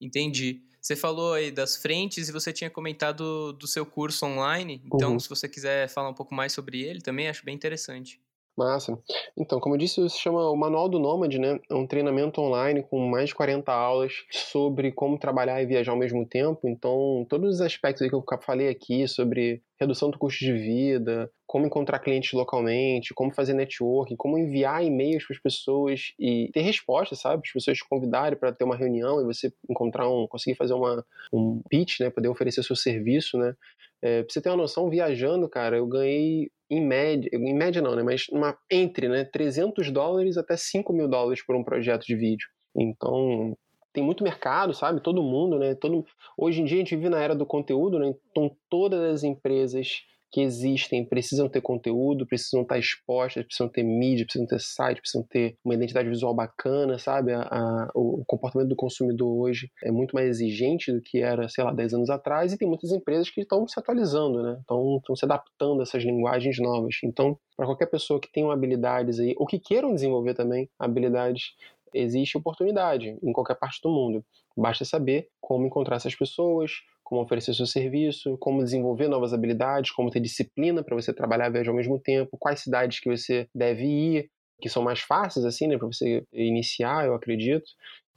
Entendi. 0.00 0.62
Você 0.80 0.94
falou 0.94 1.32
aí 1.32 1.50
das 1.50 1.76
frentes 1.76 2.28
e 2.28 2.32
você 2.32 2.52
tinha 2.52 2.68
comentado 2.68 3.54
do 3.54 3.66
seu 3.66 3.86
curso 3.86 4.26
online. 4.26 4.82
Então, 4.84 5.12
uhum. 5.14 5.18
se 5.18 5.28
você 5.28 5.48
quiser 5.48 5.88
falar 5.88 6.10
um 6.10 6.14
pouco 6.14 6.34
mais 6.34 6.52
sobre 6.52 6.82
ele 6.82 7.00
também, 7.00 7.26
acho 7.26 7.42
bem 7.42 7.54
interessante. 7.54 8.20
Massa. 8.56 8.96
Então, 9.36 9.58
como 9.58 9.74
eu 9.74 9.78
disse, 9.78 10.08
se 10.08 10.18
chama 10.18 10.48
o 10.48 10.56
Manual 10.56 10.88
do 10.88 11.00
Nômade, 11.00 11.38
né? 11.40 11.58
É 11.68 11.74
um 11.74 11.86
treinamento 11.86 12.40
online 12.40 12.84
com 12.84 12.98
mais 13.08 13.30
de 13.30 13.34
40 13.34 13.72
aulas 13.72 14.12
sobre 14.30 14.92
como 14.92 15.18
trabalhar 15.18 15.60
e 15.60 15.66
viajar 15.66 15.90
ao 15.90 15.98
mesmo 15.98 16.24
tempo. 16.24 16.68
Então, 16.68 17.26
todos 17.28 17.56
os 17.56 17.60
aspectos 17.60 18.08
que 18.08 18.14
eu 18.14 18.24
falei 18.40 18.68
aqui 18.68 19.08
sobre 19.08 19.60
redução 19.80 20.08
do 20.08 20.18
custo 20.18 20.44
de 20.44 20.52
vida, 20.52 21.28
como 21.48 21.66
encontrar 21.66 21.98
clientes 21.98 22.32
localmente, 22.32 23.12
como 23.12 23.34
fazer 23.34 23.54
networking, 23.54 24.14
como 24.16 24.38
enviar 24.38 24.84
e-mails 24.84 25.26
para 25.26 25.34
as 25.34 25.42
pessoas 25.42 26.12
e 26.18 26.48
ter 26.52 26.60
resposta, 26.60 27.16
sabe? 27.16 27.42
As 27.44 27.52
pessoas 27.52 27.78
te 27.78 27.88
convidarem 27.88 28.38
para 28.38 28.52
ter 28.52 28.62
uma 28.64 28.76
reunião 28.76 29.20
e 29.20 29.24
você 29.24 29.52
encontrar 29.68 30.08
um, 30.08 30.28
conseguir 30.28 30.54
fazer 30.56 30.74
uma, 30.74 31.04
um 31.32 31.60
pitch, 31.68 31.98
né? 32.00 32.08
Poder 32.08 32.28
oferecer 32.28 32.62
seu 32.62 32.76
serviço, 32.76 33.36
né? 33.36 33.54
É, 34.00 34.22
pra 34.22 34.32
você 34.32 34.40
ter 34.40 34.50
uma 34.50 34.56
noção, 34.58 34.90
viajando, 34.90 35.48
cara, 35.48 35.76
eu 35.78 35.86
ganhei 35.86 36.50
em 36.70 36.80
média, 36.80 37.30
em 37.32 37.54
média 37.54 37.82
não, 37.82 37.94
né, 37.94 38.02
mas 38.02 38.26
uma, 38.30 38.56
entre 38.70 39.08
né, 39.08 39.24
300 39.24 39.90
dólares 39.90 40.36
até 40.36 40.56
5 40.56 40.92
mil 40.92 41.08
dólares 41.08 41.44
por 41.44 41.54
um 41.56 41.64
projeto 41.64 42.04
de 42.04 42.16
vídeo. 42.16 42.48
Então, 42.76 43.56
tem 43.92 44.02
muito 44.02 44.24
mercado, 44.24 44.74
sabe? 44.74 45.00
Todo 45.00 45.22
mundo, 45.22 45.58
né? 45.58 45.74
Todo... 45.76 46.04
Hoje 46.36 46.60
em 46.60 46.64
dia 46.64 46.76
a 46.76 46.80
gente 46.80 46.96
vive 46.96 47.08
na 47.08 47.20
era 47.20 47.34
do 47.34 47.46
conteúdo, 47.46 47.98
né? 47.98 48.12
Então, 48.30 48.50
todas 48.68 49.00
as 49.00 49.22
empresas 49.22 50.02
que 50.34 50.40
existem 50.40 51.04
precisam 51.04 51.48
ter 51.48 51.60
conteúdo, 51.60 52.26
precisam 52.26 52.62
estar 52.62 52.76
expostas, 52.76 53.44
precisam 53.44 53.68
ter 53.68 53.84
mídia, 53.84 54.24
precisam 54.24 54.48
ter 54.48 54.60
site, 54.60 55.00
precisam 55.00 55.24
ter 55.24 55.56
uma 55.64 55.76
identidade 55.76 56.08
visual 56.08 56.34
bacana, 56.34 56.98
sabe? 56.98 57.32
A, 57.32 57.42
a, 57.42 57.90
o 57.94 58.24
comportamento 58.26 58.68
do 58.68 58.74
consumidor 58.74 59.32
hoje 59.32 59.70
é 59.84 59.92
muito 59.92 60.12
mais 60.12 60.28
exigente 60.28 60.90
do 60.90 61.00
que 61.00 61.18
era, 61.20 61.48
sei 61.48 61.62
lá, 61.62 61.72
10 61.72 61.94
anos 61.94 62.10
atrás, 62.10 62.52
e 62.52 62.58
tem 62.58 62.66
muitas 62.66 62.90
empresas 62.90 63.30
que 63.30 63.42
estão 63.42 63.68
se 63.68 63.78
atualizando, 63.78 64.42
né? 64.42 64.56
Estão, 64.58 65.14
se 65.14 65.24
adaptando 65.24 65.78
a 65.78 65.82
essas 65.84 66.02
linguagens 66.02 66.58
novas. 66.58 66.96
Então, 67.04 67.38
para 67.56 67.66
qualquer 67.66 67.86
pessoa 67.86 68.20
que 68.20 68.32
tenha 68.32 68.52
habilidades 68.52 69.20
aí, 69.20 69.36
ou 69.38 69.46
que 69.46 69.60
queiram 69.60 69.94
desenvolver 69.94 70.34
também 70.34 70.68
habilidades, 70.76 71.54
existe 71.94 72.36
oportunidade 72.36 73.16
em 73.22 73.32
qualquer 73.32 73.54
parte 73.54 73.80
do 73.80 73.88
mundo. 73.88 74.24
Basta 74.56 74.84
saber 74.84 75.28
como 75.40 75.64
encontrar 75.64 75.94
essas 75.94 76.16
pessoas, 76.16 76.72
como 77.04 77.22
oferecer 77.22 77.54
seu 77.54 77.66
serviço, 77.66 78.36
como 78.38 78.64
desenvolver 78.64 79.08
novas 79.08 79.32
habilidades, 79.32 79.92
como 79.92 80.10
ter 80.10 80.20
disciplina 80.20 80.82
para 80.82 80.96
você 80.96 81.12
trabalhar 81.12 81.48
e 81.48 81.52
viajar 81.52 81.70
ao 81.70 81.76
mesmo 81.76 81.98
tempo, 82.00 82.36
quais 82.38 82.60
cidades 82.60 82.98
que 82.98 83.08
você 83.08 83.46
deve 83.54 83.84
ir, 83.84 84.30
que 84.60 84.68
são 84.68 84.82
mais 84.82 85.00
fáceis 85.00 85.44
assim, 85.44 85.66
né, 85.66 85.76
para 85.76 85.86
você 85.86 86.24
iniciar, 86.32 87.06
eu 87.06 87.14
acredito. 87.14 87.66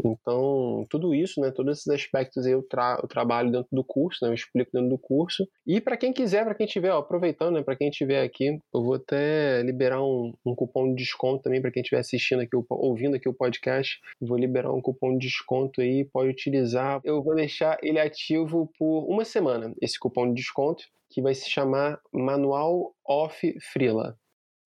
Então, 0.04 0.86
tudo 0.90 1.14
isso, 1.14 1.42
né, 1.42 1.50
todos 1.50 1.80
esses 1.80 1.88
aspectos 1.88 2.46
eu, 2.46 2.62
tra 2.62 3.00
eu 3.02 3.08
trabalho 3.08 3.52
dentro 3.52 3.70
do 3.72 3.84
curso, 3.84 4.24
né, 4.24 4.30
eu 4.30 4.34
explico 4.34 4.72
dentro 4.72 4.90
do 4.90 4.98
curso. 4.98 5.48
E 5.66 5.82
para 5.82 5.98
quem 5.98 6.14
quiser, 6.14 6.46
para 6.46 6.54
quem 6.54 6.68
estiver, 6.68 6.92
aproveitando, 6.92 7.56
né, 7.56 7.64
para 7.64 7.76
quem 7.76 7.90
estiver 7.90 8.24
aqui, 8.24 8.60
eu 8.74 8.84
vou 8.84 8.94
até 8.94 9.62
liberar 9.64 10.04
um, 10.04 10.34
um 10.46 10.54
cupom 10.54 10.90
de 10.90 11.04
desconto 11.04 11.44
também 11.44 11.62
para 11.62 11.72
quem 11.72 11.82
estiver 11.82 12.00
assistindo 12.00 12.42
aqui, 12.42 12.56
ouvindo 12.70 13.16
aqui 13.16 13.28
o 13.28 13.34
podcast. 13.34 14.00
Vou 14.22 14.38
liberar 14.38 14.72
um 14.72 14.82
cupom 14.82 15.18
de 15.18 15.28
desconto 15.28 15.82
aí, 15.82 16.06
pode 16.06 16.30
utilizar. 16.30 17.02
Eu 17.04 17.24
vou 17.24 17.36
deixar 17.36 17.78
ele 17.82 18.00
ativo 18.00 18.72
por 18.78 19.06
uma 19.10 19.26
semana, 19.26 19.74
esse 19.82 19.98
cupom 20.00 20.28
de 20.28 20.36
desconto, 20.36 20.84
que 21.10 21.22
vai 21.22 21.34
se 21.34 21.50
chamar 21.50 22.00
Manual 22.14 22.94
Off 23.08 23.56
Freela. 23.72 24.16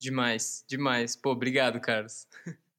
Demais, 0.01 0.65
demais. 0.67 1.15
Pô, 1.15 1.29
obrigado, 1.29 1.79
Carlos. 1.79 2.27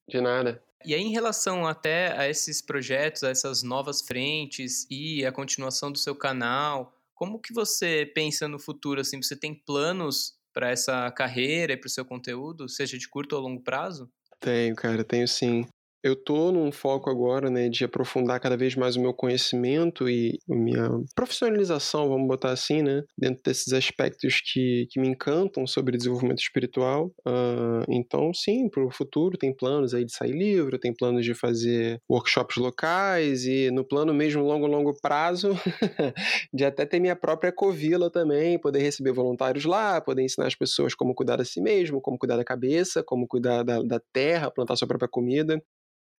De 0.08 0.20
nada. 0.20 0.60
E 0.84 0.92
aí, 0.92 1.00
em 1.00 1.12
relação 1.12 1.64
até 1.64 2.18
a 2.18 2.28
esses 2.28 2.60
projetos, 2.60 3.22
a 3.22 3.30
essas 3.30 3.62
novas 3.62 4.02
frentes 4.02 4.84
e 4.90 5.24
a 5.24 5.30
continuação 5.30 5.92
do 5.92 5.98
seu 5.98 6.16
canal, 6.16 6.92
como 7.14 7.38
que 7.38 7.54
você 7.54 8.10
pensa 8.12 8.48
no 8.48 8.58
futuro? 8.58 9.00
Assim, 9.00 9.22
você 9.22 9.36
tem 9.36 9.54
planos 9.54 10.36
para 10.52 10.70
essa 10.70 11.08
carreira 11.12 11.74
e 11.74 11.76
para 11.76 11.86
o 11.86 11.90
seu 11.90 12.04
conteúdo, 12.04 12.68
seja 12.68 12.98
de 12.98 13.08
curto 13.08 13.36
ou 13.36 13.42
longo 13.42 13.62
prazo? 13.62 14.10
Tenho, 14.40 14.74
cara, 14.74 15.04
tenho 15.04 15.28
sim 15.28 15.64
eu 16.02 16.16
tô 16.16 16.50
num 16.50 16.72
foco 16.72 17.08
agora, 17.08 17.48
né, 17.48 17.68
de 17.68 17.84
aprofundar 17.84 18.40
cada 18.40 18.56
vez 18.56 18.74
mais 18.74 18.96
o 18.96 19.00
meu 19.00 19.14
conhecimento 19.14 20.08
e 20.08 20.38
minha 20.48 20.90
profissionalização, 21.14 22.08
vamos 22.08 22.26
botar 22.26 22.50
assim, 22.50 22.82
né, 22.82 23.04
dentro 23.16 23.42
desses 23.44 23.72
aspectos 23.72 24.40
que, 24.40 24.86
que 24.90 25.00
me 25.00 25.08
encantam 25.08 25.66
sobre 25.66 25.96
desenvolvimento 25.96 26.40
espiritual. 26.40 27.12
Uh, 27.26 27.84
então, 27.88 28.34
sim, 28.34 28.68
para 28.68 28.84
o 28.84 28.90
futuro 28.90 29.38
tem 29.38 29.54
planos 29.54 29.94
aí 29.94 30.04
de 30.04 30.12
sair 30.12 30.32
livro, 30.32 30.78
tem 30.78 30.92
planos 30.92 31.24
de 31.24 31.34
fazer 31.34 32.00
workshops 32.10 32.56
locais 32.56 33.44
e 33.44 33.70
no 33.70 33.84
plano 33.84 34.12
mesmo 34.12 34.42
longo, 34.42 34.66
longo 34.66 34.94
prazo, 35.00 35.50
de 36.52 36.64
até 36.64 36.84
ter 36.84 36.98
minha 36.98 37.14
própria 37.14 37.52
covila 37.52 38.10
também, 38.10 38.58
poder 38.58 38.80
receber 38.80 39.12
voluntários 39.12 39.64
lá, 39.64 40.00
poder 40.00 40.22
ensinar 40.22 40.48
as 40.48 40.54
pessoas 40.54 40.94
como 40.94 41.14
cuidar 41.14 41.36
de 41.36 41.44
si 41.44 41.60
mesmo, 41.60 42.00
como 42.00 42.18
cuidar 42.18 42.36
da 42.36 42.44
cabeça, 42.44 43.02
como 43.04 43.26
cuidar 43.28 43.62
da, 43.62 43.82
da 43.82 44.00
terra, 44.12 44.50
plantar 44.50 44.76
sua 44.76 44.88
própria 44.88 45.08
comida. 45.08 45.62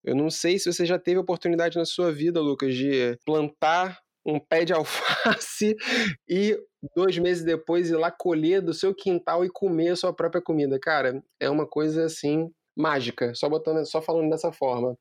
Eu 0.03 0.15
não 0.15 0.29
sei 0.29 0.59
se 0.59 0.71
você 0.71 0.85
já 0.85 0.99
teve 0.99 1.19
oportunidade 1.19 1.77
na 1.77 1.85
sua 1.85 2.11
vida, 2.11 2.41
Lucas, 2.41 2.75
de 2.75 3.17
plantar 3.25 3.99
um 4.25 4.39
pé 4.39 4.65
de 4.65 4.73
alface 4.73 5.75
e 6.27 6.57
dois 6.95 7.17
meses 7.17 7.43
depois 7.43 7.89
ir 7.89 7.95
lá 7.95 8.11
colher 8.11 8.61
do 8.61 8.73
seu 8.73 8.93
quintal 8.93 9.45
e 9.45 9.49
comer 9.49 9.89
a 9.89 9.95
sua 9.95 10.13
própria 10.13 10.41
comida. 10.41 10.79
Cara, 10.79 11.23
é 11.39 11.49
uma 11.49 11.67
coisa 11.67 12.05
assim 12.05 12.49
mágica, 12.75 13.33
só 13.35 13.47
botando, 13.47 13.85
só 13.85 14.01
falando 14.01 14.29
dessa 14.29 14.51
forma. 14.51 14.97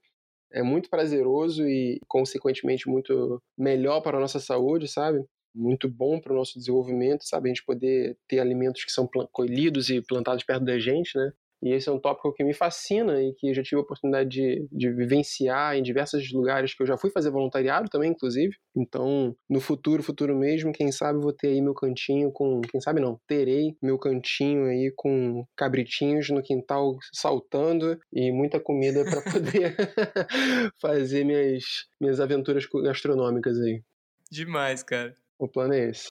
É 0.52 0.62
muito 0.62 0.90
prazeroso 0.90 1.66
e, 1.66 1.98
consequentemente, 2.06 2.88
muito 2.88 3.42
melhor 3.56 4.02
para 4.02 4.18
a 4.18 4.20
nossa 4.20 4.38
saúde, 4.38 4.86
sabe? 4.86 5.24
Muito 5.54 5.88
bom 5.88 6.20
para 6.20 6.32
o 6.32 6.36
nosso 6.36 6.58
desenvolvimento, 6.58 7.24
sabe? 7.24 7.48
A 7.48 7.54
gente 7.54 7.64
poder 7.64 8.16
ter 8.28 8.38
alimentos 8.38 8.84
que 8.84 8.92
são 8.92 9.08
colhidos 9.32 9.88
e 9.88 10.02
plantados 10.02 10.44
perto 10.44 10.64
da 10.64 10.78
gente, 10.78 11.16
né? 11.16 11.32
E 11.62 11.72
esse 11.72 11.88
é 11.88 11.92
um 11.92 11.98
tópico 11.98 12.32
que 12.34 12.42
me 12.42 12.52
fascina 12.52 13.22
e 13.22 13.32
que 13.34 13.50
eu 13.50 13.54
já 13.54 13.62
tive 13.62 13.76
a 13.76 13.84
oportunidade 13.84 14.28
de, 14.28 14.66
de 14.70 14.90
vivenciar 14.90 15.76
em 15.76 15.82
diversos 15.82 16.32
lugares 16.32 16.74
que 16.74 16.82
eu 16.82 16.86
já 16.86 16.96
fui 16.96 17.10
fazer 17.10 17.30
voluntariado 17.30 17.88
também, 17.88 18.10
inclusive. 18.10 18.54
Então, 18.74 19.36
no 19.48 19.60
futuro, 19.60 20.02
futuro 20.02 20.36
mesmo, 20.36 20.72
quem 20.72 20.90
sabe 20.90 21.20
vou 21.20 21.32
ter 21.32 21.48
aí 21.48 21.62
meu 21.62 21.74
cantinho 21.74 22.32
com. 22.32 22.60
Quem 22.62 22.80
sabe 22.80 23.00
não, 23.00 23.20
terei 23.26 23.76
meu 23.80 23.98
cantinho 23.98 24.66
aí 24.66 24.92
com 24.96 25.44
cabritinhos 25.56 26.28
no 26.30 26.42
quintal 26.42 26.96
saltando 27.12 27.98
e 28.12 28.32
muita 28.32 28.58
comida 28.58 29.04
para 29.04 29.22
poder 29.30 29.76
fazer 30.80 31.24
minhas, 31.24 31.64
minhas 32.00 32.18
aventuras 32.18 32.66
gastronômicas 32.66 33.58
aí. 33.60 33.82
Demais, 34.30 34.82
cara. 34.82 35.14
O 35.38 35.46
plano 35.46 35.74
é 35.74 35.90
esse. 35.90 36.08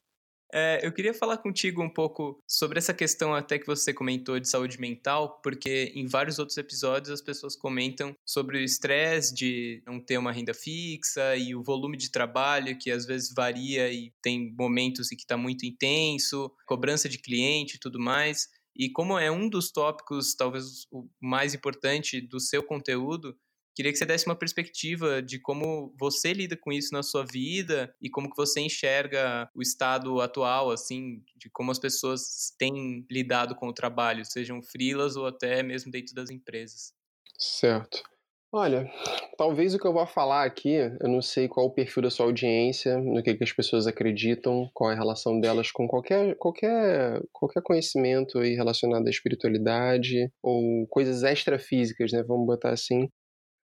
É, 0.53 0.85
eu 0.85 0.91
queria 0.91 1.13
falar 1.13 1.37
contigo 1.37 1.81
um 1.81 1.89
pouco 1.89 2.41
sobre 2.45 2.77
essa 2.77 2.93
questão 2.93 3.33
até 3.33 3.57
que 3.57 3.65
você 3.65 3.93
comentou 3.93 4.39
de 4.39 4.49
saúde 4.49 4.79
mental, 4.79 5.39
porque 5.41 5.91
em 5.95 6.05
vários 6.05 6.39
outros 6.39 6.57
episódios 6.57 7.09
as 7.09 7.21
pessoas 7.21 7.55
comentam 7.55 8.13
sobre 8.25 8.57
o 8.57 8.61
estresse 8.61 9.33
de 9.33 9.81
não 9.85 9.99
ter 9.99 10.17
uma 10.17 10.31
renda 10.31 10.53
fixa 10.53 11.35
e 11.37 11.55
o 11.55 11.63
volume 11.63 11.95
de 11.95 12.11
trabalho 12.11 12.77
que 12.77 12.91
às 12.91 13.05
vezes 13.05 13.33
varia 13.33 13.91
e 13.91 14.13
tem 14.21 14.53
momentos 14.57 15.11
em 15.11 15.15
que 15.15 15.23
está 15.23 15.37
muito 15.37 15.65
intenso, 15.65 16.51
cobrança 16.65 17.07
de 17.07 17.17
cliente 17.17 17.77
e 17.77 17.79
tudo 17.79 17.99
mais. 17.99 18.47
E 18.75 18.89
como 18.89 19.17
é 19.17 19.31
um 19.31 19.49
dos 19.49 19.71
tópicos, 19.71 20.33
talvez 20.33 20.85
o 20.91 21.07
mais 21.21 21.53
importante 21.53 22.21
do 22.21 22.39
seu 22.39 22.63
conteúdo, 22.63 23.35
Queria 23.75 23.91
que 23.91 23.97
você 23.97 24.05
desse 24.05 24.25
uma 24.25 24.35
perspectiva 24.35 25.21
de 25.21 25.39
como 25.39 25.93
você 25.99 26.33
lida 26.33 26.57
com 26.57 26.71
isso 26.71 26.93
na 26.93 27.03
sua 27.03 27.25
vida 27.25 27.93
e 28.01 28.09
como 28.09 28.29
que 28.29 28.35
você 28.35 28.59
enxerga 28.59 29.49
o 29.55 29.61
estado 29.61 30.19
atual, 30.19 30.71
assim, 30.71 31.23
de 31.37 31.49
como 31.49 31.71
as 31.71 31.79
pessoas 31.79 32.53
têm 32.57 33.05
lidado 33.09 33.55
com 33.55 33.67
o 33.67 33.73
trabalho, 33.73 34.25
sejam 34.25 34.61
freelas 34.61 35.15
ou 35.15 35.25
até 35.25 35.63
mesmo 35.63 35.91
dentro 35.91 36.13
das 36.13 36.29
empresas. 36.29 36.93
Certo. 37.37 38.03
Olha, 38.53 38.91
talvez 39.37 39.73
o 39.73 39.79
que 39.79 39.87
eu 39.87 39.93
vou 39.93 40.05
falar 40.05 40.43
aqui, 40.43 40.73
eu 40.73 41.07
não 41.07 41.21
sei 41.21 41.47
qual 41.47 41.67
o 41.67 41.73
perfil 41.73 42.03
da 42.03 42.09
sua 42.09 42.25
audiência, 42.25 42.97
no 42.97 43.23
que, 43.23 43.33
que 43.33 43.43
as 43.45 43.53
pessoas 43.53 43.87
acreditam, 43.87 44.69
qual 44.73 44.91
é 44.91 44.93
a 44.93 44.97
relação 44.97 45.39
delas 45.39 45.71
com 45.71 45.87
qualquer, 45.87 46.35
qualquer, 46.35 47.21
qualquer 47.31 47.61
conhecimento 47.63 48.39
aí 48.39 48.53
relacionado 48.53 49.07
à 49.07 49.09
espiritualidade 49.09 50.29
ou 50.43 50.85
coisas 50.87 51.23
extrafísicas, 51.23 52.11
né? 52.11 52.23
Vamos 52.23 52.45
botar 52.45 52.71
assim 52.71 53.07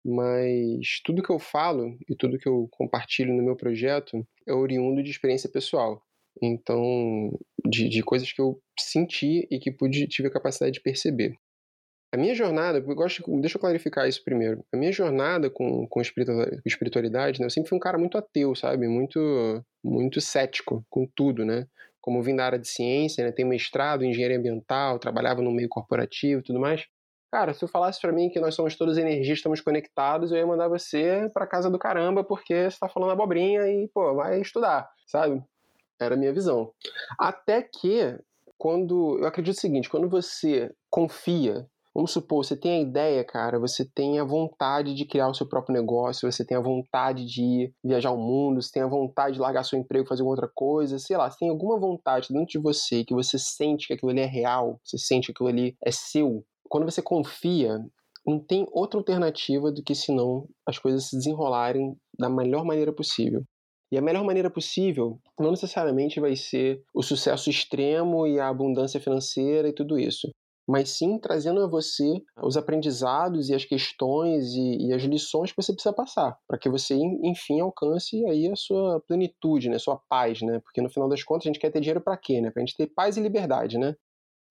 mas 0.05 1.01
tudo 1.05 1.23
que 1.23 1.31
eu 1.31 1.39
falo 1.39 1.97
e 2.09 2.17
tudo 2.17 2.39
que 2.39 2.49
eu 2.49 2.69
compartilho 2.71 3.35
no 3.35 3.43
meu 3.43 3.57
projeto 3.57 4.27
é 4.47 4.53
oriundo 4.53 5.03
de 5.03 5.11
experiência 5.11 5.51
pessoal. 5.51 6.03
Então, 6.43 7.31
de, 7.65 7.89
de 7.89 8.03
coisas 8.03 8.33
que 8.33 8.41
eu 8.41 8.61
senti 8.79 9.47
e 9.51 9.59
que 9.59 9.71
pude, 9.71 10.07
tive 10.09 10.29
a 10.29 10.33
capacidade 10.33 10.73
de 10.73 10.81
perceber. 10.81 11.35
A 12.15 12.19
minha 12.19 12.35
jornada, 12.35 12.79
eu 12.79 12.95
gosto, 12.95 13.23
deixa 13.41 13.57
eu 13.57 13.61
clarificar 13.61 14.07
isso 14.07 14.23
primeiro. 14.23 14.63
A 14.73 14.77
minha 14.77 14.93
jornada 14.93 15.49
com, 15.49 15.87
com 15.89 16.01
espiritualidade, 16.01 17.41
né, 17.41 17.47
eu 17.47 17.51
sempre 17.51 17.71
fui 17.71 17.77
um 17.77 17.81
cara 17.81 17.97
muito 17.97 18.19
ateu, 18.19 18.55
sabe? 18.55 18.87
Muito, 18.87 19.65
muito 19.83 20.21
cético 20.21 20.85
com 20.91 21.07
tudo, 21.17 21.45
né? 21.45 21.67
Como 22.03 22.23
vim 22.23 22.37
da 22.37 22.45
área 22.45 22.59
de 22.59 22.69
ciência, 22.69 23.25
né, 23.25 23.33
tenho 23.33 23.49
mestrado 23.49 24.05
em 24.05 24.11
engenharia 24.11 24.37
ambiental, 24.37 24.99
trabalhava 24.99 25.41
no 25.41 25.51
meio 25.51 25.71
corporativo 25.71 26.41
e 26.41 26.45
tudo 26.45 26.61
mais. 26.61 26.85
Cara, 27.33 27.55
se 27.55 27.65
eu 27.65 27.69
falasse 27.69 27.99
para 27.99 28.13
mim 28.13 28.29
que 28.29 28.39
nós 28.39 28.55
somos 28.55 28.77
todos 28.77 28.99
energia, 28.99 29.33
estamos 29.33 29.59
conectados, 29.63 30.31
eu 30.31 30.37
ia 30.37 30.47
mandar 30.47 30.69
você 30.69 31.31
para 31.33 31.47
casa 31.47 31.71
do 31.71 31.79
caramba 31.79 32.23
porque 32.23 32.71
você 32.71 32.79
tá 32.79 32.91
falando 32.91 33.13
abobrinha 33.13 33.67
e, 33.69 33.89
pô, 33.89 34.15
vai 34.15 34.39
estudar, 34.39 34.87
sabe? 35.07 35.43
Era 35.99 36.15
a 36.15 36.19
minha 36.19 36.33
visão. 36.35 36.75
Até 37.19 37.63
que, 37.63 38.19
quando. 38.59 39.19
Eu 39.19 39.27
acredito 39.27 39.57
o 39.57 39.61
seguinte: 39.61 39.89
quando 39.89 40.11
você 40.11 40.71
confia, 40.91 41.67
vamos 41.95 42.11
supor, 42.11 42.45
você 42.45 42.55
tem 42.55 42.73
a 42.73 42.81
ideia, 42.83 43.25
cara, 43.25 43.59
você 43.59 43.83
tem 43.83 44.21
a 44.21 44.25
vontade 44.25 44.93
de 44.93 45.07
criar 45.07 45.29
o 45.29 45.35
seu 45.35 45.49
próprio 45.49 45.73
negócio, 45.73 46.31
você 46.31 46.45
tem 46.45 46.59
a 46.59 46.61
vontade 46.61 47.25
de 47.25 47.43
ir 47.43 47.75
viajar 47.83 48.11
o 48.11 48.19
mundo, 48.19 48.61
você 48.61 48.73
tem 48.73 48.83
a 48.83 48.87
vontade 48.87 49.37
de 49.37 49.41
largar 49.41 49.65
seu 49.65 49.79
emprego, 49.79 50.07
fazer 50.07 50.23
outra 50.23 50.51
coisa, 50.55 50.99
sei 50.99 51.17
lá, 51.17 51.31
você 51.31 51.39
tem 51.39 51.49
alguma 51.49 51.81
vontade 51.81 52.29
dentro 52.29 52.49
de 52.49 52.59
você 52.59 53.07
que 53.07 53.15
você 53.15 53.39
sente 53.39 53.87
que 53.87 53.95
aquilo 53.95 54.11
ali 54.11 54.21
é 54.21 54.27
real, 54.27 54.79
você 54.85 54.99
sente 54.99 55.29
que 55.29 55.33
aquilo 55.33 55.49
ali 55.49 55.75
é 55.83 55.91
seu, 55.91 56.45
quando 56.73 56.91
você 56.91 57.03
confia, 57.03 57.79
não 58.27 58.39
tem 58.41 58.67
outra 58.73 58.99
alternativa 58.99 59.71
do 59.71 59.83
que 59.83 59.95
senão 59.95 60.49
as 60.67 60.79
coisas 60.79 61.05
se 61.05 61.19
desenrolarem 61.19 61.95
da 62.19 62.31
melhor 62.31 62.65
maneira 62.65 62.91
possível. 62.91 63.43
E 63.93 63.99
a 63.99 64.01
melhor 64.01 64.25
maneira 64.25 64.49
possível 64.49 65.21
não 65.39 65.51
necessariamente 65.51 66.19
vai 66.19 66.35
ser 66.35 66.83
o 66.95 67.03
sucesso 67.03 67.51
extremo 67.51 68.27
e 68.27 68.41
a 68.41 68.49
abundância 68.49 68.99
financeira 68.99 69.69
e 69.69 69.75
tudo 69.75 69.99
isso. 69.99 70.31
mas 70.67 70.89
sim 70.91 71.19
trazendo 71.19 71.61
a 71.61 71.67
você 71.67 72.23
os 72.43 72.57
aprendizados 72.57 73.51
e 73.51 73.55
as 73.55 73.67
questões 73.67 74.55
e, 74.55 74.87
e 74.87 74.95
as 74.95 75.03
lições 75.03 75.51
que 75.51 75.61
você 75.63 75.75
precisa 75.75 75.93
passar, 75.95 76.39
para 76.49 76.59
que 76.59 76.71
você, 76.71 76.95
enfim, 77.23 77.61
alcance 77.61 78.25
aí 78.27 78.49
a 78.51 78.57
sua 78.57 78.99
plenitude, 79.01 79.69
né, 79.69 79.79
sua 79.79 80.01
paz, 80.09 80.41
né? 80.41 80.61
Porque 80.61 80.81
no 80.81 80.89
final 80.89 81.09
das 81.09 81.23
contas 81.23 81.47
a 81.47 81.49
gente 81.51 81.59
quer 81.61 81.71
ter 81.71 81.81
dinheiro 81.81 82.01
para 82.01 82.17
quê, 82.17 82.41
né? 82.41 82.51
Pra 82.51 82.61
gente 82.61 82.77
ter 82.77 82.87
paz 82.87 83.19
e 83.19 83.21
liberdade, 83.21 83.77
né? 83.77 83.95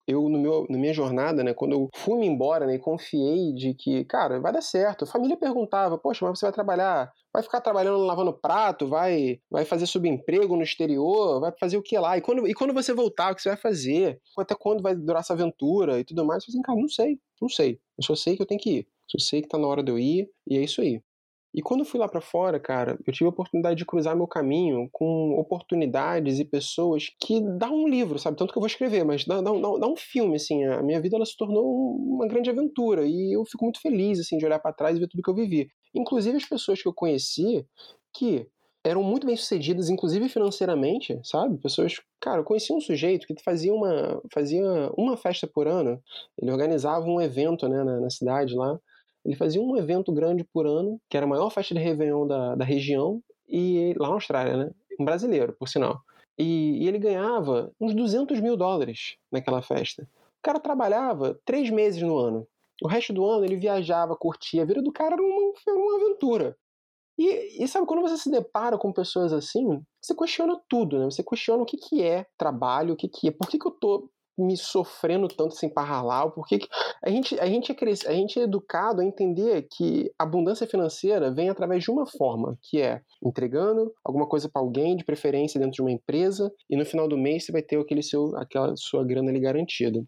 Eu, 0.06 0.28
no 0.28 0.38
meu, 0.38 0.66
na 0.68 0.78
minha 0.78 0.92
jornada, 0.92 1.44
né, 1.44 1.54
quando 1.54 1.72
eu 1.72 1.88
fui-me 1.94 2.26
embora, 2.26 2.66
né, 2.66 2.78
confiei 2.78 3.52
de 3.54 3.74
que, 3.74 4.04
cara, 4.04 4.40
vai 4.40 4.52
dar 4.52 4.62
certo. 4.62 5.04
A 5.04 5.06
família 5.06 5.36
perguntava, 5.36 5.98
poxa, 5.98 6.24
mas 6.24 6.38
você 6.38 6.46
vai 6.46 6.52
trabalhar, 6.52 7.12
vai 7.32 7.42
ficar 7.42 7.60
trabalhando 7.60 7.98
lavando 7.98 8.32
prato, 8.32 8.86
vai 8.88 9.38
vai 9.50 9.64
fazer 9.64 9.86
subemprego 9.86 10.56
no 10.56 10.62
exterior, 10.62 11.40
vai 11.40 11.52
fazer 11.58 11.76
o 11.76 11.82
que 11.82 11.98
lá? 11.98 12.16
E 12.18 12.20
quando, 12.20 12.46
e 12.48 12.54
quando 12.54 12.74
você 12.74 12.92
voltar, 12.92 13.32
o 13.32 13.36
que 13.36 13.42
você 13.42 13.48
vai 13.50 13.58
fazer? 13.58 14.20
Até 14.38 14.54
quando 14.54 14.82
vai 14.82 14.94
durar 14.94 15.20
essa 15.20 15.32
aventura 15.34 16.00
e 16.00 16.04
tudo 16.04 16.24
mais? 16.24 16.42
Eu 16.42 16.46
falei 16.46 16.58
assim, 16.58 16.62
cara, 16.62 16.80
não 16.80 16.88
sei, 16.88 17.18
não 17.40 17.48
sei. 17.48 17.78
Eu 17.98 18.04
só 18.04 18.14
sei 18.14 18.36
que 18.36 18.42
eu 18.42 18.46
tenho 18.46 18.60
que 18.60 18.70
ir. 18.78 18.86
Eu 19.14 19.20
sei 19.20 19.42
que 19.42 19.48
tá 19.48 19.58
na 19.58 19.66
hora 19.66 19.82
de 19.82 19.92
eu 19.92 19.98
ir, 19.98 20.28
e 20.48 20.56
é 20.56 20.62
isso 20.62 20.80
aí. 20.80 21.00
E 21.54 21.60
quando 21.60 21.80
eu 21.80 21.86
fui 21.86 22.00
lá 22.00 22.08
para 22.08 22.20
fora, 22.20 22.58
cara, 22.58 22.98
eu 23.06 23.12
tive 23.12 23.26
a 23.26 23.28
oportunidade 23.28 23.76
de 23.76 23.84
cruzar 23.84 24.16
meu 24.16 24.26
caminho 24.26 24.88
com 24.90 25.38
oportunidades 25.38 26.38
e 26.38 26.44
pessoas 26.44 27.08
que 27.20 27.40
dá 27.58 27.70
um 27.70 27.86
livro, 27.86 28.18
sabe? 28.18 28.38
Tanto 28.38 28.52
que 28.52 28.58
eu 28.58 28.62
vou 28.62 28.66
escrever, 28.66 29.04
mas 29.04 29.26
dá, 29.26 29.40
dá, 29.42 29.50
dá, 29.50 29.86
um 29.86 29.96
filme, 29.96 30.36
assim. 30.36 30.64
A 30.64 30.82
minha 30.82 31.00
vida 31.00 31.16
ela 31.16 31.26
se 31.26 31.36
tornou 31.36 31.96
uma 31.96 32.26
grande 32.26 32.48
aventura 32.48 33.04
e 33.06 33.36
eu 33.36 33.44
fico 33.44 33.64
muito 33.64 33.80
feliz, 33.80 34.18
assim, 34.18 34.38
de 34.38 34.46
olhar 34.46 34.58
para 34.58 34.72
trás 34.72 34.96
e 34.96 35.00
ver 35.00 35.08
tudo 35.08 35.22
que 35.22 35.30
eu 35.30 35.34
vivi. 35.34 35.68
Inclusive 35.94 36.36
as 36.36 36.48
pessoas 36.48 36.80
que 36.80 36.88
eu 36.88 36.94
conheci 36.94 37.66
que 38.14 38.46
eram 38.84 39.02
muito 39.02 39.26
bem 39.26 39.36
sucedidas, 39.36 39.88
inclusive 39.88 40.28
financeiramente, 40.28 41.18
sabe? 41.22 41.56
Pessoas, 41.58 42.00
cara, 42.20 42.40
eu 42.40 42.44
conheci 42.44 42.72
um 42.72 42.80
sujeito 42.80 43.26
que 43.26 43.34
fazia 43.44 43.72
uma, 43.72 44.20
fazia 44.32 44.64
uma 44.96 45.16
festa 45.16 45.46
por 45.46 45.68
ano. 45.68 46.02
Ele 46.40 46.50
organizava 46.50 47.04
um 47.06 47.20
evento, 47.20 47.68
né, 47.68 47.84
na, 47.84 48.00
na 48.00 48.10
cidade 48.10 48.54
lá. 48.54 48.78
Ele 49.24 49.36
fazia 49.36 49.60
um 49.60 49.76
evento 49.76 50.12
grande 50.12 50.44
por 50.44 50.66
ano, 50.66 51.00
que 51.08 51.16
era 51.16 51.26
a 51.26 51.28
maior 51.28 51.50
festa 51.50 51.74
de 51.74 51.80
Réveillon 51.80 52.26
da, 52.26 52.54
da 52.54 52.64
região, 52.64 53.22
e 53.48 53.94
lá 53.98 54.08
na 54.08 54.14
Austrália, 54.14 54.56
né? 54.56 54.70
Um 54.98 55.04
brasileiro, 55.04 55.54
por 55.58 55.68
sinal. 55.68 56.00
E, 56.38 56.82
e 56.82 56.88
ele 56.88 56.98
ganhava 56.98 57.70
uns 57.80 57.94
200 57.94 58.40
mil 58.40 58.56
dólares 58.56 59.16
naquela 59.30 59.62
festa. 59.62 60.02
O 60.38 60.42
cara 60.42 60.58
trabalhava 60.58 61.38
três 61.44 61.70
meses 61.70 62.02
no 62.02 62.16
ano. 62.16 62.46
O 62.82 62.88
resto 62.88 63.12
do 63.12 63.24
ano 63.24 63.44
ele 63.44 63.56
viajava, 63.56 64.16
curtia. 64.16 64.62
A 64.62 64.64
vida 64.66 64.82
do 64.82 64.92
cara 64.92 65.14
era 65.14 65.22
uma, 65.22 65.52
uma 65.68 65.96
aventura. 65.96 66.56
E, 67.16 67.62
e, 67.62 67.68
sabe, 67.68 67.86
quando 67.86 68.00
você 68.00 68.16
se 68.16 68.30
depara 68.30 68.78
com 68.78 68.92
pessoas 68.92 69.32
assim, 69.32 69.80
você 70.00 70.14
questiona 70.14 70.60
tudo, 70.68 70.98
né? 70.98 71.04
Você 71.04 71.22
questiona 71.22 71.62
o 71.62 71.66
que, 71.66 71.76
que 71.76 72.02
é 72.02 72.26
trabalho, 72.36 72.94
o 72.94 72.96
que, 72.96 73.08
que 73.08 73.28
é, 73.28 73.30
por 73.30 73.48
que, 73.48 73.58
que 73.58 73.66
eu 73.66 73.72
tô 73.72 74.10
me 74.36 74.56
sofrendo 74.56 75.28
tanto 75.28 75.54
sem 75.54 75.68
parralar, 75.68 76.30
porque 76.30 76.60
a 77.04 77.10
gente, 77.10 77.38
a, 77.38 77.46
gente 77.46 77.70
é 77.70 77.74
cres... 77.74 78.06
a 78.06 78.12
gente 78.12 78.38
é 78.38 78.42
educado 78.42 79.00
a 79.00 79.04
entender 79.04 79.66
que 79.70 80.10
abundância 80.18 80.66
financeira 80.66 81.32
vem 81.32 81.48
através 81.48 81.82
de 81.82 81.90
uma 81.90 82.06
forma, 82.06 82.56
que 82.62 82.80
é 82.80 83.02
entregando 83.24 83.92
alguma 84.04 84.26
coisa 84.26 84.48
para 84.48 84.62
alguém, 84.62 84.96
de 84.96 85.04
preferência 85.04 85.60
dentro 85.60 85.74
de 85.74 85.82
uma 85.82 85.92
empresa, 85.92 86.52
e 86.68 86.76
no 86.76 86.84
final 86.84 87.06
do 87.06 87.18
mês 87.18 87.44
você 87.44 87.52
vai 87.52 87.62
ter 87.62 87.78
aquele 87.78 88.02
seu, 88.02 88.36
aquela 88.36 88.74
sua 88.76 89.04
grana 89.04 89.30
ali 89.30 89.40
garantida. 89.40 90.02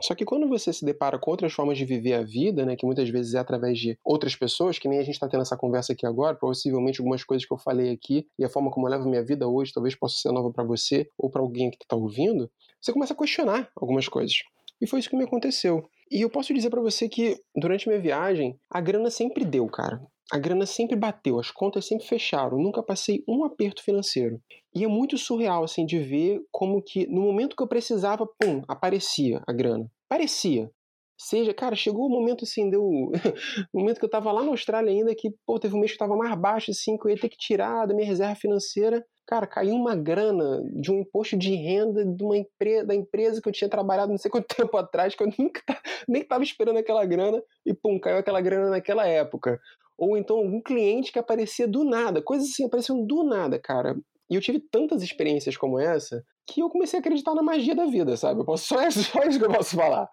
Só 0.00 0.14
que 0.14 0.24
quando 0.24 0.48
você 0.48 0.72
se 0.72 0.84
depara 0.84 1.18
com 1.18 1.30
outras 1.30 1.52
formas 1.52 1.76
de 1.76 1.84
viver 1.84 2.14
a 2.14 2.22
vida, 2.22 2.64
né, 2.64 2.76
que 2.76 2.86
muitas 2.86 3.08
vezes 3.08 3.34
é 3.34 3.38
através 3.38 3.78
de 3.78 3.98
outras 4.04 4.34
pessoas, 4.34 4.78
que 4.78 4.88
nem 4.88 4.98
a 4.98 5.02
gente 5.02 5.14
está 5.14 5.28
tendo 5.28 5.42
essa 5.42 5.56
conversa 5.56 5.92
aqui 5.92 6.06
agora, 6.06 6.36
possivelmente 6.36 7.00
algumas 7.00 7.24
coisas 7.24 7.46
que 7.46 7.52
eu 7.52 7.58
falei 7.58 7.90
aqui 7.90 8.26
e 8.38 8.44
a 8.44 8.48
forma 8.48 8.70
como 8.70 8.86
eu 8.86 8.90
levo 8.90 9.08
minha 9.08 9.24
vida 9.24 9.46
hoje 9.46 9.72
talvez 9.72 9.94
possa 9.94 10.16
ser 10.16 10.32
nova 10.32 10.50
para 10.50 10.64
você 10.64 11.08
ou 11.18 11.30
para 11.30 11.42
alguém 11.42 11.70
que 11.70 11.78
está 11.82 11.96
ouvindo, 11.96 12.50
você 12.80 12.92
começa 12.92 13.12
a 13.12 13.16
questionar 13.16 13.70
algumas 13.76 14.08
coisas. 14.08 14.36
E 14.80 14.86
foi 14.86 15.00
isso 15.00 15.10
que 15.10 15.16
me 15.16 15.24
aconteceu. 15.24 15.88
E 16.10 16.22
eu 16.22 16.30
posso 16.30 16.52
dizer 16.54 16.70
para 16.70 16.80
você 16.80 17.08
que 17.08 17.40
durante 17.54 17.86
minha 17.86 18.00
viagem, 18.00 18.58
a 18.68 18.80
grana 18.80 19.10
sempre 19.10 19.44
deu, 19.44 19.66
cara. 19.66 20.00
A 20.32 20.38
grana 20.38 20.64
sempre 20.64 20.94
bateu, 20.94 21.40
as 21.40 21.50
contas 21.50 21.86
sempre 21.86 22.06
fecharam, 22.06 22.56
nunca 22.56 22.82
passei 22.82 23.24
um 23.26 23.44
aperto 23.44 23.82
financeiro. 23.82 24.40
E 24.72 24.84
é 24.84 24.86
muito 24.86 25.18
surreal, 25.18 25.64
assim, 25.64 25.84
de 25.84 25.98
ver 25.98 26.40
como 26.52 26.80
que 26.80 27.06
no 27.08 27.22
momento 27.22 27.56
que 27.56 27.62
eu 27.62 27.66
precisava, 27.66 28.24
pum, 28.24 28.62
aparecia 28.68 29.42
a 29.44 29.52
grana. 29.52 29.90
Parecia. 30.08 30.70
Seja, 31.18 31.52
cara, 31.52 31.76
chegou 31.76 32.06
o 32.06 32.08
momento 32.08 32.44
assim, 32.44 32.70
deu. 32.70 32.82
o 33.74 33.78
momento 33.78 33.98
que 33.98 34.04
eu 34.04 34.10
tava 34.10 34.32
lá 34.32 34.42
na 34.42 34.52
Austrália 34.52 34.90
ainda, 34.90 35.14
que, 35.14 35.34
pô, 35.44 35.58
teve 35.58 35.74
um 35.74 35.80
mês 35.80 35.92
que 35.92 35.98
tava 35.98 36.16
mais 36.16 36.34
baixo, 36.38 36.70
assim, 36.70 36.96
que 36.96 37.06
eu 37.06 37.10
ia 37.10 37.20
ter 37.20 37.28
que 37.28 37.36
tirar 37.36 37.86
da 37.86 37.94
minha 37.94 38.06
reserva 38.06 38.34
financeira. 38.36 39.04
Cara, 39.26 39.46
caiu 39.46 39.74
uma 39.74 39.94
grana 39.94 40.62
de 40.80 40.90
um 40.90 41.00
imposto 41.00 41.36
de 41.36 41.54
renda 41.54 42.06
de 42.06 42.24
uma 42.24 42.38
empresa, 42.38 42.86
da 42.86 42.94
empresa 42.94 43.40
que 43.42 43.48
eu 43.48 43.52
tinha 43.52 43.68
trabalhado 43.68 44.10
não 44.10 44.18
sei 44.18 44.30
quanto 44.30 44.46
tempo 44.56 44.76
atrás, 44.76 45.14
que 45.14 45.22
eu 45.22 45.30
nunca 45.38 45.62
nem 46.08 46.24
tava 46.24 46.42
esperando 46.42 46.78
aquela 46.78 47.04
grana, 47.04 47.42
e 47.66 47.74
pum, 47.74 47.98
caiu 48.00 48.16
aquela 48.16 48.40
grana 48.40 48.70
naquela 48.70 49.06
época. 49.06 49.60
Ou 50.00 50.16
então 50.16 50.38
algum 50.38 50.62
cliente 50.62 51.12
que 51.12 51.18
aparecia 51.18 51.68
do 51.68 51.84
nada, 51.84 52.22
coisas 52.22 52.48
assim 52.48 52.64
apareciam 52.64 53.04
do 53.04 53.22
nada, 53.22 53.58
cara. 53.58 53.94
E 54.30 54.34
eu 54.34 54.40
tive 54.40 54.58
tantas 54.58 55.02
experiências 55.02 55.58
como 55.58 55.78
essa 55.78 56.24
que 56.46 56.62
eu 56.62 56.70
comecei 56.70 56.98
a 56.98 57.00
acreditar 57.00 57.34
na 57.34 57.42
magia 57.42 57.74
da 57.74 57.84
vida, 57.84 58.16
sabe? 58.16 58.40
Eu 58.40 58.44
posso, 58.44 58.64
só, 58.74 58.80
é 58.80 58.90
só 58.90 59.22
isso 59.24 59.38
que 59.38 59.44
eu 59.44 59.52
posso 59.52 59.76
falar. 59.76 60.08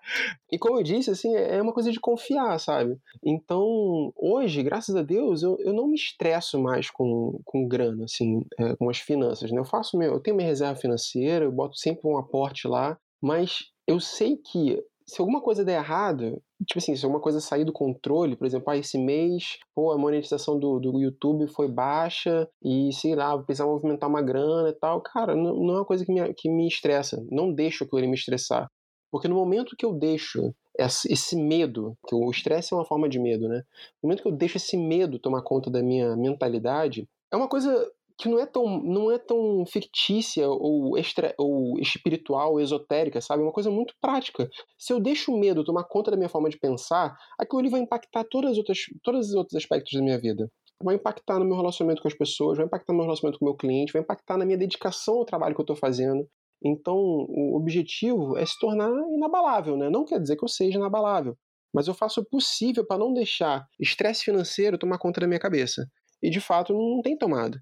E 0.51 0.59
como 0.59 0.77
eu 0.77 0.83
disse, 0.83 1.09
assim, 1.09 1.33
é 1.33 1.61
uma 1.61 1.73
coisa 1.73 1.91
de 1.91 1.99
confiar, 1.99 2.59
sabe? 2.59 2.97
Então, 3.23 4.11
hoje, 4.15 4.61
graças 4.61 4.95
a 4.95 5.01
Deus, 5.01 5.41
eu, 5.41 5.57
eu 5.61 5.73
não 5.73 5.87
me 5.87 5.95
estresso 5.95 6.59
mais 6.61 6.91
com, 6.91 7.39
com 7.45 7.67
grana, 7.67 8.03
assim, 8.03 8.43
é, 8.59 8.75
com 8.75 8.89
as 8.89 8.99
finanças, 8.99 9.51
né? 9.51 9.59
Eu 9.59 9.65
faço 9.65 9.97
meu, 9.97 10.13
eu 10.13 10.19
tenho 10.19 10.35
minha 10.35 10.47
reserva 10.47 10.79
financeira, 10.79 11.45
eu 11.45 11.51
boto 11.51 11.77
sempre 11.77 12.07
um 12.07 12.17
aporte 12.17 12.67
lá, 12.67 12.97
mas 13.21 13.71
eu 13.87 13.99
sei 13.99 14.35
que 14.35 14.83
se 15.07 15.21
alguma 15.21 15.41
coisa 15.41 15.63
der 15.63 15.79
errado, 15.79 16.41
tipo 16.65 16.79
assim, 16.79 16.95
se 16.95 17.05
alguma 17.05 17.21
coisa 17.21 17.39
sair 17.39 17.63
do 17.63 17.73
controle, 17.73 18.35
por 18.35 18.45
exemplo, 18.45 18.69
ah, 18.69 18.77
esse 18.77 18.97
mês, 18.97 19.57
pô, 19.75 19.91
a 19.91 19.97
monetização 19.97 20.57
do, 20.57 20.79
do 20.79 20.99
YouTube 20.99 21.47
foi 21.47 21.67
baixa 21.67 22.49
e, 22.63 22.91
sei 22.93 23.15
lá, 23.15 23.35
vou 23.35 23.45
precisar 23.45 23.65
movimentar 23.65 24.09
uma 24.09 24.21
grana 24.21 24.69
e 24.69 24.73
tal, 24.73 25.01
cara, 25.01 25.35
não, 25.35 25.55
não 25.55 25.73
é 25.75 25.77
uma 25.79 25.85
coisa 25.85 26.05
que 26.05 26.11
me, 26.11 26.33
que 26.33 26.49
me 26.49 26.67
estressa. 26.67 27.23
Não 27.29 27.53
deixo 27.53 27.83
aquilo 27.83 28.07
me 28.07 28.15
estressar. 28.15 28.69
Porque 29.11 29.27
no 29.27 29.35
momento 29.35 29.75
que 29.77 29.85
eu 29.85 29.93
deixo 29.93 30.53
esse 30.77 31.35
medo, 31.35 31.97
que 32.07 32.13
o 32.13 32.29
estresse 32.29 32.73
é 32.73 32.77
uma 32.77 32.85
forma 32.85 33.09
de 33.09 33.19
medo, 33.19 33.47
né? 33.47 33.63
No 34.01 34.07
momento 34.07 34.21
que 34.21 34.27
eu 34.27 34.35
deixo 34.35 34.57
esse 34.57 34.77
medo 34.77 35.17
tomar 35.17 35.41
conta 35.41 35.71
da 35.71 35.81
minha 35.81 36.15
mentalidade, 36.15 37.07
é 37.31 37.35
uma 37.35 37.47
coisa 37.47 37.89
que 38.17 38.27
não 38.27 38.39
é 38.39 38.45
tão, 38.45 38.81
não 38.81 39.11
é 39.11 39.19
tão 39.19 39.63
fictícia 39.65 40.49
ou, 40.49 40.97
extra, 40.97 41.35
ou 41.37 41.77
espiritual, 41.79 42.59
esotérica, 42.59 43.21
sabe? 43.21 43.43
É 43.43 43.45
uma 43.45 43.51
coisa 43.51 43.69
muito 43.69 43.93
prática. 44.01 44.49
Se 44.77 44.91
eu 44.91 44.99
deixo 44.99 45.31
o 45.31 45.39
medo 45.39 45.63
tomar 45.63 45.83
conta 45.83 46.11
da 46.11 46.17
minha 46.17 46.29
forma 46.29 46.49
de 46.49 46.57
pensar, 46.57 47.15
aquilo 47.39 47.59
ali 47.59 47.69
vai 47.69 47.79
impactar 47.79 48.25
todas 48.29 48.51
as 48.51 48.57
outras, 48.57 48.79
todos 49.03 49.29
os 49.29 49.35
outros 49.35 49.55
aspectos 49.55 49.93
da 49.93 50.01
minha 50.01 50.19
vida. 50.19 50.49
Vai 50.83 50.95
impactar 50.95 51.39
no 51.39 51.45
meu 51.45 51.55
relacionamento 51.55 52.01
com 52.01 52.07
as 52.07 52.13
pessoas, 52.13 52.57
vai 52.57 52.65
impactar 52.65 52.93
no 52.93 52.97
meu 52.97 53.05
relacionamento 53.05 53.39
com 53.39 53.45
o 53.45 53.49
meu 53.49 53.57
cliente, 53.57 53.93
vai 53.93 54.01
impactar 54.01 54.37
na 54.37 54.45
minha 54.45 54.57
dedicação 54.57 55.15
ao 55.15 55.25
trabalho 55.25 55.53
que 55.53 55.61
eu 55.61 55.63
estou 55.63 55.75
fazendo. 55.75 56.27
Então, 56.63 56.95
o 56.97 57.55
objetivo 57.55 58.35
é 58.35 58.45
se 58.45 58.57
tornar 58.59 58.89
inabalável, 59.13 59.77
né? 59.77 59.89
Não 59.91 60.05
quer 60.05 60.19
dizer 60.19 60.35
que 60.35 60.43
eu 60.43 60.47
seja 60.47 60.79
inabalável, 60.79 61.35
mas 61.73 61.87
eu 61.87 61.93
faço 61.93 62.21
o 62.21 62.25
possível 62.25 62.85
para 62.85 62.97
não 62.97 63.13
deixar 63.13 63.63
estresse 63.79 64.23
financeiro 64.23 64.77
tomar 64.77 64.97
conta 64.97 65.21
da 65.21 65.27
minha 65.27 65.39
cabeça. 65.39 65.85
E 66.21 66.31
de 66.31 66.41
fato 66.41 66.73
não 66.73 67.01
tem 67.03 67.15
tomado. 67.15 67.59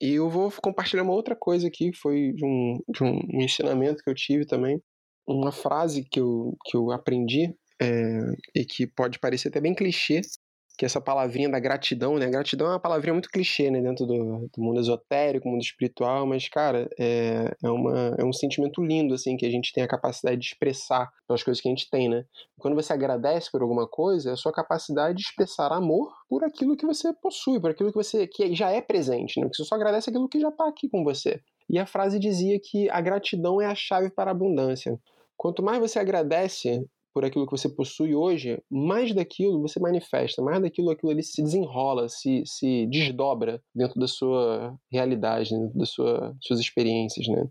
E 0.00 0.14
eu 0.14 0.28
vou 0.28 0.50
compartilhar 0.62 1.02
uma 1.02 1.12
outra 1.12 1.36
coisa 1.36 1.68
aqui, 1.68 1.90
foi 1.94 2.32
de 2.32 2.44
um, 2.44 2.78
de 2.88 3.04
um 3.04 3.42
ensinamento 3.42 4.02
que 4.02 4.10
eu 4.10 4.14
tive 4.14 4.46
também. 4.46 4.80
Uma 5.26 5.52
frase 5.52 6.04
que 6.04 6.20
eu, 6.20 6.56
que 6.66 6.76
eu 6.76 6.90
aprendi 6.90 7.54
é, 7.80 8.18
e 8.54 8.64
que 8.64 8.86
pode 8.86 9.18
parecer 9.18 9.48
até 9.48 9.60
bem 9.60 9.74
clichê, 9.74 10.20
que 10.76 10.84
essa 10.84 11.00
palavrinha 11.00 11.48
da 11.48 11.60
gratidão, 11.60 12.16
né? 12.16 12.28
Gratidão 12.28 12.66
é 12.66 12.70
uma 12.70 12.80
palavrinha 12.80 13.14
muito 13.14 13.30
clichê, 13.30 13.70
né? 13.70 13.80
Dentro 13.80 14.06
do, 14.06 14.48
do 14.52 14.62
mundo 14.62 14.80
esotérico, 14.80 15.48
mundo 15.48 15.62
espiritual, 15.62 16.26
mas, 16.26 16.48
cara, 16.48 16.90
é, 16.98 17.54
é, 17.62 17.70
uma, 17.70 18.16
é 18.18 18.24
um 18.24 18.32
sentimento 18.32 18.82
lindo, 18.82 19.14
assim, 19.14 19.36
que 19.36 19.46
a 19.46 19.50
gente 19.50 19.72
tem 19.72 19.84
a 19.84 19.88
capacidade 19.88 20.40
de 20.40 20.46
expressar 20.46 21.12
pelas 21.28 21.42
coisas 21.42 21.60
que 21.60 21.68
a 21.68 21.70
gente 21.70 21.88
tem, 21.88 22.08
né? 22.08 22.24
Quando 22.58 22.74
você 22.74 22.92
agradece 22.92 23.50
por 23.52 23.62
alguma 23.62 23.86
coisa, 23.86 24.30
é 24.30 24.32
a 24.32 24.36
sua 24.36 24.52
capacidade 24.52 25.18
de 25.18 25.22
expressar 25.22 25.72
amor 25.72 26.12
por 26.28 26.42
aquilo 26.42 26.76
que 26.76 26.86
você 26.86 27.12
possui, 27.12 27.60
por 27.60 27.70
aquilo 27.70 27.90
que 27.90 27.98
você 27.98 28.26
que 28.26 28.54
já 28.54 28.70
é 28.70 28.80
presente, 28.80 29.38
né? 29.38 29.46
Porque 29.46 29.62
você 29.62 29.68
só 29.68 29.76
agradece 29.76 30.10
aquilo 30.10 30.28
que 30.28 30.40
já 30.40 30.48
está 30.48 30.68
aqui 30.68 30.88
com 30.88 31.04
você. 31.04 31.40
E 31.70 31.78
a 31.78 31.86
frase 31.86 32.18
dizia 32.18 32.58
que 32.60 32.90
a 32.90 33.00
gratidão 33.00 33.60
é 33.60 33.66
a 33.66 33.74
chave 33.74 34.10
para 34.10 34.30
a 34.30 34.32
abundância. 34.32 34.98
Quanto 35.36 35.62
mais 35.62 35.78
você 35.78 35.98
agradece 35.98 36.84
por 37.14 37.24
aquilo 37.24 37.46
que 37.46 37.52
você 37.52 37.68
possui 37.68 38.12
hoje, 38.12 38.60
mais 38.68 39.14
daquilo 39.14 39.62
você 39.62 39.78
manifesta, 39.78 40.42
mais 40.42 40.60
daquilo 40.60 40.90
aquilo 40.90 41.12
ali 41.12 41.22
se 41.22 41.40
desenrola, 41.40 42.08
se, 42.08 42.42
se 42.44 42.86
desdobra 42.86 43.62
dentro 43.72 44.00
da 44.00 44.08
sua 44.08 44.76
realidade, 44.90 45.50
dentro 45.50 45.78
das 45.78 45.90
sua, 45.90 46.36
suas 46.42 46.58
experiências, 46.58 47.28
né? 47.28 47.48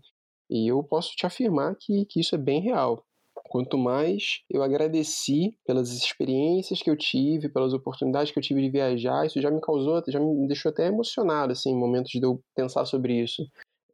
E 0.50 0.70
eu 0.70 0.84
posso 0.84 1.16
te 1.16 1.24
afirmar 1.24 1.74
que, 1.80 2.04
que 2.04 2.20
isso 2.20 2.34
é 2.34 2.38
bem 2.38 2.60
real. 2.60 3.02
Quanto 3.34 3.78
mais 3.78 4.40
eu 4.50 4.62
agradeci 4.62 5.56
pelas 5.66 5.90
experiências 5.92 6.82
que 6.82 6.90
eu 6.90 6.96
tive, 6.96 7.48
pelas 7.48 7.72
oportunidades 7.72 8.32
que 8.32 8.38
eu 8.38 8.42
tive 8.42 8.60
de 8.60 8.70
viajar, 8.70 9.24
isso 9.24 9.40
já 9.40 9.50
me 9.50 9.60
causou, 9.60 10.02
já 10.06 10.20
me 10.20 10.46
deixou 10.46 10.70
até 10.70 10.88
emocionado, 10.88 11.52
assim, 11.52 11.70
em 11.70 11.78
momentos 11.78 12.10
de 12.10 12.22
eu 12.22 12.42
pensar 12.54 12.84
sobre 12.84 13.22
isso 13.22 13.42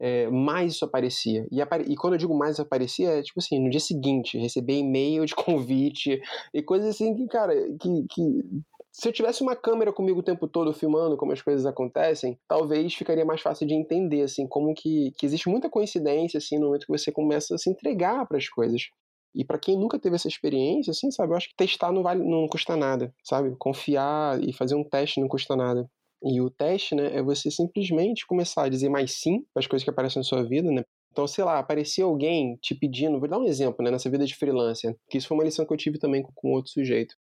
é, 0.01 0.29
mais 0.31 0.73
isso 0.73 0.85
aparecia. 0.85 1.47
E, 1.53 1.61
apare... 1.61 1.85
e, 1.87 1.95
quando 1.95 2.15
eu 2.15 2.19
digo 2.19 2.37
mais 2.37 2.59
aparecia, 2.59 3.11
é 3.11 3.23
tipo 3.23 3.39
assim, 3.39 3.63
no 3.63 3.69
dia 3.69 3.81
seguinte, 3.81 4.39
receber 4.39 4.79
e-mail 4.79 5.27
de 5.27 5.35
convite 5.37 6.21
e 6.55 6.63
coisas 6.63 6.89
assim 6.89 7.15
que, 7.15 7.27
cara, 7.29 7.55
que, 7.79 8.07
que 8.11 8.43
se 8.91 9.09
eu 9.09 9.13
tivesse 9.13 9.43
uma 9.43 9.55
câmera 9.55 9.93
comigo 9.93 10.21
o 10.21 10.23
tempo 10.23 10.49
todo 10.49 10.73
filmando 10.73 11.17
como 11.17 11.33
as 11.33 11.43
coisas 11.43 11.67
acontecem, 11.67 12.39
talvez 12.49 12.95
ficaria 12.95 13.25
mais 13.25 13.41
fácil 13.41 13.67
de 13.67 13.75
entender, 13.75 14.23
assim, 14.23 14.49
como 14.49 14.75
que, 14.75 15.13
que 15.17 15.27
existe 15.27 15.49
muita 15.49 15.71
coincidência, 15.71 16.39
assim, 16.39 16.59
no 16.59 16.67
momento 16.67 16.87
que 16.87 16.99
você 16.99 17.13
começa 17.13 17.55
a 17.55 17.59
se 17.59 17.71
entregar 17.71 18.27
para 18.27 18.39
as 18.39 18.49
coisas. 18.49 18.89
E 19.33 19.45
para 19.45 19.59
quem 19.59 19.79
nunca 19.79 19.99
teve 19.99 20.17
essa 20.17 20.27
experiência, 20.27 20.91
assim, 20.91 21.11
sabe, 21.11 21.33
eu 21.33 21.37
acho 21.37 21.49
que 21.49 21.55
testar 21.55 21.93
não 21.93 22.03
vale, 22.03 22.25
não 22.25 22.49
custa 22.49 22.77
nada, 22.77 23.15
sabe? 23.23 23.55
Confiar 23.59 24.43
e 24.43 24.53
fazer 24.53 24.75
um 24.75 24.83
teste 24.83 25.21
não 25.21 25.29
custa 25.29 25.55
nada. 25.55 25.89
E 26.23 26.41
o 26.41 26.51
teste, 26.51 26.95
né, 26.95 27.17
é 27.17 27.23
você 27.23 27.51
simplesmente 27.51 28.27
começar 28.27 28.65
a 28.65 28.69
dizer 28.69 28.89
mais 28.89 29.19
sim 29.21 29.43
para 29.53 29.61
as 29.61 29.67
coisas 29.67 29.85
que 29.85 29.91
aparecem 29.91 30.21
na 30.21 30.25
sua 30.25 30.43
vida, 30.43 30.71
né? 30.71 30.83
Então, 31.13 31.27
sei 31.27 31.43
lá, 31.45 31.59
aparecia 31.59 32.05
alguém 32.05 32.57
te 32.63 32.75
pedindo, 32.75 33.19
vou 33.19 33.29
dar 33.29 33.39
um 33.39 33.45
exemplo, 33.45 33.85
né, 33.85 33.91
nessa 33.91 34.09
vida 34.09 34.25
de 34.25 34.37
freelancer, 34.37 34.95
que 35.09 35.19
isso 35.19 35.27
foi 35.27 35.37
uma 35.37 35.45
lição 35.45 35.67
que 35.67 35.73
eu 35.73 35.77
tive 35.77 35.99
também 35.99 36.23
com, 36.23 36.53
outro 36.53 36.71
sujeito. 36.71 37.17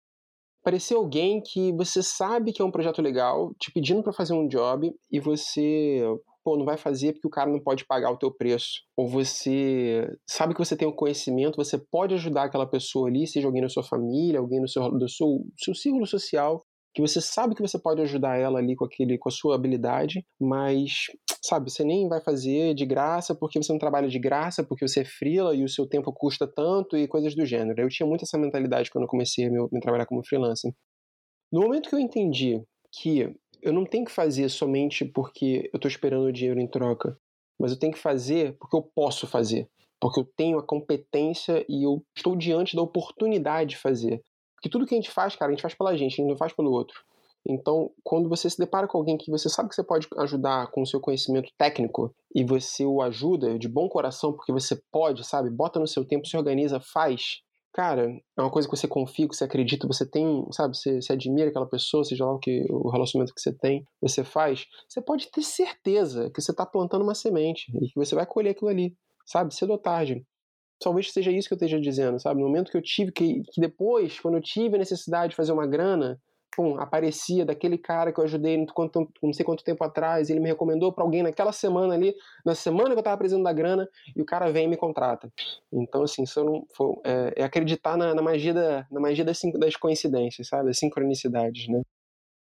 Aparecia 0.62 0.98
alguém 0.98 1.42
que 1.42 1.72
você 1.74 2.04
sabe 2.04 2.52
que 2.52 2.62
é 2.62 2.66
um 2.66 2.72
projeto 2.72 3.02
legal, 3.02 3.54
te 3.58 3.72
pedindo 3.72 4.04
para 4.04 4.12
fazer 4.12 4.34
um 4.34 4.48
job 4.48 4.94
e 5.10 5.20
você 5.20 6.04
pô, 6.44 6.58
não 6.58 6.66
vai 6.66 6.78
fazer 6.78 7.12
porque 7.14 7.28
o 7.28 7.32
cara 7.32 7.52
não 7.52 7.60
pode 7.60 7.86
pagar 7.86 8.10
o 8.12 8.18
teu 8.18 8.32
preço. 8.32 8.82
Ou 8.96 9.08
você 9.08 10.10
sabe 10.26 10.54
que 10.54 10.60
você 10.60 10.78
tem 10.78 10.88
o 10.88 10.92
um 10.92 10.96
conhecimento, 10.96 11.58
você 11.58 11.78
pode 11.78 12.14
ajudar 12.14 12.44
aquela 12.44 12.66
pessoa 12.66 13.10
ali, 13.10 13.28
seja 13.28 13.48
alguém 13.48 13.62
na 13.62 13.70
sua 13.70 13.84
família, 13.84 14.40
alguém 14.40 14.62
no 14.62 14.68
seu, 14.68 14.90
do 14.92 15.10
seu, 15.10 15.46
seu 15.58 15.76
círculo 15.76 16.08
social, 16.08 16.66
que 16.98 17.02
você 17.02 17.22
sabe 17.22 17.54
que 17.54 17.62
você 17.62 17.78
pode 17.78 18.02
ajudar 18.02 18.40
ela 18.40 18.58
ali 18.58 18.76
com 18.76 18.84
aquele 18.84 19.20
com 19.20 19.30
a 19.30 19.32
sua 19.32 19.54
habilidade, 19.54 20.26
mas 20.42 21.06
sabe, 21.44 21.70
você 21.70 21.84
nem 21.84 22.10
vai 22.10 22.20
fazer 22.20 22.74
de 22.74 22.88
graça 22.88 23.36
porque 23.36 23.62
você 23.62 23.72
não 23.72 23.78
trabalha 23.78 24.10
de 24.10 24.18
graça, 24.18 24.64
porque 24.64 24.88
você 24.88 25.02
é 25.02 25.06
freela 25.06 25.56
e 25.56 25.64
o 25.64 25.70
seu 25.70 25.88
tempo 25.88 26.12
custa 26.12 26.48
tanto 26.48 26.98
e 26.98 27.08
coisas 27.08 27.36
do 27.36 27.46
gênero. 27.46 27.80
Eu 27.80 27.88
tinha 27.88 28.08
muito 28.08 28.24
essa 28.24 28.36
mentalidade 28.36 28.90
quando 28.90 29.04
eu 29.04 29.08
comecei 29.08 29.46
a 29.46 29.52
me, 29.52 29.60
me 29.72 29.80
trabalhar 29.80 30.08
como 30.08 30.26
freelancer. 30.26 30.74
No 31.52 31.62
momento 31.62 31.88
que 31.88 31.94
eu 31.94 32.00
entendi 32.00 32.64
que 32.92 33.32
eu 33.62 33.72
não 33.72 33.86
tenho 33.86 34.06
que 34.06 34.12
fazer 34.12 34.50
somente 34.50 35.06
porque 35.06 35.70
eu 35.72 35.78
estou 35.78 35.90
esperando 35.90 36.26
o 36.26 36.34
dinheiro 36.34 36.60
em 36.60 36.68
troca, 36.68 37.16
mas 37.60 37.72
eu 37.72 37.78
tenho 37.78 37.94
que 37.94 38.00
fazer 38.00 38.58
porque 38.58 38.76
eu 38.76 38.82
posso 38.82 39.28
fazer, 39.28 39.70
porque 40.02 40.20
eu 40.20 40.26
tenho 40.36 40.58
a 40.58 40.66
competência 40.66 41.64
e 41.70 41.86
eu 41.86 42.04
estou 42.18 42.36
diante 42.36 42.76
da 42.76 42.82
oportunidade 42.82 43.72
de 43.72 43.78
fazer. 43.78 44.20
Porque 44.58 44.70
tudo 44.70 44.86
que 44.86 44.96
a 44.96 44.98
gente 44.98 45.12
faz, 45.12 45.36
cara, 45.36 45.52
a 45.52 45.54
gente 45.54 45.62
faz 45.62 45.76
pela 45.76 45.96
gente, 45.96 46.14
a 46.14 46.18
gente 46.18 46.30
não 46.30 46.38
faz 46.38 46.52
pelo 46.52 46.72
outro. 46.72 47.00
Então, 47.48 47.92
quando 48.04 48.28
você 48.28 48.50
se 48.50 48.58
depara 48.58 48.88
com 48.88 48.98
alguém 48.98 49.18
que 49.18 49.32
você 49.32 49.48
sabe 49.48 49.70
que 49.70 49.76
você 49.76 49.84
pode 49.84 50.08
ajudar 50.18 50.70
com 50.72 50.82
o 50.82 50.86
seu 50.86 51.00
conhecimento 51.00 51.50
técnico 51.58 52.14
e 52.36 52.44
você 52.44 52.84
o 52.86 53.02
ajuda 53.02 53.58
de 53.58 53.70
bom 53.70 53.88
coração 53.88 54.34
porque 54.34 54.52
você 54.52 54.82
pode, 54.92 55.24
sabe, 55.24 55.50
bota 55.50 55.80
no 55.80 55.88
seu 55.88 56.04
tempo, 56.04 56.28
se 56.28 56.36
organiza, 56.36 56.80
faz, 56.80 57.42
cara, 57.74 58.10
é 58.38 58.42
uma 58.42 58.50
coisa 58.50 58.68
que 58.68 58.76
você 58.76 58.88
confia, 58.88 59.30
que 59.30 59.36
você 59.36 59.46
acredita, 59.46 59.88
você 59.88 60.06
tem, 60.06 60.46
sabe, 60.52 60.76
você, 60.76 61.02
você 61.02 61.14
admira 61.14 61.50
aquela 61.50 61.68
pessoa, 61.68 62.04
seja 62.04 62.26
lá 62.26 62.34
o 62.34 62.40
que 62.40 62.66
o 62.70 62.90
relacionamento 62.90 63.34
que 63.34 63.40
você 63.40 63.54
tem, 63.54 63.86
você 64.02 64.24
faz, 64.24 64.66
você 64.90 65.00
pode 65.00 65.32
ter 65.32 65.44
certeza 65.44 66.30
que 66.32 66.42
você 66.42 66.52
está 66.52 66.66
plantando 66.66 67.04
uma 67.04 67.16
semente 67.16 67.72
e 67.82 67.88
que 67.88 67.96
você 67.96 68.14
vai 68.14 68.26
colher 68.26 68.50
aquilo 68.50 68.70
ali, 68.70 68.94
sabe, 69.26 69.54
cedo 69.56 69.72
ou 69.72 69.78
tarde. 69.78 70.26
Talvez 70.80 71.12
seja 71.12 71.32
isso 71.32 71.48
que 71.48 71.54
eu 71.54 71.58
esteja 71.58 71.80
dizendo, 71.80 72.20
sabe? 72.20 72.40
No 72.40 72.48
momento 72.48 72.72
que 72.72 72.78
eu 72.78 72.82
tive 72.82 73.12
que, 73.12 73.42
que 73.52 73.60
depois, 73.60 74.20
quando 74.20 74.36
eu 74.36 74.42
tive 74.42 74.76
a 74.76 74.80
necessidade 74.80 75.32
de 75.32 75.36
fazer 75.36 75.52
uma 75.52 75.66
grana, 75.66 76.20
pum, 76.58 76.80
aparecia 76.80 77.46
daquele 77.46 77.78
cara 77.78 78.12
que 78.12 78.20
eu 78.20 78.24
ajudei 78.24 78.58
não 78.58 79.34
sei 79.34 79.46
quanto 79.46 79.64
tempo 79.64 79.84
atrás, 79.84 80.30
ele 80.30 80.40
me 80.40 80.50
recomendou 80.50 80.92
para 80.92 81.04
alguém 81.04 81.22
naquela 81.22 81.52
semana 81.52 81.94
ali, 81.94 82.16
na 82.44 82.56
semana 82.56 82.90
que 82.90 82.96
eu 82.96 83.00
estava 83.00 83.18
precisando 83.18 83.44
da 83.44 83.54
grana, 83.54 83.88
e 84.16 84.22
o 84.22 84.26
cara 84.26 84.52
vem 84.52 84.66
e 84.66 84.68
me 84.68 84.76
contrata. 84.76 85.32
Então, 85.72 86.02
assim, 86.02 86.24
isso 86.24 86.44
não 86.44 86.66
é, 87.06 87.34
é, 87.38 87.44
acreditar 87.44 87.96
na, 87.96 88.16
na, 88.16 88.24
magia, 88.24 88.56
da, 88.56 88.88
na 88.92 89.00
magia 89.00 89.24
das, 89.24 89.40
das 89.60 89.76
coincidências, 89.76 90.48
sabe? 90.48 90.66
Das 90.66 90.80
sincronicidades, 90.80 91.68
né? 91.68 91.82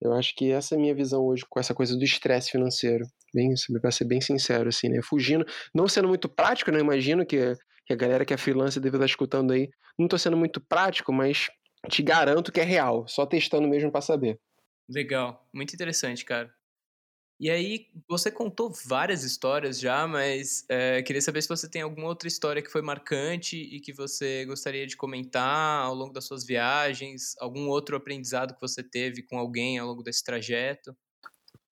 Eu 0.00 0.12
acho 0.14 0.34
que 0.34 0.50
essa 0.50 0.74
é 0.74 0.78
a 0.78 0.80
minha 0.80 0.94
visão 0.94 1.24
hoje 1.24 1.44
com 1.48 1.60
essa 1.60 1.72
coisa 1.72 1.96
do 1.96 2.02
estresse 2.02 2.50
financeiro. 2.50 3.06
Bem, 3.32 3.54
para 3.80 3.92
ser 3.92 4.04
bem 4.04 4.20
sincero, 4.20 4.68
assim, 4.68 4.88
né? 4.88 5.00
Fugindo, 5.00 5.46
não 5.72 5.86
sendo 5.86 6.08
muito 6.08 6.28
prático, 6.28 6.72
né? 6.72 6.80
Imagino 6.80 7.24
que, 7.24 7.54
que 7.86 7.92
a 7.92 7.96
galera 7.96 8.24
que 8.24 8.34
é 8.34 8.36
freelancer 8.36 8.82
deve 8.82 8.96
estar 8.96 9.06
escutando 9.06 9.52
aí. 9.52 9.68
Não 9.98 10.06
estou 10.06 10.18
sendo 10.18 10.36
muito 10.36 10.60
prático, 10.60 11.12
mas 11.12 11.48
te 11.90 12.02
garanto 12.02 12.52
que 12.52 12.60
é 12.60 12.64
real, 12.64 13.06
só 13.08 13.26
testando 13.26 13.68
mesmo 13.68 13.90
para 13.92 14.00
saber. 14.00 14.38
Legal, 14.88 15.48
muito 15.52 15.74
interessante, 15.74 16.24
cara. 16.24 16.52
E 17.40 17.50
aí, 17.50 17.88
você 18.08 18.30
contou 18.30 18.72
várias 18.86 19.24
histórias 19.24 19.80
já, 19.80 20.06
mas 20.06 20.64
é, 20.70 21.02
queria 21.02 21.22
saber 21.22 21.42
se 21.42 21.48
você 21.48 21.68
tem 21.68 21.82
alguma 21.82 22.08
outra 22.08 22.28
história 22.28 22.62
que 22.62 22.70
foi 22.70 22.82
marcante 22.82 23.56
e 23.56 23.80
que 23.80 23.92
você 23.92 24.44
gostaria 24.46 24.86
de 24.86 24.96
comentar 24.96 25.84
ao 25.84 25.94
longo 25.94 26.12
das 26.12 26.26
suas 26.26 26.46
viagens, 26.46 27.34
algum 27.40 27.68
outro 27.68 27.96
aprendizado 27.96 28.54
que 28.54 28.60
você 28.60 28.82
teve 28.82 29.22
com 29.24 29.38
alguém 29.38 29.78
ao 29.78 29.88
longo 29.88 30.02
desse 30.04 30.24
trajeto. 30.24 30.96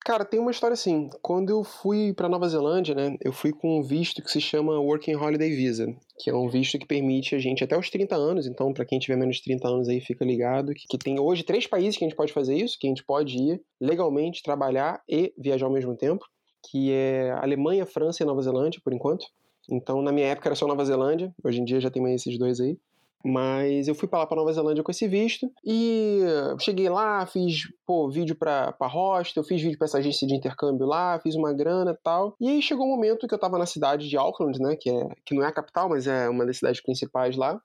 Cara, 0.05 0.24
tem 0.24 0.40
uma 0.40 0.51
história 0.51 0.74
assim. 0.74 1.11
Quando 1.20 1.51
eu 1.51 1.62
fui 1.62 2.14
para 2.14 2.28
Nova 2.28 2.48
Zelândia, 2.48 2.94
né, 2.94 3.16
eu 3.22 3.32
fui 3.32 3.53
com 3.53 3.78
um 3.78 3.82
visto 3.82 4.22
que 4.22 4.30
se 4.30 4.40
chama 4.40 4.80
Working 4.80 5.14
Holiday 5.14 5.51
Visa, 5.55 5.94
que 6.18 6.30
é 6.30 6.34
um 6.34 6.48
visto 6.48 6.78
que 6.78 6.86
permite 6.86 7.34
a 7.34 7.38
gente 7.38 7.62
até 7.62 7.78
os 7.78 7.90
30 7.90 8.16
anos. 8.16 8.46
Então, 8.46 8.72
para 8.72 8.86
quem 8.86 8.98
tiver 8.98 9.16
menos 9.16 9.36
de 9.36 9.44
30 9.44 9.68
anos 9.68 9.88
aí, 9.88 10.01
fica 10.01 10.24
ligado 10.24 10.72
que, 10.72 10.86
que 10.88 10.98
tem 10.98 11.20
hoje 11.20 11.42
três 11.44 11.66
países 11.66 11.98
que 11.98 12.05
a 12.05 12.09
gente 12.09 12.16
pode 12.16 12.32
fazer 12.32 12.55
isso, 12.55 12.78
que 12.80 12.86
a 12.86 12.90
gente 12.90 13.05
pode 13.05 13.36
ir 13.36 13.61
legalmente 13.78 14.42
trabalhar 14.42 15.03
e 15.07 15.34
viajar 15.38 15.66
ao 15.66 15.72
mesmo 15.72 15.94
tempo, 15.94 16.24
que 16.70 16.90
é 16.92 17.32
Alemanha, 17.32 17.84
França 17.84 18.22
e 18.22 18.26
Nova 18.26 18.40
Zelândia, 18.40 18.80
por 18.82 18.94
enquanto. 18.94 19.26
Então, 19.70 20.01
na 20.01 20.12
minha 20.12 20.28
época 20.28 20.48
era 20.48 20.57
só 20.57 20.66
Nova 20.66 20.84
Zelândia, 20.84 21.32
hoje 21.44 21.61
em 21.61 21.64
dia 21.64 21.80
já 21.80 21.90
tem 21.90 22.03
mais 22.03 22.22
esses 22.22 22.38
dois 22.38 22.59
aí. 22.59 22.78
Mas 23.24 23.86
eu 23.86 23.94
fui 23.94 24.08
para 24.08 24.20
lá 24.20 24.26
para 24.26 24.36
Nova 24.36 24.52
Zelândia 24.52 24.82
com 24.82 24.90
esse 24.90 25.06
visto 25.06 25.50
e 25.64 26.20
cheguei 26.58 26.88
lá, 26.88 27.26
fiz 27.26 27.68
pô, 27.86 28.08
vídeo 28.08 28.34
para 28.34 28.74
hostel, 28.80 29.44
fiz 29.44 29.60
vídeo 29.60 29.76
para 29.76 29.86
essa 29.86 29.98
agência 29.98 30.26
de 30.26 30.34
intercâmbio 30.34 30.86
lá, 30.86 31.18
fiz 31.20 31.34
uma 31.34 31.52
grana 31.52 31.92
e 31.92 32.02
tal. 32.02 32.34
E 32.40 32.48
aí 32.48 32.62
chegou 32.62 32.86
um 32.86 32.90
momento 32.90 33.28
que 33.28 33.34
eu 33.34 33.38
tava 33.38 33.58
na 33.58 33.66
cidade 33.66 34.08
de 34.08 34.16
Auckland, 34.16 34.58
né, 34.58 34.76
que, 34.76 34.88
é, 34.88 35.08
que 35.24 35.34
não 35.34 35.42
é 35.42 35.46
a 35.46 35.52
capital, 35.52 35.88
mas 35.88 36.06
é 36.06 36.28
uma 36.28 36.46
das 36.46 36.56
cidades 36.56 36.80
principais 36.80 37.36
lá. 37.36 37.60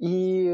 E, 0.00 0.46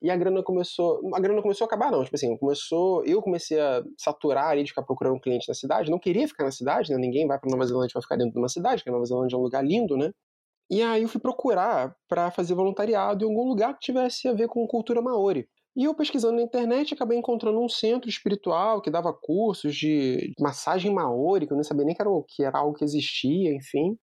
e 0.00 0.10
a 0.10 0.16
grana 0.16 0.42
começou, 0.42 1.00
a 1.14 1.20
grana 1.20 1.42
começou 1.42 1.64
a 1.64 1.68
acabar 1.68 1.90
não, 1.90 2.02
tipo 2.02 2.16
assim, 2.16 2.36
começou, 2.36 3.04
eu 3.04 3.20
comecei 3.20 3.60
a 3.60 3.82
saturar 3.96 4.48
ali 4.48 4.62
de 4.62 4.70
ficar 4.70 4.82
procurando 4.82 5.16
um 5.16 5.20
cliente 5.20 5.48
na 5.48 5.54
cidade, 5.54 5.90
não 5.90 5.98
queria 5.98 6.26
ficar 6.26 6.44
na 6.44 6.50
cidade, 6.50 6.90
né? 6.90 6.98
Ninguém 6.98 7.26
vai 7.26 7.38
para 7.38 7.50
Nova 7.50 7.66
Zelândia 7.66 7.92
para 7.92 8.02
ficar 8.02 8.16
dentro 8.16 8.32
de 8.32 8.38
uma 8.38 8.48
cidade, 8.48 8.82
porque 8.82 8.90
Nova 8.90 9.04
Zelândia 9.04 9.36
é 9.36 9.38
um 9.38 9.42
lugar 9.42 9.64
lindo, 9.64 9.96
né? 9.96 10.12
E 10.70 10.82
aí 10.82 11.02
eu 11.02 11.08
fui 11.08 11.20
procurar 11.20 11.96
para 12.08 12.30
fazer 12.30 12.54
voluntariado 12.54 13.24
em 13.24 13.28
algum 13.28 13.48
lugar 13.48 13.74
que 13.74 13.80
tivesse 13.80 14.28
a 14.28 14.32
ver 14.34 14.48
com 14.48 14.66
cultura 14.66 15.00
maori. 15.00 15.48
E 15.76 15.84
eu 15.84 15.94
pesquisando 15.94 16.36
na 16.36 16.42
internet 16.42 16.92
acabei 16.94 17.16
encontrando 17.18 17.60
um 17.60 17.68
centro 17.68 18.08
espiritual 18.10 18.82
que 18.82 18.90
dava 18.90 19.12
cursos 19.12 19.74
de 19.76 20.32
massagem 20.38 20.92
maori, 20.92 21.46
que 21.46 21.52
eu 21.52 21.56
nem 21.56 21.64
sabia 21.64 21.84
nem 21.84 21.94
que 21.94 22.02
era, 22.02 22.10
que 22.28 22.42
era 22.42 22.58
algo 22.58 22.76
que 22.76 22.84
existia, 22.84 23.54
enfim. 23.54 23.96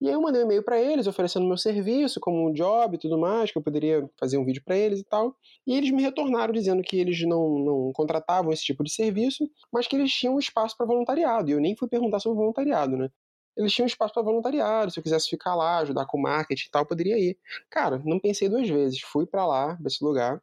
E 0.00 0.08
aí 0.08 0.14
eu 0.14 0.20
mandei 0.20 0.42
um 0.42 0.44
e-mail 0.44 0.62
para 0.62 0.78
eles 0.80 1.06
oferecendo 1.06 1.46
meu 1.46 1.56
serviço 1.56 2.20
como 2.20 2.48
um 2.48 2.52
job 2.52 2.96
e 2.96 2.98
tudo 2.98 3.18
mais, 3.18 3.50
que 3.50 3.56
eu 3.58 3.62
poderia 3.62 4.08
fazer 4.20 4.36
um 4.36 4.44
vídeo 4.44 4.62
para 4.64 4.76
eles 4.76 5.00
e 5.00 5.04
tal. 5.04 5.34
E 5.66 5.74
eles 5.74 5.90
me 5.90 6.02
retornaram 6.02 6.52
dizendo 6.52 6.82
que 6.82 6.98
eles 6.98 7.20
não, 7.26 7.58
não 7.58 7.92
contratavam 7.94 8.52
esse 8.52 8.62
tipo 8.64 8.84
de 8.84 8.92
serviço, 8.92 9.48
mas 9.72 9.86
que 9.88 9.96
eles 9.96 10.12
tinham 10.12 10.38
espaço 10.38 10.76
para 10.76 10.86
voluntariado. 10.86 11.48
E 11.50 11.52
eu 11.54 11.60
nem 11.60 11.74
fui 11.76 11.88
perguntar 11.88 12.20
sobre 12.20 12.38
voluntariado, 12.38 12.96
né? 12.96 13.08
Eles 13.56 13.72
tinham 13.72 13.86
espaço 13.86 14.14
para 14.14 14.22
voluntariado. 14.22 14.90
Se 14.90 14.98
eu 14.98 15.02
quisesse 15.02 15.28
ficar 15.28 15.54
lá, 15.54 15.78
ajudar 15.78 16.06
com 16.06 16.20
marketing 16.20 16.66
e 16.66 16.70
tal, 16.70 16.86
poderia 16.86 17.18
ir. 17.18 17.38
Cara, 17.70 18.00
não 18.04 18.20
pensei 18.20 18.48
duas 18.48 18.68
vezes. 18.68 19.00
Fui 19.00 19.26
para 19.26 19.46
lá, 19.46 19.76
para 19.76 19.86
esse 19.86 20.04
lugar. 20.04 20.40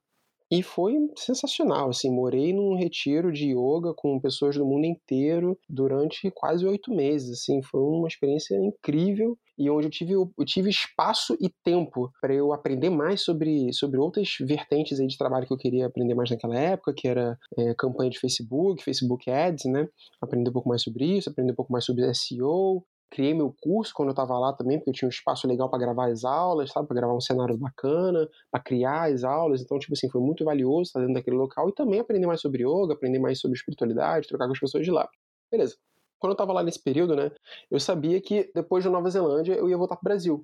E 0.51 0.61
foi 0.61 0.93
sensacional, 1.18 1.89
assim, 1.89 2.11
morei 2.11 2.53
num 2.53 2.76
retiro 2.76 3.32
de 3.32 3.55
yoga 3.55 3.91
com 3.95 4.20
pessoas 4.20 4.55
do 4.55 4.64
mundo 4.64 4.86
inteiro 4.86 5.57
durante 5.68 6.30
quase 6.30 6.64
oito 6.64 6.93
meses, 6.93 7.39
assim, 7.39 7.59
foi 7.64 7.82
uma 7.82 8.07
experiência 8.07 8.55
incrível 8.55 9.36
e 9.57 9.68
onde 9.70 9.88
eu 9.88 9.89
tive, 9.89 10.14
eu 10.14 10.45
tive 10.45 10.70
espaço 10.70 11.36
e 11.41 11.49
tempo 11.64 12.11
para 12.22 12.36
eu 12.36 12.53
aprender 12.53 12.91
mais 12.91 13.22
sobre, 13.22 13.74
sobre 13.74 13.99
outras 13.99 14.30
vertentes 14.41 14.99
aí 14.99 15.07
de 15.07 15.18
trabalho 15.18 15.47
que 15.47 15.53
eu 15.53 15.57
queria 15.57 15.88
aprender 15.88 16.14
mais 16.14 16.30
naquela 16.30 16.59
época, 16.59 16.93
que 16.95 17.07
era 17.07 17.36
é, 17.57 17.74
campanha 17.74 18.11
de 18.11 18.20
Facebook, 18.20 18.84
Facebook 18.84 19.32
Ads, 19.32 19.66
né, 19.66 19.88
aprender 20.22 20.51
um 20.51 20.53
pouco 20.53 20.70
mais 20.70 20.84
sobre 20.84 21.18
isso, 21.18 21.32
aprender 21.32 21.53
um 21.53 21.55
pouco 21.55 21.72
mais 21.72 21.84
sobre 21.84 22.14
SEO, 22.14 22.86
criei 23.14 23.32
meu 23.36 23.55
curso 23.61 23.93
quando 23.93 24.09
eu 24.09 24.14
estava 24.14 24.38
lá 24.39 24.51
também, 24.53 24.80
porque 24.80 24.89
eu 24.89 24.93
tinha 24.93 25.07
um 25.07 25.09
espaço 25.09 25.47
legal 25.47 25.70
para 25.70 25.78
gravar 25.78 26.09
as 26.09 26.26
aulas, 26.26 26.72
sabe? 26.72 26.88
Para 26.88 26.95
gravar 26.95 27.14
um 27.14 27.22
cenário 27.22 27.55
bacana, 27.55 28.28
para 28.49 28.59
criar 28.59 29.14
as 29.14 29.24
aulas. 29.24 29.61
Então, 29.61 29.78
tipo 29.78 29.93
assim, 29.93 30.09
foi 30.09 30.20
muito 30.20 30.43
valioso 30.43 30.82
estar 30.82 30.99
dentro 30.99 31.14
daquele 31.14 31.38
local 31.38 31.70
e 31.70 31.74
também 31.74 31.99
aprender 31.99 32.26
mais 32.26 32.41
sobre 32.41 32.64
yoga, 32.64 32.95
aprender 32.95 33.20
mais 33.20 33.39
sobre 33.39 33.55
espiritualidade, 33.55 34.28
trocar 34.28 34.47
com 34.47 34.53
as 34.53 34.59
pessoas 34.59 34.84
de 34.84 34.89
lá. 34.89 35.07
Beleza. 35.51 35.76
Quando 36.20 36.32
eu 36.32 36.34
estava 36.34 36.53
lá 36.53 36.64
nesse 36.64 36.82
período, 36.82 37.16
né, 37.16 37.32
eu 37.70 37.80
sabia 37.80 38.20
que 38.20 38.49
depois 38.55 38.84
da 38.84 38.89
Nova 38.89 39.09
Zelândia 39.11 39.53
eu 39.53 39.70
ia 39.70 39.78
voltar 39.78 39.97
para 39.97 40.09
Brasil. 40.09 40.43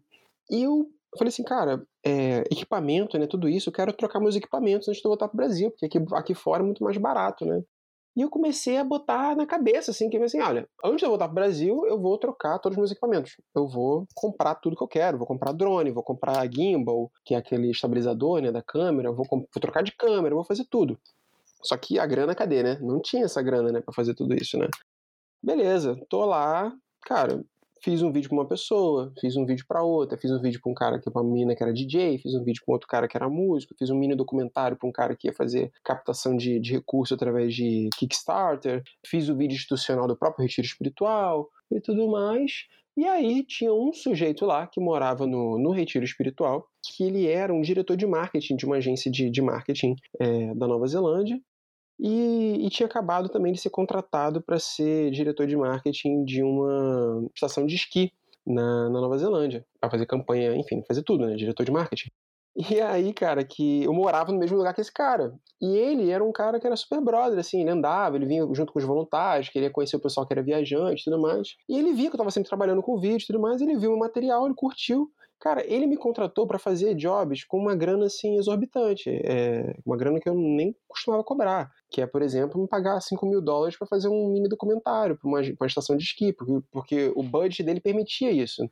E 0.52 0.62
eu 0.62 0.88
falei 1.18 1.30
assim, 1.30 1.44
cara, 1.44 1.84
é, 2.06 2.42
equipamento, 2.52 3.18
né, 3.18 3.26
tudo 3.26 3.50
isso, 3.50 3.70
eu 3.70 3.74
quero 3.74 3.94
trocar 3.94 4.20
meus 4.20 4.36
equipamentos 4.36 4.88
antes 4.88 5.02
de 5.02 5.08
eu 5.08 5.10
voltar 5.10 5.28
para 5.28 5.38
Brasil, 5.38 5.72
porque 5.72 5.86
aqui, 5.88 5.98
aqui 6.14 6.36
fora 6.36 6.62
é 6.62 6.66
muito 6.66 6.84
mais 6.84 6.98
barato, 6.98 7.46
né? 7.46 7.64
E 8.16 8.22
eu 8.22 8.30
comecei 8.30 8.78
a 8.78 8.84
botar 8.84 9.36
na 9.36 9.46
cabeça, 9.46 9.92
assim, 9.92 10.10
que 10.10 10.18
assim, 10.18 10.42
olha, 10.42 10.68
antes 10.84 11.00
de 11.00 11.06
eu 11.06 11.10
voltar 11.10 11.26
pro 11.26 11.36
Brasil, 11.36 11.86
eu 11.86 12.00
vou 12.00 12.18
trocar 12.18 12.60
todos 12.60 12.76
os 12.76 12.78
meus 12.78 12.92
equipamentos. 12.92 13.38
Eu 13.56 13.68
vou 13.68 14.06
comprar 14.14 14.56
tudo 14.56 14.76
que 14.76 14.84
eu 14.84 14.88
quero. 14.88 15.18
Vou 15.18 15.28
comprar 15.28 15.54
drone, 15.54 15.92
vou 15.92 16.04
comprar 16.04 16.52
gimbal, 16.52 17.12
que 17.24 17.34
é 17.34 17.38
aquele 17.38 17.70
estabilizador, 17.72 18.42
né, 18.42 18.52
da 18.52 18.62
câmera. 18.62 19.12
Vou, 19.12 19.26
vou 19.30 19.48
trocar 19.62 19.84
de 19.84 19.96
câmera, 19.96 20.36
vou 20.36 20.44
fazer 20.44 20.66
tudo. 20.70 21.00
Só 21.64 21.78
que 21.78 22.00
a 22.00 22.06
grana, 22.06 22.34
cadê, 22.36 22.64
né? 22.64 22.78
Não 22.82 23.02
tinha 23.02 23.26
essa 23.26 23.42
grana, 23.42 23.72
né, 23.72 23.82
pra 23.82 23.94
fazer 23.94 24.14
tudo 24.16 24.34
isso, 24.36 24.58
né? 24.58 24.68
Beleza, 25.42 25.96
tô 26.10 26.26
lá, 26.26 26.74
cara, 27.04 27.44
fiz 27.82 28.02
um 28.02 28.12
vídeo 28.12 28.30
para 28.30 28.38
uma 28.38 28.48
pessoa, 28.48 29.12
fiz 29.20 29.36
um 29.36 29.46
vídeo 29.46 29.66
para 29.68 29.84
outra, 29.84 30.18
fiz 30.18 30.32
um 30.32 30.42
vídeo 30.42 30.60
para 30.62 30.72
um 30.72 30.76
cara 30.76 31.00
que 31.00 31.08
é 31.08 31.12
uma 31.12 31.24
menina 31.24 31.56
que 31.56 31.64
era 31.64 31.74
DJ, 31.74 32.18
fiz 32.18 32.34
um 32.36 32.44
vídeo 32.44 32.62
para 32.66 32.74
outro 32.74 32.88
cara 32.88 33.08
que 33.08 33.18
era 33.18 33.30
músico, 33.30 33.76
fiz 33.78 33.90
um 33.90 33.98
mini 33.98 34.16
documentário 34.16 34.78
para 34.78 34.88
um 34.88 34.92
cara 34.92 35.16
que 35.16 35.28
ia 35.28 35.34
fazer 35.34 35.72
captação 35.84 36.36
de, 36.36 36.60
de 36.60 36.74
recurso 36.74 37.14
através 37.14 37.54
de 37.54 37.90
Kickstarter, 37.98 38.84
fiz 39.06 39.30
o 39.30 39.36
vídeo 39.36 39.56
institucional 39.56 40.08
do 40.08 40.18
próprio 40.18 40.44
retiro 40.44 40.68
espiritual 40.68 41.50
e 41.72 41.80
tudo 41.80 42.10
mais. 42.10 42.66
E 42.98 43.06
aí 43.06 43.46
tinha 43.46 43.74
um 43.74 43.94
sujeito 43.94 44.46
lá 44.46 44.68
que 44.68 44.80
morava 44.80 45.26
no, 45.26 45.58
no 45.58 45.72
retiro 45.72 46.04
espiritual, 46.04 46.68
que 46.84 47.04
ele 47.04 47.28
era 47.28 47.54
um 47.54 47.62
diretor 47.62 47.96
de 47.96 48.06
marketing 48.06 48.58
de 48.58 48.66
uma 48.66 48.76
agência 48.76 49.10
de, 49.10 49.30
de 49.30 49.42
marketing 49.42 49.96
é, 50.20 50.54
da 50.54 50.68
Nova 50.68 50.86
Zelândia, 50.86 51.40
e, 52.00 52.66
e, 52.66 52.70
tinha 52.70 52.88
acabado 52.88 53.28
também 53.28 53.52
de 53.52 53.60
ser 53.60 53.70
contratado 53.70 54.42
para 54.42 54.58
ser 54.58 55.12
diretor 55.12 55.46
de 55.46 55.58
marketing 55.58 56.24
de 56.24 56.42
uma 56.42 57.28
estação 57.36 57.66
de 57.66 57.76
esqui 57.76 58.12
na, 58.48 58.90
na 58.90 59.02
Nova 59.02 59.18
Zelândia, 59.18 59.66
para 59.80 59.90
fazer 59.90 60.06
campanha, 60.06 60.56
enfim, 60.56 60.82
fazer 60.88 61.04
tudo, 61.04 61.26
né? 61.26 61.36
Diretor 61.36 61.66
de 61.66 61.72
marketing. 61.72 62.10
E 62.56 62.82
aí, 62.82 63.14
cara, 63.14 63.44
que 63.44 63.84
eu 63.84 63.94
morava 63.94 64.32
no 64.32 64.40
mesmo 64.40 64.58
lugar 64.58 64.74
que 64.74 64.82
esse 64.82 64.92
cara. 64.92 65.34
E 65.62 65.78
ele 65.78 66.10
era 66.10 66.24
um 66.24 66.32
cara 66.32 66.60
que 66.60 66.66
era 66.66 66.76
super 66.76 67.00
brother, 67.00 67.38
assim, 67.38 67.62
ele 67.62 67.70
andava, 67.70 68.16
ele 68.16 68.26
vinha 68.26 68.48
junto 68.54 68.74
com 68.74 68.80
os 68.80 68.86
voluntários, 68.86 69.50
queria 69.50 69.70
conhecer 69.70 69.96
o 69.96 70.02
pessoal 70.02 70.26
que 70.26 70.34
era 70.34 70.42
viajante 70.42 71.02
e 71.02 71.04
tudo 71.06 71.22
mais. 71.22 71.56
E 71.70 71.78
ele 71.78 71.94
via 71.94 72.10
que 72.10 72.16
eu 72.16 72.18
tava 72.18 72.32
sempre 72.32 72.50
trabalhando 72.50 72.82
com 72.82 73.00
vídeo 73.00 73.24
e 73.24 73.28
tudo 73.28 73.40
mais, 73.40 73.62
ele 73.62 73.78
viu 73.78 73.94
o 73.94 74.00
material, 74.00 74.46
ele 74.46 74.56
curtiu. 74.56 75.10
Cara, 75.40 75.64
ele 75.66 75.88
me 75.88 75.96
contratou 75.96 76.46
para 76.46 76.60
fazer 76.60 76.96
jobs 76.96 77.46
com 77.46 77.58
uma 77.58 77.74
grana 77.74 78.08
assim 78.08 78.38
exorbitante, 78.38 79.10
é, 79.10 79.74
uma 79.86 79.96
grana 79.96 80.20
que 80.20 80.28
eu 80.28 80.36
nem 80.36 80.76
costumava 80.86 81.24
cobrar, 81.24 81.72
que 81.90 82.02
é, 82.02 82.08
por 82.08 82.22
exemplo, 82.22 82.62
me 82.62 82.68
pagar 82.68 83.00
5 83.00 83.26
mil 83.26 83.42
dólares 83.42 83.78
para 83.78 83.88
fazer 83.88 84.10
um 84.10 84.34
mini 84.34 84.50
documentário 84.50 85.18
para 85.18 85.28
uma, 85.28 85.40
uma, 85.40 85.68
estação 85.68 85.96
de 85.96 86.04
esqui, 86.04 86.34
porque, 86.34 86.68
porque 86.70 87.14
o 87.16 87.24
budget 87.24 87.64
dele 87.64 87.80
permitia 87.80 88.32
isso 88.32 88.70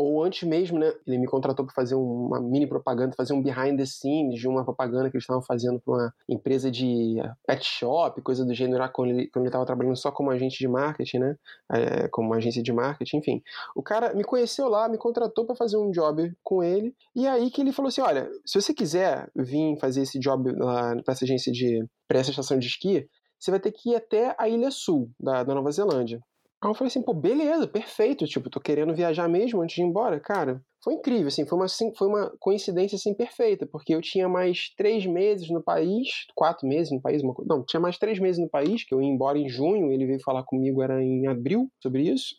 ou 0.00 0.24
antes 0.24 0.48
mesmo, 0.48 0.78
né, 0.78 0.92
ele 1.06 1.18
me 1.18 1.26
contratou 1.26 1.64
para 1.64 1.74
fazer 1.74 1.94
uma 1.94 2.40
mini 2.40 2.66
propaganda, 2.66 3.14
fazer 3.16 3.32
um 3.32 3.42
behind 3.42 3.76
the 3.76 3.84
scenes 3.84 4.40
de 4.40 4.48
uma 4.48 4.64
propaganda 4.64 5.10
que 5.10 5.16
eles 5.16 5.24
estavam 5.24 5.42
fazendo 5.42 5.80
para 5.80 5.94
uma 5.94 6.14
empresa 6.28 6.70
de 6.70 7.16
pet 7.46 7.64
shop, 7.64 8.20
coisa 8.22 8.44
do 8.44 8.54
gênero, 8.54 8.88
quando 8.92 9.10
ele 9.10 9.30
estava 9.46 9.66
trabalhando 9.66 9.96
só 9.96 10.10
como 10.10 10.30
agente 10.30 10.58
de 10.58 10.68
marketing, 10.68 11.18
né, 11.18 11.36
é, 11.72 12.08
como 12.08 12.32
agência 12.34 12.62
de 12.62 12.72
marketing, 12.72 13.18
enfim. 13.18 13.42
O 13.76 13.82
cara 13.82 14.14
me 14.14 14.24
conheceu 14.24 14.68
lá, 14.68 14.88
me 14.88 14.98
contratou 14.98 15.44
para 15.44 15.54
fazer 15.54 15.76
um 15.76 15.90
job 15.90 16.32
com 16.42 16.62
ele, 16.62 16.94
e 17.14 17.26
aí 17.26 17.50
que 17.50 17.60
ele 17.60 17.72
falou 17.72 17.88
assim, 17.88 18.00
olha, 18.00 18.30
se 18.44 18.60
você 18.60 18.72
quiser 18.72 19.30
vir 19.36 19.78
fazer 19.78 20.02
esse 20.02 20.18
job 20.18 20.50
lá 20.52 20.96
para 21.02 21.12
essa 21.12 21.24
agência 21.24 21.52
de, 21.52 21.84
para 22.08 22.18
essa 22.18 22.30
estação 22.30 22.58
de 22.58 22.66
esqui, 22.66 23.06
você 23.38 23.50
vai 23.50 23.60
ter 23.60 23.72
que 23.72 23.90
ir 23.90 23.96
até 23.96 24.34
a 24.38 24.48
Ilha 24.48 24.70
Sul 24.70 25.10
da, 25.18 25.42
da 25.42 25.54
Nova 25.54 25.70
Zelândia. 25.72 26.20
Aí 26.62 26.68
eu 26.68 26.74
falei 26.74 26.88
assim, 26.88 27.02
pô, 27.02 27.14
beleza, 27.14 27.66
perfeito, 27.66 28.26
tipo, 28.26 28.50
tô 28.50 28.60
querendo 28.60 28.94
viajar 28.94 29.26
mesmo 29.26 29.62
antes 29.62 29.76
de 29.76 29.82
ir 29.82 29.86
embora, 29.86 30.20
cara. 30.20 30.62
Foi 30.84 30.92
incrível, 30.94 31.28
assim, 31.28 31.46
foi 31.46 31.58
uma, 31.58 31.64
assim, 31.64 31.90
foi 31.96 32.06
uma 32.06 32.30
coincidência, 32.38 32.96
assim, 32.96 33.14
perfeita, 33.14 33.66
porque 33.66 33.94
eu 33.94 34.02
tinha 34.02 34.28
mais 34.28 34.68
três 34.76 35.06
meses 35.06 35.48
no 35.48 35.62
país, 35.62 36.08
quatro 36.34 36.68
meses 36.68 36.92
no 36.92 37.00
país, 37.00 37.22
uma, 37.22 37.34
não, 37.46 37.64
tinha 37.64 37.80
mais 37.80 37.96
três 37.96 38.18
meses 38.18 38.38
no 38.38 38.48
país, 38.48 38.84
que 38.84 38.94
eu 38.94 39.00
ia 39.00 39.08
embora 39.08 39.38
em 39.38 39.48
junho, 39.48 39.90
ele 39.90 40.06
veio 40.06 40.20
falar 40.22 40.44
comigo, 40.44 40.82
era 40.82 41.02
em 41.02 41.26
abril, 41.26 41.66
sobre 41.82 42.02
isso. 42.02 42.34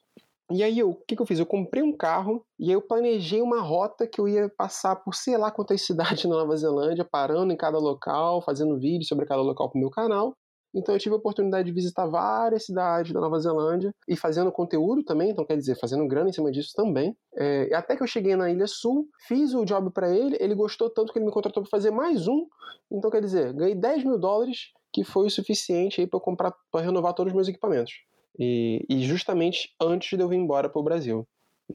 E 0.52 0.64
aí, 0.64 0.84
o 0.84 0.94
que, 0.94 1.16
que 1.16 1.22
eu 1.22 1.26
fiz? 1.26 1.40
Eu 1.40 1.46
comprei 1.46 1.82
um 1.82 1.96
carro 1.96 2.46
e 2.60 2.66
aí 2.66 2.74
eu 2.74 2.82
planejei 2.82 3.42
uma 3.42 3.62
rota 3.62 4.06
que 4.06 4.20
eu 4.20 4.28
ia 4.28 4.50
passar 4.50 4.98
por 4.98 5.16
sei 5.16 5.38
lá 5.38 5.50
quantas 5.50 5.82
cidades 5.88 6.26
na 6.26 6.36
Nova 6.36 6.56
Zelândia, 6.58 7.08
parando 7.10 7.54
em 7.54 7.58
cada 7.58 7.80
local, 7.80 8.42
fazendo 8.42 8.78
vídeo 8.78 9.08
sobre 9.08 9.26
cada 9.26 9.42
local 9.42 9.72
pro 9.72 9.80
meu 9.80 9.90
canal. 9.90 10.34
Então 10.74 10.96
eu 10.96 11.00
tive 11.00 11.14
a 11.14 11.18
oportunidade 11.18 11.66
de 11.66 11.74
visitar 11.74 12.06
várias 12.06 12.66
cidades 12.66 13.12
da 13.12 13.20
Nova 13.20 13.40
Zelândia 13.40 13.94
e 14.08 14.16
fazendo 14.16 14.52
conteúdo 14.52 15.04
também, 15.04 15.30
então 15.30 15.46
quer 15.46 15.58
dizer, 15.58 15.78
fazendo 15.78 16.08
grana 16.08 16.30
em 16.30 16.34
cima 16.34 16.52
disso 16.52 16.74
também. 16.76 17.16
É, 17.36 17.74
até 17.74 17.96
que 17.96 18.04
eu 18.04 18.08
cheguei 18.08 18.36
na 18.36 18.50
Ilha 18.50 18.68
Sul, 18.68 19.08
fiz 19.28 19.54
o 19.54 19.66
job 19.66 19.92
para 19.92 20.10
ele, 20.16 20.38
ele 20.40 20.56
gostou 20.56 20.90
tanto 20.90 21.12
que 21.12 21.20
ele 21.20 21.26
me 21.26 21.32
contratou 21.32 21.62
para 21.64 21.70
fazer 21.70 21.92
mais 21.92 22.28
um. 22.28 22.48
Então 22.90 23.12
quer 23.12 23.22
dizer, 23.22 23.54
ganhei 23.54 23.76
10 23.76 24.06
mil 24.06 24.18
dólares, 24.18 24.72
que 24.94 25.04
foi 25.04 25.28
o 25.28 25.30
suficiente 25.30 26.02
aí 26.02 26.08
para 26.08 26.20
comprar, 26.20 26.54
para 26.72 26.86
renovar 26.86 27.14
todos 27.14 27.32
os 27.32 27.36
meus 27.36 27.48
equipamentos. 27.48 27.94
E, 28.40 28.86
e 28.90 29.04
justamente 29.04 29.74
antes 29.82 30.18
de 30.18 30.24
eu 30.24 30.30
vir 30.30 30.38
embora 30.38 30.70
para 30.70 30.80
o 30.80 30.84
Brasil. 30.84 31.28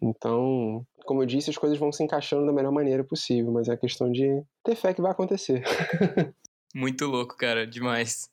Então, 0.02 0.86
como 1.04 1.22
eu 1.22 1.26
disse, 1.26 1.50
as 1.50 1.56
coisas 1.56 1.78
vão 1.78 1.92
se 1.92 2.02
encaixando 2.02 2.46
da 2.46 2.52
melhor 2.52 2.72
maneira 2.72 3.04
possível, 3.04 3.52
mas 3.52 3.68
é 3.68 3.76
questão 3.76 4.10
de 4.10 4.42
ter 4.62 4.74
fé 4.74 4.92
que 4.92 5.00
vai 5.00 5.12
acontecer. 5.12 5.62
Muito 6.74 7.06
louco, 7.06 7.36
cara, 7.36 7.66
demais. 7.66 8.30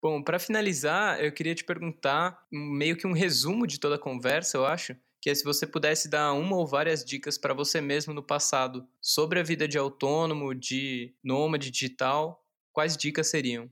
Bom, 0.00 0.22
para 0.22 0.38
finalizar, 0.38 1.20
eu 1.20 1.32
queria 1.32 1.54
te 1.54 1.64
perguntar 1.64 2.40
meio 2.52 2.96
que 2.96 3.06
um 3.06 3.12
resumo 3.12 3.66
de 3.66 3.80
toda 3.80 3.96
a 3.96 3.98
conversa, 3.98 4.56
eu 4.56 4.64
acho, 4.64 4.94
que 5.20 5.28
é 5.28 5.34
se 5.34 5.42
você 5.42 5.66
pudesse 5.66 6.08
dar 6.08 6.32
uma 6.34 6.56
ou 6.56 6.66
várias 6.66 7.04
dicas 7.04 7.36
para 7.36 7.52
você 7.52 7.80
mesmo 7.80 8.14
no 8.14 8.22
passado 8.22 8.86
sobre 9.00 9.40
a 9.40 9.42
vida 9.42 9.66
de 9.66 9.76
autônomo, 9.76 10.54
de 10.54 11.14
nômade 11.22 11.70
digital, 11.70 12.44
quais 12.72 12.96
dicas 12.96 13.26
seriam? 13.26 13.68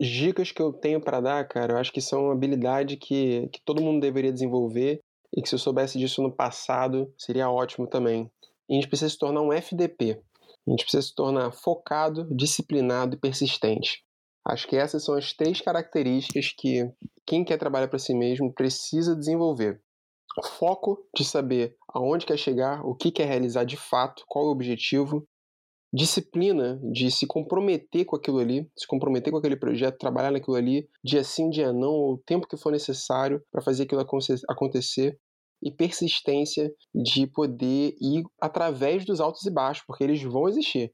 Dicas 0.00 0.50
que 0.50 0.60
eu 0.60 0.72
tenho 0.72 1.00
para 1.00 1.20
dar, 1.20 1.46
cara, 1.46 1.74
eu 1.74 1.78
acho 1.78 1.92
que 1.92 2.00
são 2.00 2.24
uma 2.24 2.32
habilidade 2.32 2.96
que, 2.96 3.48
que 3.52 3.60
todo 3.64 3.80
mundo 3.80 4.00
deveria 4.00 4.32
desenvolver 4.32 5.00
e 5.36 5.40
que 5.40 5.48
se 5.48 5.54
eu 5.54 5.58
soubesse 5.58 5.98
disso 6.00 6.20
no 6.20 6.34
passado 6.34 7.14
seria 7.16 7.48
ótimo 7.48 7.86
também. 7.86 8.28
E 8.68 8.72
a 8.72 8.74
gente 8.74 8.88
precisa 8.88 9.10
se 9.10 9.18
tornar 9.18 9.40
um 9.40 9.52
FDP. 9.52 10.20
A 10.66 10.70
gente 10.70 10.82
precisa 10.82 11.02
se 11.02 11.14
tornar 11.14 11.52
focado, 11.52 12.26
disciplinado 12.34 13.14
e 13.14 13.20
persistente. 13.20 14.03
Acho 14.46 14.68
que 14.68 14.76
essas 14.76 15.02
são 15.02 15.14
as 15.14 15.32
três 15.32 15.60
características 15.60 16.52
que 16.56 16.90
quem 17.26 17.44
quer 17.44 17.56
trabalhar 17.56 17.88
para 17.88 17.98
si 17.98 18.14
mesmo 18.14 18.52
precisa 18.52 19.16
desenvolver. 19.16 19.80
Foco 20.58 20.98
de 21.16 21.24
saber 21.24 21.76
aonde 21.88 22.26
quer 22.26 22.36
chegar, 22.36 22.84
o 22.84 22.94
que 22.94 23.10
quer 23.10 23.26
realizar 23.26 23.64
de 23.64 23.76
fato, 23.76 24.22
qual 24.26 24.44
é 24.44 24.48
o 24.48 24.52
objetivo. 24.52 25.26
Disciplina 25.92 26.78
de 26.92 27.10
se 27.10 27.24
comprometer 27.24 28.04
com 28.04 28.16
aquilo 28.16 28.40
ali, 28.40 28.68
se 28.76 28.86
comprometer 28.86 29.32
com 29.32 29.38
aquele 29.38 29.56
projeto, 29.56 29.96
trabalhar 29.96 30.32
naquilo 30.32 30.56
ali, 30.56 30.88
dia 31.02 31.22
sim, 31.22 31.48
dia 31.48 31.72
não, 31.72 31.92
o 31.92 32.22
tempo 32.26 32.48
que 32.48 32.56
for 32.56 32.72
necessário 32.72 33.40
para 33.50 33.62
fazer 33.62 33.84
aquilo 33.84 34.04
acontecer. 34.48 35.16
E 35.62 35.70
persistência 35.70 36.70
de 36.92 37.26
poder 37.28 37.94
ir 37.98 38.24
através 38.38 39.06
dos 39.06 39.20
altos 39.20 39.46
e 39.46 39.50
baixos, 39.50 39.84
porque 39.86 40.04
eles 40.04 40.22
vão 40.22 40.48
existir 40.48 40.92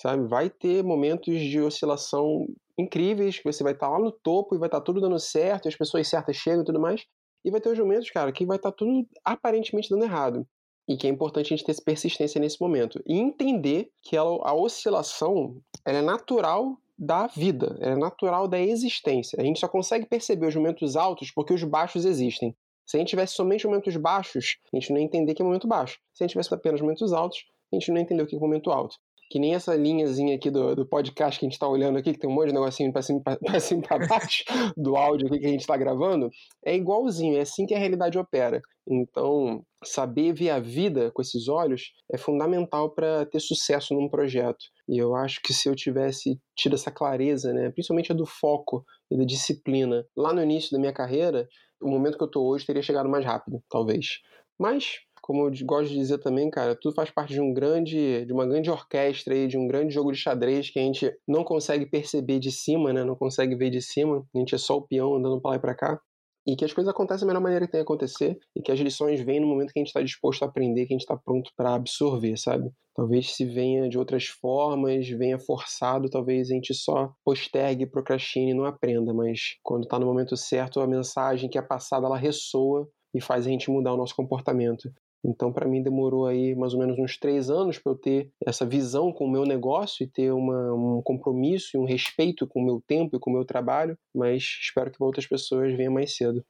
sabe? 0.00 0.26
Vai 0.26 0.48
ter 0.48 0.82
momentos 0.82 1.38
de 1.38 1.60
oscilação 1.60 2.46
incríveis, 2.80 3.38
que 3.38 3.44
você 3.44 3.62
vai 3.62 3.72
estar 3.72 3.86
tá 3.86 3.92
lá 3.92 3.98
no 3.98 4.10
topo 4.10 4.54
e 4.54 4.58
vai 4.58 4.68
estar 4.68 4.80
tá 4.80 4.84
tudo 4.84 5.00
dando 5.00 5.18
certo, 5.18 5.68
as 5.68 5.76
pessoas 5.76 6.08
certas 6.08 6.36
chegam 6.36 6.62
e 6.62 6.64
tudo 6.64 6.80
mais. 6.80 7.04
E 7.44 7.50
vai 7.50 7.60
ter 7.60 7.70
os 7.70 7.78
momentos, 7.78 8.10
cara, 8.10 8.32
que 8.32 8.44
vai 8.44 8.56
estar 8.56 8.70
tá 8.70 8.76
tudo 8.76 9.06
aparentemente 9.24 9.88
dando 9.88 10.04
errado. 10.04 10.46
E 10.88 10.96
que 10.96 11.06
é 11.06 11.10
importante 11.10 11.52
a 11.52 11.56
gente 11.56 11.64
ter 11.64 11.80
persistência 11.82 12.40
nesse 12.40 12.60
momento. 12.60 13.02
E 13.06 13.16
entender 13.16 13.90
que 14.02 14.16
ela, 14.16 14.38
a 14.42 14.54
oscilação 14.54 15.56
ela 15.86 15.98
é 15.98 16.02
natural 16.02 16.76
da 16.98 17.26
vida, 17.26 17.78
ela 17.80 17.92
é 17.92 17.98
natural 17.98 18.46
da 18.46 18.60
existência. 18.60 19.40
A 19.40 19.44
gente 19.44 19.60
só 19.60 19.68
consegue 19.68 20.06
perceber 20.06 20.46
os 20.48 20.54
momentos 20.54 20.96
altos 20.96 21.30
porque 21.30 21.54
os 21.54 21.64
baixos 21.64 22.04
existem. 22.04 22.54
Se 22.84 22.96
a 22.96 23.00
gente 23.00 23.10
tivesse 23.10 23.34
somente 23.34 23.66
momentos 23.66 23.96
baixos, 23.96 24.56
a 24.72 24.76
gente 24.76 24.90
não 24.90 24.98
ia 24.98 25.04
entender 25.04 25.32
que 25.34 25.40
é 25.40 25.44
momento 25.44 25.68
baixo. 25.68 25.98
Se 26.12 26.22
a 26.22 26.26
gente 26.26 26.32
tivesse 26.32 26.52
apenas 26.52 26.80
momentos 26.80 27.12
altos, 27.12 27.44
a 27.72 27.76
gente 27.76 27.88
não 27.90 27.98
ia 27.98 28.02
entender 28.02 28.22
o 28.22 28.26
que 28.26 28.36
é 28.36 28.38
momento 28.38 28.70
alto 28.70 28.96
que 29.30 29.38
nem 29.38 29.54
essa 29.54 29.76
linhazinha 29.76 30.34
aqui 30.34 30.50
do, 30.50 30.74
do 30.74 30.84
podcast 30.84 31.38
que 31.38 31.46
a 31.46 31.48
gente 31.48 31.54
está 31.54 31.68
olhando 31.68 31.96
aqui, 31.96 32.12
que 32.12 32.18
tem 32.18 32.28
um 32.28 32.34
monte 32.34 32.48
de 32.48 32.54
negocinho 32.54 32.92
para 32.92 33.00
cima 33.00 33.20
para 33.22 33.38
cima 33.60 33.80
para 33.80 34.06
baixo 34.06 34.42
do 34.76 34.96
áudio 34.96 35.28
aqui 35.28 35.38
que 35.38 35.46
a 35.46 35.50
gente 35.50 35.60
está 35.60 35.76
gravando, 35.76 36.28
é 36.64 36.74
igualzinho, 36.74 37.38
é 37.38 37.42
assim 37.42 37.64
que 37.64 37.74
a 37.74 37.78
realidade 37.78 38.18
opera. 38.18 38.60
Então, 38.88 39.62
saber 39.84 40.32
ver 40.32 40.50
a 40.50 40.58
vida 40.58 41.12
com 41.12 41.22
esses 41.22 41.46
olhos 41.46 41.92
é 42.12 42.18
fundamental 42.18 42.90
para 42.90 43.24
ter 43.24 43.38
sucesso 43.38 43.94
num 43.94 44.08
projeto. 44.08 44.64
E 44.88 44.98
eu 44.98 45.14
acho 45.14 45.40
que 45.40 45.54
se 45.54 45.68
eu 45.68 45.76
tivesse 45.76 46.40
tido 46.56 46.74
essa 46.74 46.90
clareza, 46.90 47.52
né, 47.52 47.70
principalmente 47.70 48.10
a 48.10 48.14
do 48.14 48.26
foco 48.26 48.84
e 49.08 49.16
da 49.16 49.24
disciplina, 49.24 50.04
lá 50.16 50.32
no 50.32 50.42
início 50.42 50.72
da 50.72 50.78
minha 50.78 50.92
carreira, 50.92 51.48
o 51.80 51.88
momento 51.88 52.18
que 52.18 52.24
eu 52.24 52.26
estou 52.26 52.48
hoje 52.48 52.66
teria 52.66 52.82
chegado 52.82 53.08
mais 53.08 53.24
rápido, 53.24 53.62
talvez. 53.70 54.18
Mas 54.58 54.98
como 55.22 55.46
eu 55.46 55.52
gosto 55.64 55.90
de 55.90 55.96
dizer 55.96 56.18
também, 56.18 56.50
cara, 56.50 56.74
tudo 56.74 56.94
faz 56.94 57.10
parte 57.10 57.32
de 57.34 57.40
um 57.40 57.52
grande, 57.52 58.24
de 58.24 58.32
uma 58.32 58.46
grande 58.46 58.70
orquestra 58.70 59.34
aí, 59.34 59.46
de 59.46 59.56
um 59.58 59.66
grande 59.66 59.92
jogo 59.94 60.12
de 60.12 60.18
xadrez 60.18 60.70
que 60.70 60.78
a 60.78 60.82
gente 60.82 61.12
não 61.26 61.44
consegue 61.44 61.86
perceber 61.86 62.38
de 62.38 62.50
cima, 62.52 62.92
né? 62.92 63.04
Não 63.04 63.14
consegue 63.16 63.54
ver 63.54 63.70
de 63.70 63.80
cima. 63.82 64.26
A 64.34 64.38
gente 64.38 64.54
é 64.54 64.58
só 64.58 64.76
o 64.76 64.82
peão 64.82 65.14
andando 65.16 65.40
para 65.40 65.50
lá 65.52 65.56
e 65.56 65.60
para 65.60 65.74
cá. 65.74 66.00
e 66.46 66.56
que 66.56 66.64
as 66.64 66.72
coisas 66.72 66.90
acontecem 66.90 67.26
da 67.26 67.32
melhor 67.32 67.42
maneira 67.42 67.66
que 67.66 67.72
tem 67.72 67.80
que 67.80 67.84
acontecer 67.84 68.38
e 68.56 68.62
que 68.62 68.72
as 68.72 68.80
lições 68.80 69.20
vêm 69.20 69.40
no 69.40 69.46
momento 69.46 69.72
que 69.72 69.78
a 69.78 69.82
gente 69.82 69.88
está 69.88 70.02
disposto 70.02 70.42
a 70.42 70.46
aprender, 70.46 70.86
que 70.86 70.94
a 70.94 70.96
gente 70.96 71.02
está 71.02 71.16
pronto 71.16 71.50
para 71.56 71.74
absorver, 71.74 72.36
sabe? 72.38 72.70
Talvez 72.94 73.34
se 73.34 73.44
venha 73.44 73.88
de 73.88 73.98
outras 73.98 74.26
formas, 74.26 75.08
venha 75.08 75.38
forçado, 75.38 76.10
talvez 76.10 76.50
a 76.50 76.54
gente 76.54 76.74
só 76.74 77.12
postergue, 77.24 77.86
procrastine 77.86 78.50
e 78.50 78.54
não 78.54 78.64
aprenda, 78.64 79.12
mas 79.14 79.56
quando 79.62 79.84
está 79.84 79.98
no 79.98 80.06
momento 80.06 80.36
certo, 80.36 80.80
a 80.80 80.86
mensagem 80.86 81.48
que 81.48 81.58
é 81.58 81.62
passada, 81.62 82.06
ela 82.06 82.18
ressoa 82.18 82.88
e 83.14 83.20
faz 83.20 83.46
a 83.46 83.50
gente 83.50 83.70
mudar 83.70 83.92
o 83.92 83.96
nosso 83.96 84.14
comportamento. 84.16 84.90
Então, 85.24 85.52
para 85.52 85.68
mim, 85.68 85.82
demorou 85.82 86.26
aí 86.26 86.54
mais 86.54 86.72
ou 86.72 86.80
menos 86.80 86.98
uns 86.98 87.18
três 87.18 87.50
anos 87.50 87.78
para 87.78 87.92
eu 87.92 87.96
ter 87.96 88.32
essa 88.44 88.64
visão 88.64 89.12
com 89.12 89.26
o 89.26 89.30
meu 89.30 89.44
negócio 89.44 90.02
e 90.02 90.06
ter 90.06 90.32
uma, 90.32 90.72
um 90.72 91.02
compromisso 91.02 91.76
e 91.76 91.78
um 91.78 91.84
respeito 91.84 92.46
com 92.46 92.60
o 92.60 92.64
meu 92.64 92.82
tempo 92.86 93.16
e 93.16 93.20
com 93.20 93.30
o 93.30 93.32
meu 93.32 93.44
trabalho, 93.44 93.98
mas 94.14 94.42
espero 94.60 94.90
que 94.90 95.02
outras 95.02 95.26
pessoas 95.26 95.76
venha 95.76 95.90
mais 95.90 96.16
cedo. 96.16 96.44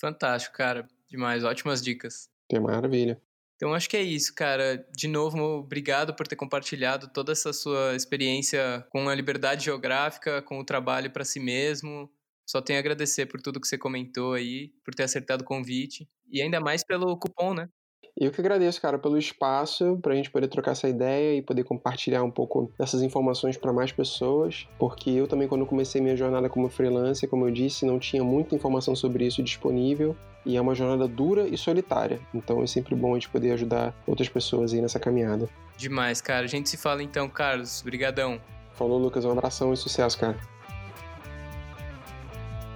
Fantástico, 0.00 0.56
cara. 0.56 0.86
Demais. 1.08 1.44
Ótimas 1.44 1.82
dicas. 1.82 2.28
Que 2.48 2.58
maravilha. 2.60 3.20
Então, 3.56 3.72
acho 3.72 3.88
que 3.88 3.96
é 3.96 4.02
isso, 4.02 4.34
cara. 4.34 4.84
De 4.94 5.08
novo, 5.08 5.38
obrigado 5.38 6.14
por 6.14 6.26
ter 6.26 6.36
compartilhado 6.36 7.08
toda 7.12 7.32
essa 7.32 7.52
sua 7.52 7.94
experiência 7.94 8.84
com 8.90 9.08
a 9.08 9.14
liberdade 9.14 9.64
geográfica, 9.64 10.42
com 10.42 10.58
o 10.58 10.64
trabalho 10.64 11.10
para 11.10 11.24
si 11.24 11.40
mesmo. 11.40 12.10
Só 12.46 12.60
tenho 12.60 12.78
a 12.78 12.80
agradecer 12.80 13.26
por 13.26 13.40
tudo 13.40 13.60
que 13.60 13.66
você 13.66 13.78
comentou 13.78 14.34
aí, 14.34 14.72
por 14.84 14.94
ter 14.94 15.04
acertado 15.04 15.42
o 15.42 15.46
convite. 15.46 16.08
E 16.30 16.42
ainda 16.42 16.60
mais 16.60 16.84
pelo 16.84 17.16
cupom, 17.16 17.54
né? 17.54 17.68
Eu 18.16 18.30
que 18.30 18.40
agradeço, 18.40 18.80
cara, 18.80 18.96
pelo 18.96 19.18
espaço 19.18 19.98
para 20.00 20.12
a 20.12 20.16
gente 20.16 20.30
poder 20.30 20.46
trocar 20.46 20.70
essa 20.70 20.88
ideia 20.88 21.36
e 21.36 21.42
poder 21.42 21.64
compartilhar 21.64 22.22
um 22.22 22.30
pouco 22.30 22.70
dessas 22.78 23.02
informações 23.02 23.56
para 23.56 23.72
mais 23.72 23.90
pessoas, 23.90 24.68
porque 24.78 25.10
eu 25.10 25.26
também, 25.26 25.48
quando 25.48 25.66
comecei 25.66 26.00
minha 26.00 26.16
jornada 26.16 26.48
como 26.48 26.68
freelancer, 26.68 27.28
como 27.28 27.46
eu 27.46 27.50
disse, 27.50 27.84
não 27.84 27.98
tinha 27.98 28.22
muita 28.22 28.54
informação 28.54 28.94
sobre 28.94 29.26
isso 29.26 29.42
disponível 29.42 30.16
e 30.46 30.56
é 30.56 30.60
uma 30.60 30.76
jornada 30.76 31.08
dura 31.08 31.48
e 31.48 31.58
solitária. 31.58 32.20
Então 32.32 32.62
é 32.62 32.66
sempre 32.68 32.94
bom 32.94 33.12
a 33.12 33.14
gente 33.14 33.28
poder 33.28 33.50
ajudar 33.52 33.92
outras 34.06 34.28
pessoas 34.28 34.72
aí 34.72 34.80
nessa 34.80 35.00
caminhada. 35.00 35.48
Demais, 35.76 36.20
cara. 36.20 36.44
A 36.44 36.48
gente 36.48 36.68
se 36.68 36.76
fala 36.76 37.02
então, 37.02 37.28
Carlos. 37.28 37.80
Obrigadão. 37.80 38.40
Falou, 38.74 38.98
Lucas. 38.98 39.24
Um 39.24 39.32
abração 39.32 39.72
e 39.72 39.76
sucesso, 39.76 40.18
cara. 40.18 40.38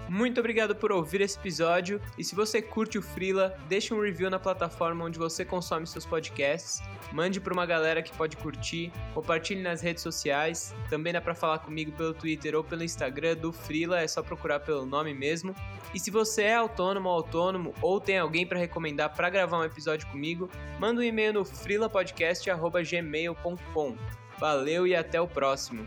Muito 0.09 0.41
obrigado 0.41 0.75
por 0.75 0.91
ouvir 0.91 1.21
esse 1.21 1.39
episódio 1.39 2.01
e 2.17 2.25
se 2.25 2.35
você 2.35 2.63
curte 2.63 2.97
o 2.97 3.03
Freela, 3.03 3.55
deixe 3.69 3.93
um 3.93 4.01
review 4.01 4.31
na 4.31 4.39
plataforma 4.39 5.05
onde 5.05 5.19
você 5.19 5.45
consome 5.45 5.87
seus 5.87 6.07
podcasts, 6.07 6.81
mande 7.13 7.39
para 7.39 7.53
uma 7.53 7.67
galera 7.67 8.03
que 8.03 8.17
pode 8.17 8.39
curtir, 8.39 8.91
compartilhe 9.13 9.61
nas 9.61 9.83
redes 9.83 10.03
sociais, 10.03 10.75
também 10.89 11.13
dá 11.13 11.21
para 11.21 11.35
falar 11.35 11.59
comigo 11.59 11.93
pelo 11.93 12.15
Twitter 12.15 12.55
ou 12.55 12.65
pelo 12.65 12.83
Instagram 12.83 13.37
do 13.37 13.53
Freela, 13.53 14.01
é 14.01 14.09
só 14.09 14.23
procurar 14.23 14.61
pelo 14.61 14.87
nome 14.87 15.13
mesmo. 15.13 15.55
E 15.93 16.01
se 16.01 16.11
você 16.11 16.45
é 16.45 16.55
autônomo 16.55 17.11
ou 17.11 17.17
autônomo 17.17 17.75
ou 17.83 18.01
tem 18.01 18.17
alguém 18.19 18.47
para 18.47 18.59
recomendar 18.59 19.15
para 19.15 19.29
gravar 19.29 19.59
um 19.59 19.65
episódio 19.65 20.09
comigo, 20.09 20.49
manda 20.79 21.01
um 21.01 21.05
e-mail 21.05 21.35
no 21.35 21.45
freelapodcast@gmail.com. 21.45 23.97
Valeu 24.39 24.87
e 24.87 24.95
até 24.95 25.21
o 25.21 25.29
próximo. 25.29 25.85